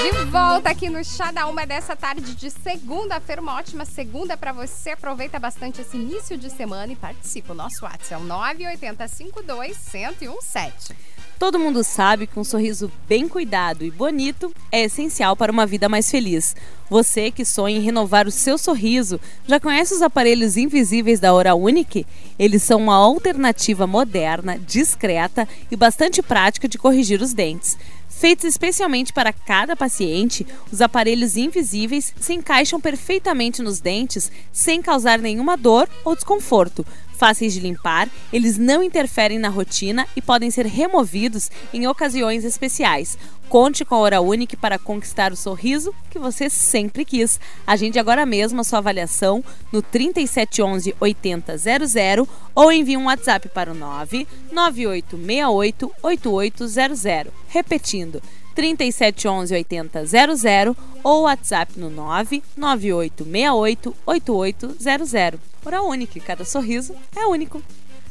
De 0.00 0.24
volta 0.26 0.70
aqui 0.70 0.88
no 0.88 1.04
Chá 1.04 1.32
da 1.32 1.46
Uma 1.46 1.57
dessa 1.66 1.96
tarde 1.96 2.34
de 2.34 2.50
segunda-feira. 2.50 3.40
Uma 3.42 3.56
ótima 3.56 3.84
segunda 3.84 4.36
para 4.36 4.52
você. 4.52 4.90
Aproveita 4.90 5.38
bastante 5.38 5.80
esse 5.80 5.96
início 5.96 6.36
de 6.36 6.50
semana 6.50 6.92
e 6.92 6.96
participa. 6.96 7.52
O 7.52 7.56
nosso 7.56 7.84
WhatsApp 7.84 8.14
é 8.14 8.18
o 8.18 8.24
98052 8.24 9.92
1017. 9.92 10.96
Todo 11.38 11.58
mundo 11.58 11.84
sabe 11.84 12.26
que 12.26 12.38
um 12.38 12.42
sorriso 12.42 12.90
bem 13.08 13.28
cuidado 13.28 13.84
e 13.84 13.92
bonito 13.92 14.52
é 14.72 14.82
essencial 14.82 15.36
para 15.36 15.52
uma 15.52 15.64
vida 15.64 15.88
mais 15.88 16.10
feliz. 16.10 16.56
Você 16.90 17.30
que 17.30 17.44
sonha 17.44 17.76
em 17.76 17.80
renovar 17.80 18.26
o 18.26 18.32
seu 18.32 18.58
sorriso, 18.58 19.20
já 19.46 19.60
conhece 19.60 19.94
os 19.94 20.02
aparelhos 20.02 20.56
invisíveis 20.56 21.20
da 21.20 21.32
Hora 21.32 21.54
Unique? 21.54 22.04
Eles 22.36 22.64
são 22.64 22.80
uma 22.80 22.96
alternativa 22.96 23.86
moderna, 23.86 24.58
discreta 24.58 25.46
e 25.70 25.76
bastante 25.76 26.20
prática 26.22 26.66
de 26.66 26.76
corrigir 26.76 27.22
os 27.22 27.32
dentes. 27.32 27.78
Feitos 28.08 28.46
especialmente 28.46 29.12
para 29.12 29.32
cada 29.32 29.76
paciente, 29.76 30.44
os 30.72 30.80
aparelhos 30.80 31.36
invisíveis 31.36 32.12
se 32.18 32.34
encaixam 32.34 32.80
perfeitamente 32.80 33.62
nos 33.62 33.78
dentes 33.78 34.32
sem 34.52 34.82
causar 34.82 35.20
nenhuma 35.20 35.56
dor 35.56 35.88
ou 36.04 36.16
desconforto, 36.16 36.84
Fáceis 37.18 37.52
de 37.52 37.58
limpar, 37.58 38.08
eles 38.32 38.56
não 38.56 38.80
interferem 38.80 39.40
na 39.40 39.48
rotina 39.48 40.06
e 40.14 40.22
podem 40.22 40.52
ser 40.52 40.66
removidos 40.66 41.50
em 41.74 41.88
ocasiões 41.88 42.44
especiais. 42.44 43.18
Conte 43.48 43.84
com 43.84 43.96
a 43.96 43.98
Hora 43.98 44.20
Unique 44.20 44.56
para 44.56 44.78
conquistar 44.78 45.32
o 45.32 45.36
sorriso 45.36 45.92
que 46.10 46.18
você 46.18 46.48
sempre 46.48 47.04
quis. 47.04 47.40
Agende 47.66 47.98
agora 47.98 48.24
mesmo 48.24 48.60
a 48.60 48.64
sua 48.64 48.78
avaliação 48.78 49.44
no 49.72 49.82
3711 49.82 50.94
8000 51.00 52.28
ou 52.54 52.70
envie 52.70 52.96
um 52.96 53.06
WhatsApp 53.06 53.48
para 53.48 53.72
o 53.72 53.74
99868 53.74 55.90
8800. 56.00 57.32
Repetindo, 57.48 58.22
3711 58.58 59.54
8000 59.54 60.76
ou 61.04 61.22
WhatsApp 61.22 61.78
no 61.78 61.88
99868 61.90 63.96
8800. 64.04 65.40
Hora 65.64 65.82
única, 65.82 66.18
cada 66.18 66.44
sorriso 66.44 66.92
é 67.14 67.24
único. 67.26 67.62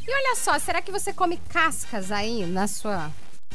E 0.07 0.09
olha 0.09 0.37
só, 0.37 0.57
será 0.57 0.81
que 0.81 0.89
você 0.89 1.11
come 1.11 1.35
cascas 1.49 2.13
aí 2.13 2.45
na 2.45 2.65
sua 2.65 3.11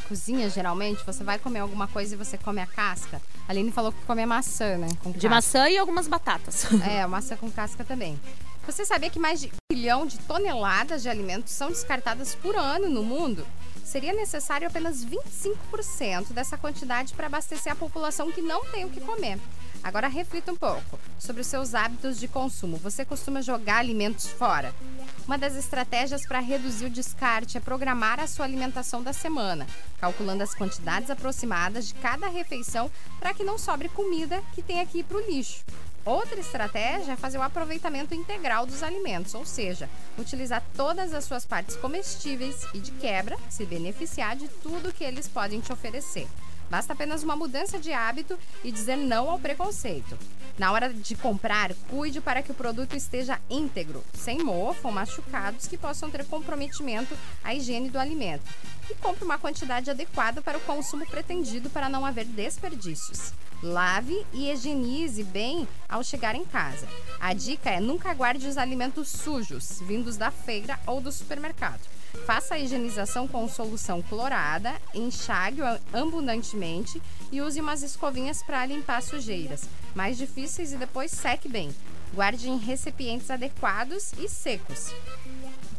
cozinha, 0.07 0.51
geralmente? 0.51 1.03
Você 1.07 1.25
vai 1.25 1.39
comer 1.39 1.61
alguma 1.61 1.89
coisa 1.89 2.15
e 2.15 2.19
você 2.19 2.37
come 2.37 2.61
a 2.61 2.67
casca? 2.67 3.23
A 3.49 3.53
Aline 3.53 3.73
falou 3.73 3.91
que 3.91 4.03
come 4.07 4.27
maçã, 4.27 4.77
né? 4.77 4.89
de 5.17 5.29
maçã 5.31 5.71
e 5.71 5.79
algumas 5.79 6.07
batatas. 6.07 6.67
É, 6.87 7.07
maçã 7.07 7.39
com 7.39 7.51
casca 7.51 7.85
também. 7.85 8.21
Você 8.67 8.85
sabia 8.85 9.09
que 9.09 9.19
mais 9.19 9.41
de 9.41 9.47
um 9.47 9.75
bilhão 9.75 10.05
de 10.05 10.19
toneladas 10.19 11.03
de 11.03 11.09
alimentos 11.09 11.55
são 11.55 11.71
descartadas 11.71 12.35
por 12.35 12.55
ano 12.55 12.91
no 12.91 13.03
mundo? 13.03 13.47
Seria 13.93 14.15
necessário 14.15 14.67
apenas 14.67 15.05
25% 15.05 16.33
dessa 16.33 16.57
quantidade 16.57 17.13
para 17.13 17.27
abastecer 17.27 17.71
a 17.71 17.77
população 17.77 18.33
que 18.33 18.41
não 18.41 18.65
tem 18.65 18.87
o 18.87 18.89
que 18.89 19.03
comer. 19.03 19.39
Agora 19.85 20.09
reflita 20.09 20.51
um 20.51 20.57
pouco 20.57 20.99
sobre 21.19 21.43
os 21.43 21.47
seus 21.47 21.75
hábitos 21.75 22.19
de 22.19 22.27
consumo. 22.27 22.79
Você 22.79 23.05
costuma 23.05 23.43
jogar 23.43 23.77
alimentos 23.77 24.29
fora? 24.29 24.75
Uma 25.27 25.37
das 25.37 25.57
estratégias 25.57 26.25
para 26.27 26.41
reduzir 26.41 26.87
o 26.87 26.91
descarte 26.91 27.59
é 27.59 27.61
programar 27.61 28.19
a 28.19 28.27
sua 28.27 28.47
alimentação 28.47 29.03
da 29.03 29.13
semana, 29.13 29.67
calculando 29.99 30.43
as 30.43 30.55
quantidades 30.55 31.11
aproximadas 31.11 31.89
de 31.89 31.95
cada 31.95 32.29
refeição 32.29 32.91
para 33.21 33.35
que 33.35 33.45
não 33.45 33.59
sobre 33.59 33.91
comida 33.91 34.43
que 34.55 34.63
tenha 34.63 34.87
que 34.87 35.01
ir 35.01 35.05
para 35.05 35.19
o 35.19 35.31
lixo. 35.31 35.63
Outra 36.05 36.41
estratégia 36.41 37.12
é 37.12 37.17
fazer 37.17 37.38
o 37.38 37.43
aproveitamento 37.43 38.12
integral 38.12 38.67
dos 38.67 38.83
alimentos, 38.83 39.35
ou 39.35 39.47
seja, 39.47 39.88
utilizar 40.19 40.61
todas 40.77 41.15
as 41.15 41.25
suas 41.25 41.45
partes 41.45 41.77
comestíveis 41.77 42.67
e, 42.75 42.81
de 42.81 42.91
quebra, 42.93 43.38
se 43.49 43.65
beneficiar 43.65 44.35
de 44.35 44.49
tudo 44.49 44.93
que 44.93 45.05
eles 45.05 45.29
podem 45.29 45.61
te 45.61 45.73
oferecer. 45.73 46.27
Basta 46.69 46.93
apenas 46.93 47.23
uma 47.23 47.37
mudança 47.37 47.79
de 47.79 47.93
hábito 47.93 48.37
e 48.65 48.73
dizer 48.73 48.97
não 48.97 49.31
ao 49.31 49.38
preconceito. 49.38 50.19
Na 50.59 50.73
hora 50.73 50.93
de 50.93 51.15
comprar, 51.15 51.73
cuide 51.88 52.21
para 52.21 52.43
que 52.43 52.51
o 52.51 52.55
produto 52.55 52.97
esteja 52.97 53.38
íntegro, 53.49 54.03
sem 54.12 54.43
mofo 54.43 54.88
ou 54.88 54.93
machucados 54.93 55.69
que 55.69 55.79
possam 55.79 56.11
ter 56.11 56.25
comprometimento 56.27 57.17
à 57.45 57.55
higiene 57.55 57.91
do 57.91 57.99
alimento. 57.99 58.45
E 58.90 58.95
compre 58.95 59.25
uma 59.25 59.38
quantidade 59.38 59.90
adequada 59.90 60.42
para 60.42 60.59
o 60.59 60.61
consumo 60.62 61.07
pretendido 61.07 61.71
para 61.71 61.88
não 61.88 62.05
haver 62.05 62.25
desperdícios. 62.25 63.33
Lave 63.62 64.27
e 64.33 64.51
higienize 64.51 65.23
bem 65.23 65.68
ao 65.88 66.03
chegar 66.03 66.35
em 66.35 66.45
casa. 66.45 66.88
A 67.21 67.33
dica 67.33 67.71
é 67.71 67.81
nunca 67.81 68.12
guarde 68.12 68.47
os 68.47 68.59
alimentos 68.59 69.09
sujos, 69.09 69.81
vindos 69.83 70.16
da 70.16 70.31
feira 70.31 70.79
ou 70.87 71.01
do 71.01 71.12
supermercado. 71.12 71.81
Faça 72.27 72.55
a 72.55 72.59
higienização 72.59 73.27
com 73.27 73.49
solução 73.49 74.03
clorada, 74.03 74.75
enxague 74.92 75.62
abundantemente 75.92 77.01
e 77.31 77.40
use 77.40 77.61
umas 77.61 77.83
escovinhas 77.83 78.42
para 78.42 78.66
limpar 78.66 79.03
sujeiras 79.03 79.66
mais 79.95 80.16
difíceis 80.16 80.73
e 80.73 80.77
depois 80.77 81.11
seque 81.11 81.49
bem. 81.49 81.75
Guarde 82.15 82.48
em 82.48 82.59
recipientes 82.59 83.31
adequados 83.31 84.13
e 84.19 84.29
secos. 84.29 84.90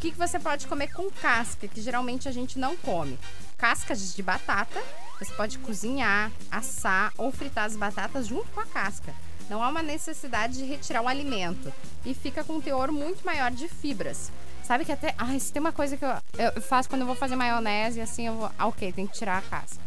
Que, 0.03 0.11
que 0.11 0.17
você 0.17 0.37
pode 0.37 0.67
comer 0.67 0.91
com 0.91 1.09
casca, 1.09 1.65
que 1.65 1.79
geralmente 1.79 2.27
a 2.27 2.31
gente 2.33 2.59
não 2.59 2.75
come? 2.75 3.17
Cascas 3.57 4.13
de 4.13 4.21
batata, 4.21 4.83
você 5.17 5.33
pode 5.33 5.57
cozinhar, 5.59 6.29
assar 6.51 7.13
ou 7.17 7.31
fritar 7.31 7.63
as 7.63 7.77
batatas 7.77 8.27
junto 8.27 8.51
com 8.51 8.59
a 8.59 8.65
casca. 8.65 9.15
Não 9.49 9.63
há 9.63 9.69
uma 9.69 9.81
necessidade 9.81 10.57
de 10.57 10.65
retirar 10.65 11.01
o 11.01 11.07
alimento 11.07 11.71
e 12.05 12.13
fica 12.13 12.43
com 12.43 12.57
um 12.57 12.61
teor 12.61 12.91
muito 12.91 13.25
maior 13.25 13.49
de 13.49 13.69
fibras. 13.69 14.29
Sabe 14.65 14.83
que 14.83 14.91
até. 14.91 15.15
Ai, 15.17 15.39
se 15.39 15.53
tem 15.53 15.61
uma 15.61 15.71
coisa 15.71 15.95
que 15.95 16.03
eu, 16.03 16.11
eu 16.37 16.61
faço 16.61 16.89
quando 16.89 17.03
eu 17.03 17.07
vou 17.07 17.15
fazer 17.15 17.37
maionese, 17.37 18.01
assim, 18.01 18.27
eu 18.27 18.35
vou. 18.35 18.51
Ah, 18.59 18.67
ok, 18.67 18.91
tem 18.91 19.07
que 19.07 19.13
tirar 19.13 19.37
a 19.37 19.41
casca. 19.41 19.79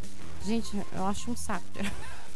Gente, 0.46 0.74
eu 0.94 1.06
acho 1.06 1.30
um 1.30 1.36
saco. 1.36 1.62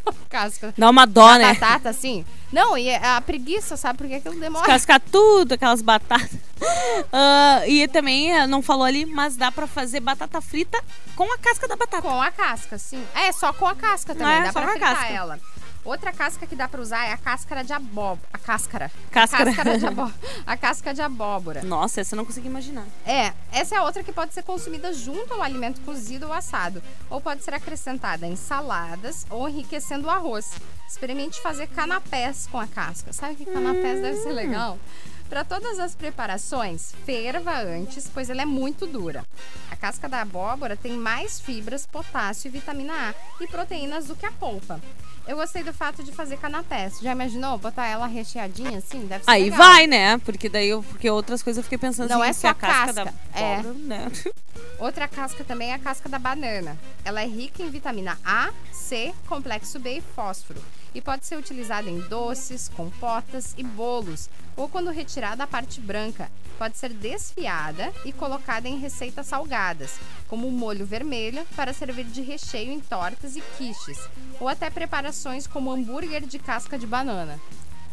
casca 0.28 0.72
Dá 0.76 0.88
uma 0.90 1.06
dó, 1.06 1.34
né? 1.36 1.54
batata, 1.54 1.88
assim. 1.90 2.24
Não, 2.52 2.76
e 2.76 2.92
a 2.94 3.20
preguiça, 3.20 3.76
sabe? 3.76 3.98
Porque 3.98 4.14
aquilo 4.14 4.38
demora. 4.38 4.66
Cascar 4.66 5.00
tudo, 5.00 5.52
aquelas 5.54 5.82
batatas. 5.82 6.30
Ah, 7.10 7.62
e 7.66 7.88
também, 7.88 8.32
eh, 8.36 8.46
não 8.46 8.60
falou 8.60 8.84
ali, 8.84 9.06
mas 9.06 9.34
dá 9.34 9.50
pra 9.50 9.66
fazer 9.66 10.00
batata 10.00 10.40
frita 10.42 10.78
com 11.16 11.24
a 11.32 11.38
casca 11.38 11.66
da 11.66 11.74
batata. 11.74 12.02
Com 12.02 12.20
a 12.20 12.30
casca, 12.30 12.76
sim. 12.76 13.02
É, 13.14 13.32
só 13.32 13.50
com 13.52 13.66
a 13.66 13.74
casca 13.74 14.14
também, 14.14 14.34
É, 14.36 14.42
dá 14.42 14.52
só 14.52 14.60
pra 14.60 14.72
fritar 14.72 14.94
casca. 14.96 15.12
ela. 15.12 15.40
Outra 15.84 16.12
casca 16.12 16.46
que 16.46 16.54
dá 16.54 16.68
pra 16.68 16.80
usar 16.80 17.06
é 17.06 17.12
a 17.12 17.16
cáscara 17.16 17.64
de 17.64 17.72
abóbora. 17.72 18.28
A 18.32 18.38
cáscara. 18.38 18.92
Cáscara. 19.10 19.50
A 19.50 19.54
cáscara 19.54 19.78
de 19.78 19.86
abóbora. 19.88 20.14
A 20.46 20.56
casca 20.56 20.94
de 20.94 21.02
abóbora. 21.02 21.62
Nossa, 21.62 22.00
essa 22.00 22.14
eu 22.14 22.18
não 22.18 22.24
consegui 22.24 22.48
imaginar. 22.48 22.86
É, 23.06 23.32
essa 23.50 23.76
é 23.76 23.80
outra 23.80 24.02
que 24.02 24.12
pode 24.12 24.34
ser 24.34 24.42
consumida 24.42 24.92
junto 24.92 25.32
ao 25.32 25.42
alimento 25.42 25.80
cozido 25.80 26.26
ou 26.26 26.32
assado, 26.32 26.82
ou 27.08 27.20
pode 27.20 27.42
ser 27.42 27.54
acrescentada 27.54 28.26
em 28.26 28.36
saladas 28.36 29.26
ou 29.30 29.48
enriquecendo 29.48 30.06
o 30.06 30.10
arroz. 30.10 30.50
Experimente 30.88 31.40
fazer 31.40 31.66
canapés 31.68 32.46
com 32.50 32.58
a 32.58 32.66
casca. 32.66 33.12
Sabe 33.12 33.36
que 33.36 33.46
canapés 33.46 34.02
deve 34.02 34.18
ser 34.18 34.32
legal? 34.32 34.78
Para 35.30 35.44
todas 35.44 35.78
as 35.78 35.94
preparações, 35.94 36.92
ferva 37.06 37.56
antes, 37.56 38.10
pois 38.12 38.28
ela 38.28 38.42
é 38.42 38.44
muito 38.44 38.84
dura. 38.84 39.24
A 39.70 39.76
casca 39.76 40.08
da 40.08 40.20
abóbora 40.22 40.76
tem 40.76 40.92
mais 40.94 41.38
fibras, 41.40 41.86
potássio 41.86 42.48
e 42.48 42.50
vitamina 42.50 42.92
A 42.92 43.14
e 43.40 43.46
proteínas 43.46 44.06
do 44.06 44.16
que 44.16 44.26
a 44.26 44.32
polpa. 44.32 44.80
Eu 45.26 45.36
gostei 45.36 45.62
do 45.62 45.72
fato 45.72 46.02
de 46.02 46.12
fazer 46.12 46.36
canapés. 46.38 46.98
Já 47.00 47.12
imaginou 47.12 47.56
botar 47.58 47.86
ela 47.86 48.06
recheadinha 48.06 48.78
assim? 48.78 49.06
Deve 49.06 49.24
ser 49.24 49.30
Aí 49.30 49.44
legal. 49.44 49.58
vai, 49.58 49.86
né? 49.86 50.18
Porque 50.18 50.48
daí 50.48 50.68
eu, 50.68 50.82
porque 50.82 51.08
outras 51.10 51.42
coisas 51.42 51.58
eu 51.58 51.64
fiquei 51.64 51.78
pensando 51.78 52.08
Não 52.08 52.20
assim, 52.22 52.30
é 52.30 52.32
só 52.32 52.48
a 52.48 52.54
casca, 52.54 53.04
casca, 53.04 53.04
da 53.04 53.40
é. 53.40 53.62
né? 53.62 54.10
Outra 54.78 55.06
casca 55.06 55.44
também 55.44 55.72
é 55.72 55.74
a 55.74 55.78
casca 55.78 56.08
da 56.08 56.18
banana. 56.18 56.76
Ela 57.04 57.22
é 57.22 57.26
rica 57.26 57.62
em 57.62 57.70
vitamina 57.70 58.18
A, 58.24 58.50
C, 58.72 59.12
complexo 59.26 59.78
B 59.78 59.98
e 59.98 60.00
fósforo. 60.00 60.60
E 60.94 61.00
pode 61.00 61.26
ser 61.26 61.36
utilizada 61.36 61.88
em 61.88 62.00
doces, 62.00 62.68
compotas 62.68 63.54
e 63.56 63.62
bolos, 63.62 64.28
ou 64.56 64.68
quando 64.68 64.90
retirada 64.90 65.44
a 65.44 65.46
parte 65.46 65.80
branca. 65.80 66.30
Pode 66.58 66.76
ser 66.76 66.90
desfiada 66.90 67.92
e 68.04 68.12
colocada 68.12 68.68
em 68.68 68.78
receitas 68.78 69.26
salgadas, 69.26 69.94
como 70.28 70.46
o 70.46 70.52
molho 70.52 70.84
vermelho, 70.84 71.46
para 71.56 71.72
servir 71.72 72.04
de 72.04 72.20
recheio 72.20 72.70
em 72.70 72.80
tortas 72.80 73.34
e 73.36 73.42
quiches, 73.56 73.98
ou 74.38 74.46
até 74.48 74.68
preparações 74.68 75.46
como 75.46 75.72
hambúrguer 75.72 76.26
de 76.26 76.38
casca 76.38 76.78
de 76.78 76.86
banana. 76.86 77.40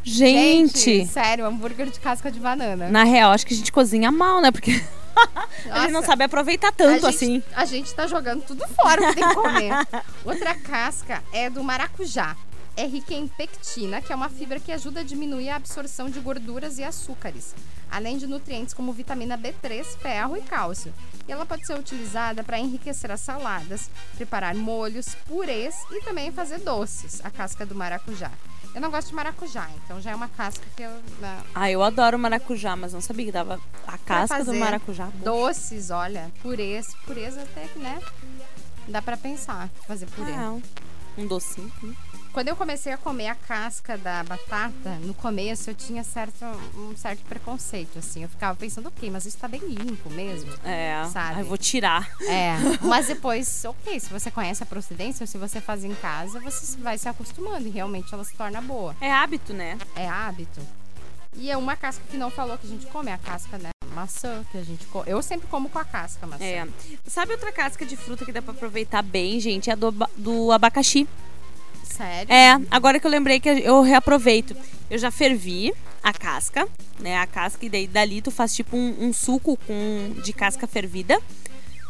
Gente, 0.04 1.06
sério, 1.06 1.46
hambúrguer 1.46 1.90
de 1.90 2.00
casca 2.00 2.32
de 2.32 2.40
banana. 2.40 2.90
na 2.90 3.04
real, 3.04 3.32
acho 3.32 3.46
que 3.46 3.54
a 3.54 3.58
gente 3.58 3.72
cozinha 3.72 4.12
mal, 4.12 4.42
né? 4.42 4.52
Porque 4.52 4.72
a 5.70 5.82
gente 5.82 5.92
não 5.92 6.02
sabe 6.02 6.24
aproveitar 6.24 6.72
tanto 6.72 7.06
a 7.06 7.10
assim. 7.10 7.36
Gente, 7.36 7.46
a 7.54 7.66
gente 7.66 7.94
tá 7.94 8.08
jogando 8.08 8.42
tudo 8.44 8.66
fora 8.70 9.08
que 9.08 9.16
tem 9.16 9.28
que 9.28 9.36
comer. 9.36 9.74
Outra 10.24 10.56
casca 10.56 11.22
é 11.34 11.50
do 11.50 11.64
maracujá. 11.64 12.36
É 12.78 12.86
rica 12.86 13.14
em 13.16 13.28
pectina, 13.28 14.02
que 14.02 14.14
é 14.14 14.16
uma 14.16 14.30
fibra 14.30 14.60
que 14.60 14.72
ajuda 14.72 15.00
a 15.00 15.04
diminuir 15.04 15.50
a 15.50 15.56
absorção 15.56 16.12
de 16.12 16.20
gorduras 16.20 16.78
e 16.78 16.84
açúcares, 16.84 17.56
além 17.90 18.20
de 18.20 18.28
nutrientes 18.28 18.72
como 18.74 18.94
vitamina 18.94 19.36
B3, 19.36 19.84
ferro 19.98 20.38
e 20.38 20.42
cálcio. 20.44 20.94
E 21.28 21.32
ela 21.32 21.44
pode 21.44 21.66
ser 21.66 21.74
utilizada 21.78 22.44
para 22.44 22.60
enriquecer 22.60 23.10
as 23.12 23.20
saladas, 23.22 23.90
preparar 24.16 24.54
molhos, 24.54 25.16
purês 25.26 25.76
e 25.90 26.02
também 26.04 26.32
fazer 26.32 26.60
doces, 26.60 27.20
a 27.26 27.32
casca 27.32 27.66
do 27.66 27.74
maracujá. 27.74 28.32
Eu 28.76 28.80
não 28.82 28.92
gosto 28.92 29.08
de 29.08 29.16
maracujá, 29.16 29.68
então 29.84 30.00
já 30.00 30.12
é 30.12 30.16
uma 30.16 30.28
casca 30.30 30.64
que 30.76 30.84
eu. 30.84 30.92
né, 31.20 31.42
Ah, 31.56 31.72
eu 31.72 31.82
adoro 31.82 32.20
maracujá, 32.20 32.76
mas 32.76 32.94
não 32.94 33.02
sabia 33.02 33.26
que 33.26 33.32
dava 33.32 33.60
a 33.88 33.98
casca 33.98 34.44
do 34.46 34.52
maracujá. 34.60 35.10
Doces, 35.16 35.90
olha, 35.90 36.32
purês. 36.44 36.94
Purês 37.08 37.36
até 37.40 37.68
que, 37.70 37.80
né? 37.80 38.00
Dá 38.88 39.02
pra 39.02 39.18
pensar, 39.18 39.68
fazer 39.88 40.06
purê. 40.06 40.32
Ah, 40.32 40.52
um- 40.52 40.62
um 41.18 41.26
docinho. 41.26 41.72
Quando 42.38 42.50
eu 42.50 42.56
comecei 42.56 42.94
a 42.94 42.98
comer 43.00 43.30
a 43.30 43.34
casca 43.34 43.98
da 43.98 44.24
batata, 44.24 44.92
no 45.02 45.16
começo 45.16 45.72
eu 45.72 45.74
tinha 45.74 46.04
certo, 46.04 46.46
um 46.76 46.96
certo 46.96 47.24
preconceito, 47.26 47.98
assim. 47.98 48.22
Eu 48.22 48.30
ficava 48.30 48.56
pensando, 48.56 48.90
ok, 48.90 49.10
mas 49.10 49.26
isso 49.26 49.40
tá 49.40 49.48
bem 49.48 49.60
limpo 49.62 50.08
mesmo. 50.12 50.52
É, 50.64 51.04
Sabe? 51.12 51.38
Ai, 51.38 51.44
vou 51.44 51.58
tirar. 51.58 52.08
É, 52.22 52.54
mas 52.86 53.08
depois, 53.08 53.66
ok, 53.66 54.00
se 54.00 54.14
você 54.14 54.30
conhece 54.30 54.62
a 54.62 54.68
procedência 54.68 55.24
ou 55.24 55.28
se 55.28 55.36
você 55.36 55.60
faz 55.60 55.84
em 55.84 55.96
casa, 55.96 56.40
você 56.40 56.78
vai 56.78 56.96
se 57.00 57.10
acostumando 57.10 57.68
e 57.68 57.72
realmente 57.72 58.14
ela 58.14 58.24
se 58.24 58.36
torna 58.36 58.62
boa. 58.62 58.96
É 59.02 59.12
hábito, 59.12 59.52
né? 59.52 59.76
É 59.96 60.08
hábito. 60.08 60.62
E 61.36 61.50
é 61.50 61.58
uma 61.58 61.76
casca 61.76 62.04
que 62.08 62.18
não 62.18 62.30
falou 62.30 62.56
que 62.60 62.68
a 62.68 62.70
gente 62.70 62.86
come, 62.86 63.10
é 63.10 63.16
a 63.16 63.18
casca, 63.18 63.58
né? 63.58 63.70
Maçã, 63.96 64.46
que 64.52 64.60
a 64.60 64.64
gente 64.64 64.86
come. 64.86 65.10
Eu 65.10 65.24
sempre 65.24 65.48
como 65.48 65.70
com 65.70 65.80
a 65.80 65.86
casca, 65.86 66.28
maçã. 66.28 66.44
É. 66.44 66.68
Sabe 67.08 67.32
outra 67.32 67.52
casca 67.52 67.84
de 67.84 67.98
fruta 67.98 68.24
que 68.24 68.32
dá 68.32 68.44
pra 68.44 68.54
aproveitar 68.54 69.02
bem, 69.02 69.40
gente? 69.40 69.72
É 69.72 69.74
a 69.74 69.76
do, 69.76 69.92
do 70.16 70.52
abacaxi. 70.52 71.08
Sério? 71.90 72.32
É, 72.32 72.60
agora 72.70 73.00
que 73.00 73.08
eu 73.08 73.12
lembrei 73.12 73.40
que 73.40 73.50
eu 73.50 73.82
reaproveito. 73.82 74.56
Eu 74.90 74.98
já 74.98 75.12
fervi 75.12 75.74
a 76.04 76.14
casca, 76.14 76.68
né? 77.00 77.18
A 77.18 77.28
casca, 77.28 77.66
e 77.66 77.70
daí 77.70 77.88
dali 77.88 78.22
tu 78.22 78.32
faz 78.32 78.56
tipo 78.56 78.78
um, 78.78 78.96
um 79.00 79.14
suco 79.14 79.58
com, 79.68 80.14
de 80.24 80.32
casca 80.34 80.66
fervida. 80.68 81.20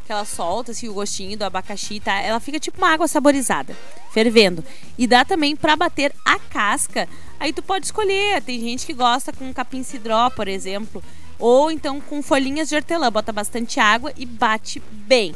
Que 0.05 0.11
ela 0.11 0.23
solta 0.23 0.71
assim, 0.71 0.87
o 0.87 0.93
gostinho 0.93 1.37
do 1.37 1.43
abacaxi, 1.43 1.99
tá? 1.99 2.19
Ela 2.21 2.39
fica 2.39 2.59
tipo 2.59 2.77
uma 2.77 2.93
água 2.93 3.07
saborizada, 3.07 3.75
fervendo. 4.13 4.63
E 4.97 5.05
dá 5.05 5.25
também 5.25 5.55
pra 5.55 5.75
bater 5.75 6.13
a 6.23 6.39
casca. 6.39 7.09
Aí 7.39 7.51
tu 7.51 7.61
pode 7.61 7.85
escolher. 7.85 8.41
Tem 8.41 8.59
gente 8.59 8.85
que 8.85 8.93
gosta 8.93 9.33
com 9.33 9.53
capim 9.53 9.83
cidró, 9.83 10.29
por 10.29 10.47
exemplo. 10.47 11.03
Ou 11.37 11.69
então 11.69 11.99
com 11.99 12.23
folhinhas 12.23 12.69
de 12.69 12.75
hortelã. 12.75 13.11
Bota 13.11 13.33
bastante 13.33 13.79
água 13.81 14.13
e 14.15 14.25
bate 14.25 14.81
bem. 14.89 15.35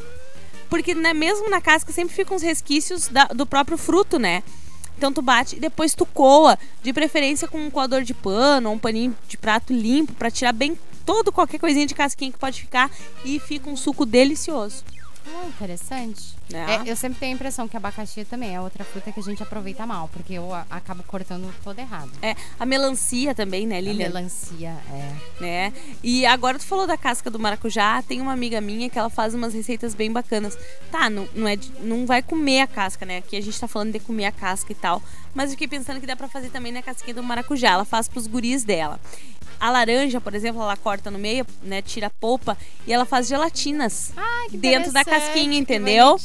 Porque 0.72 0.96
né, 0.96 1.14
mesmo 1.14 1.50
na 1.50 1.60
casca 1.60 1.92
sempre 1.92 2.16
ficam 2.16 2.36
os 2.38 2.42
resquícios 2.42 3.10
da- 3.10 3.26
do 3.26 3.46
próprio 3.46 3.78
fruto, 3.78 4.18
né? 4.18 4.42
Então 4.98 5.12
tu 5.12 5.22
bate 5.22 5.58
e 5.58 5.60
depois 5.60 5.94
tu 5.94 6.06
coa, 6.06 6.58
de 6.82 6.94
preferência 6.94 7.48
com 7.48 7.60
um 7.60 7.70
coador 7.70 8.04
de 8.04 8.14
pano 8.14 8.70
ou 8.70 8.76
um 8.76 8.80
paninho 8.80 9.16
de 9.28 9.38
prato 9.38 9.74
limpo 9.74 10.14
pra 10.14 10.32
tirar 10.32 10.54
bem 10.54 10.78
todo 11.06 11.32
qualquer 11.32 11.60
coisinha 11.60 11.86
de 11.86 11.94
casquinha 11.94 12.32
que 12.32 12.38
pode 12.40 12.62
ficar 12.62 12.90
e 13.26 13.38
fica 13.40 13.70
um 13.70 13.76
suco 13.76 14.06
delicioso. 14.06 14.84
Ah, 15.28 15.46
interessante. 15.48 16.36
Né? 16.50 16.82
É, 16.86 16.90
eu 16.92 16.96
sempre 16.96 17.20
tenho 17.20 17.34
a 17.34 17.36
impressão 17.36 17.68
que 17.68 17.78
abacaxi 17.78 18.26
também 18.26 18.56
é 18.56 18.60
outra 18.60 18.84
fruta 18.84 19.12
que 19.12 19.20
a 19.20 19.24
gente 19.24 19.42
aproveita 19.42 19.86
mal, 19.86 20.10
porque 20.12 20.34
eu 20.34 20.54
a- 20.54 20.66
acabo 20.70 21.04
cortando 21.04 21.54
todo 21.64 21.78
errado. 21.80 22.12
É, 22.22 22.36
a 22.60 22.66
melancia 22.66 23.34
também, 23.36 23.66
né, 23.68 23.78
A 23.78 23.82
Lilian? 23.82 24.08
melancia, 24.08 24.76
é. 24.92 25.16
né? 25.42 25.74
E 26.04 26.26
agora 26.26 26.58
tu 26.58 26.66
falou 26.66 26.86
da 26.88 26.98
casca 26.98 27.30
do 27.30 27.40
maracujá, 27.40 28.02
tem 28.02 28.20
uma 28.20 28.34
amiga 28.34 28.60
minha 28.60 28.90
que 28.90 28.98
ela 29.00 29.10
faz 29.10 29.34
umas 29.34 29.54
receitas 29.54 29.94
bem 29.94 30.12
bacanas. 30.12 30.58
Tá, 30.92 31.10
não, 31.10 31.28
não 31.36 31.48
é 31.48 31.56
de- 31.56 31.72
não 31.82 32.06
vai 32.06 32.22
comer 32.22 32.62
a 32.62 32.68
casca, 32.68 33.06
né? 33.06 33.18
Aqui 33.18 33.38
a 33.38 33.42
gente 33.42 33.60
tá 33.60 33.68
falando 33.68 33.92
de 33.94 34.00
comer 34.00 34.26
a 34.26 34.32
casca 34.32 34.72
e 34.72 34.76
tal, 34.76 35.02
mas 35.34 35.46
eu 35.46 35.52
fiquei 35.52 35.68
pensando 35.68 36.00
que 36.02 36.08
dá 36.08 36.16
pra 36.16 36.28
fazer 36.28 36.50
também 36.50 36.72
na 36.72 36.82
casquinha 36.82 37.14
do 37.14 37.24
maracujá, 37.24 37.70
ela 37.72 37.86
faz 37.86 38.08
pros 38.10 38.28
guris 38.28 38.64
dela. 38.64 39.00
A 39.62 39.70
laranja, 39.70 40.20
por 40.20 40.34
exemplo, 40.34 40.60
ela 40.60 40.76
corta 40.76 41.12
no 41.12 41.20
meio, 41.20 41.46
né, 41.62 41.84
tira 41.84 42.08
a 42.08 42.10
polpa 42.10 42.58
e 42.88 42.92
ela 42.92 43.06
faz 43.06 43.28
gelatinas 43.28 44.12
dentro 44.58 44.92
da 44.92 45.04
casquinha, 45.20 45.56
entendeu? 45.60 46.18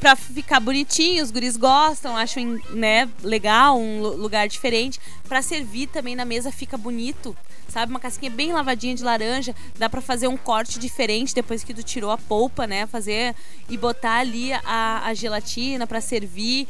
Pra 0.00 0.16
ficar 0.16 0.58
bonitinho, 0.58 1.22
os 1.22 1.30
guris 1.30 1.54
gostam, 1.58 2.16
acham, 2.16 2.58
né, 2.70 3.06
legal, 3.22 3.78
um 3.78 4.00
lu- 4.00 4.16
lugar 4.16 4.48
diferente. 4.48 4.98
Pra 5.28 5.42
servir 5.42 5.86
também 5.88 6.16
na 6.16 6.24
mesa 6.24 6.50
fica 6.50 6.78
bonito, 6.78 7.36
sabe? 7.68 7.90
Uma 7.92 8.00
casquinha 8.00 8.30
bem 8.30 8.52
lavadinha 8.54 8.94
de 8.94 9.04
laranja, 9.04 9.54
dá 9.78 9.90
pra 9.90 10.00
fazer 10.00 10.26
um 10.26 10.36
corte 10.38 10.78
diferente 10.78 11.34
depois 11.34 11.62
que 11.62 11.74
tu 11.74 11.82
tirou 11.82 12.10
a 12.10 12.16
polpa, 12.16 12.66
né? 12.66 12.86
Fazer 12.86 13.34
e 13.68 13.76
botar 13.76 14.20
ali 14.20 14.50
a, 14.64 15.02
a 15.04 15.12
gelatina 15.12 15.86
pra 15.86 16.00
servir. 16.00 16.66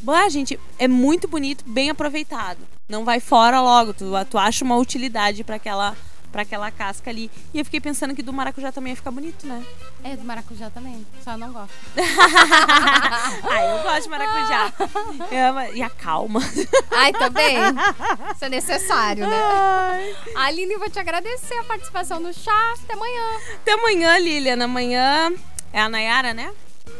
Bah, 0.00 0.26
gente, 0.30 0.58
é 0.78 0.88
muito 0.88 1.28
bonito, 1.28 1.62
bem 1.66 1.90
aproveitado. 1.90 2.58
Não 2.90 3.04
vai 3.04 3.20
fora 3.20 3.60
logo, 3.60 3.94
tu, 3.94 4.04
tu 4.28 4.36
acha 4.36 4.64
uma 4.64 4.76
utilidade 4.76 5.44
pra 5.44 5.56
aquela 5.56 5.96
para 6.32 6.42
aquela 6.42 6.70
casca 6.70 7.10
ali. 7.10 7.28
E 7.52 7.58
eu 7.58 7.64
fiquei 7.64 7.80
pensando 7.80 8.14
que 8.14 8.22
do 8.22 8.32
maracujá 8.32 8.70
também 8.70 8.92
ia 8.92 8.96
ficar 8.96 9.10
bonito, 9.10 9.44
né? 9.46 9.64
É, 10.04 10.16
do 10.16 10.24
maracujá 10.24 10.70
também, 10.70 11.04
só 11.24 11.36
não 11.36 11.52
gosto. 11.52 11.72
ah, 11.98 13.64
eu 13.64 13.82
gosto 13.82 14.02
de 14.04 14.08
maracujá. 14.10 14.72
Eu 15.30 15.48
amo- 15.48 15.72
e 15.74 15.82
a 15.82 15.90
calma. 15.90 16.40
Ai, 16.92 17.12
também. 17.12 17.56
Isso 18.34 18.44
é 18.44 18.48
necessário, 18.48 19.26
né? 19.26 20.14
Aline, 20.36 20.76
vou 20.76 20.88
te 20.88 20.98
agradecer 21.00 21.54
a 21.58 21.64
participação 21.64 22.20
no 22.20 22.32
chá. 22.32 22.74
Até 22.84 22.94
amanhã. 22.94 23.26
Até 23.56 23.72
amanhã, 23.72 24.18
Lilian. 24.18 24.64
Amanhã 24.64 25.32
é 25.72 25.80
a 25.80 25.88
Nayara, 25.88 26.32
né? 26.32 26.52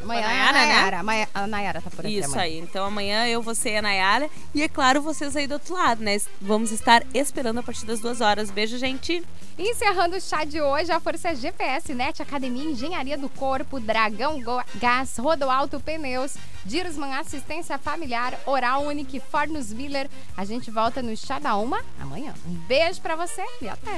Amanhã 0.02 0.26
A 0.26 0.30
é 0.32 0.40
a 0.48 0.52
Nayara, 0.52 0.52
né? 0.52 0.66
Nayara. 0.74 0.98
Amanhã- 1.00 1.26
A 1.34 1.46
Nayara 1.46 1.80
tá 1.82 1.90
por 1.90 2.04
aqui 2.06 2.18
Isso 2.18 2.28
amanhã. 2.28 2.42
aí. 2.42 2.58
Então 2.58 2.84
amanhã 2.84 3.26
eu, 3.26 3.42
você 3.42 3.70
e 3.70 3.76
a 3.76 3.82
Nayara. 3.82 4.28
E 4.54 4.62
é 4.62 4.68
claro, 4.68 5.00
vocês 5.02 5.36
aí 5.36 5.46
do 5.46 5.54
outro 5.54 5.74
lado, 5.74 6.02
né? 6.02 6.16
Vamos 6.40 6.70
estar 6.72 7.02
esperando 7.14 7.58
a 7.58 7.62
partir 7.62 7.84
das 7.86 8.00
duas 8.00 8.20
horas. 8.20 8.50
Beijo, 8.50 8.78
gente. 8.78 9.22
Encerrando 9.58 10.16
o 10.16 10.20
chá 10.20 10.44
de 10.44 10.60
hoje, 10.60 10.90
a 10.90 10.98
força 11.00 11.34
GPS, 11.34 11.92
NET 11.92 12.22
Academia 12.22 12.64
Engenharia 12.64 13.18
do 13.18 13.28
Corpo, 13.28 13.78
Dragão 13.78 14.40
Go- 14.42 14.62
Gás, 14.76 15.18
Rodoalto 15.18 15.78
Pneus, 15.80 16.34
Dirosman 16.64 17.14
Assistência 17.14 17.76
Familiar, 17.78 18.38
Oral 18.46 18.84
Unique, 18.86 19.20
Fornos 19.20 19.70
Miller. 19.70 20.08
A 20.34 20.46
gente 20.46 20.70
volta 20.70 21.02
no 21.02 21.14
chá 21.14 21.38
da 21.38 21.56
uma 21.56 21.82
amanhã. 22.00 22.32
Um 22.46 22.54
beijo 22.66 23.02
pra 23.02 23.16
você 23.16 23.42
e 23.60 23.68
até! 23.68 23.90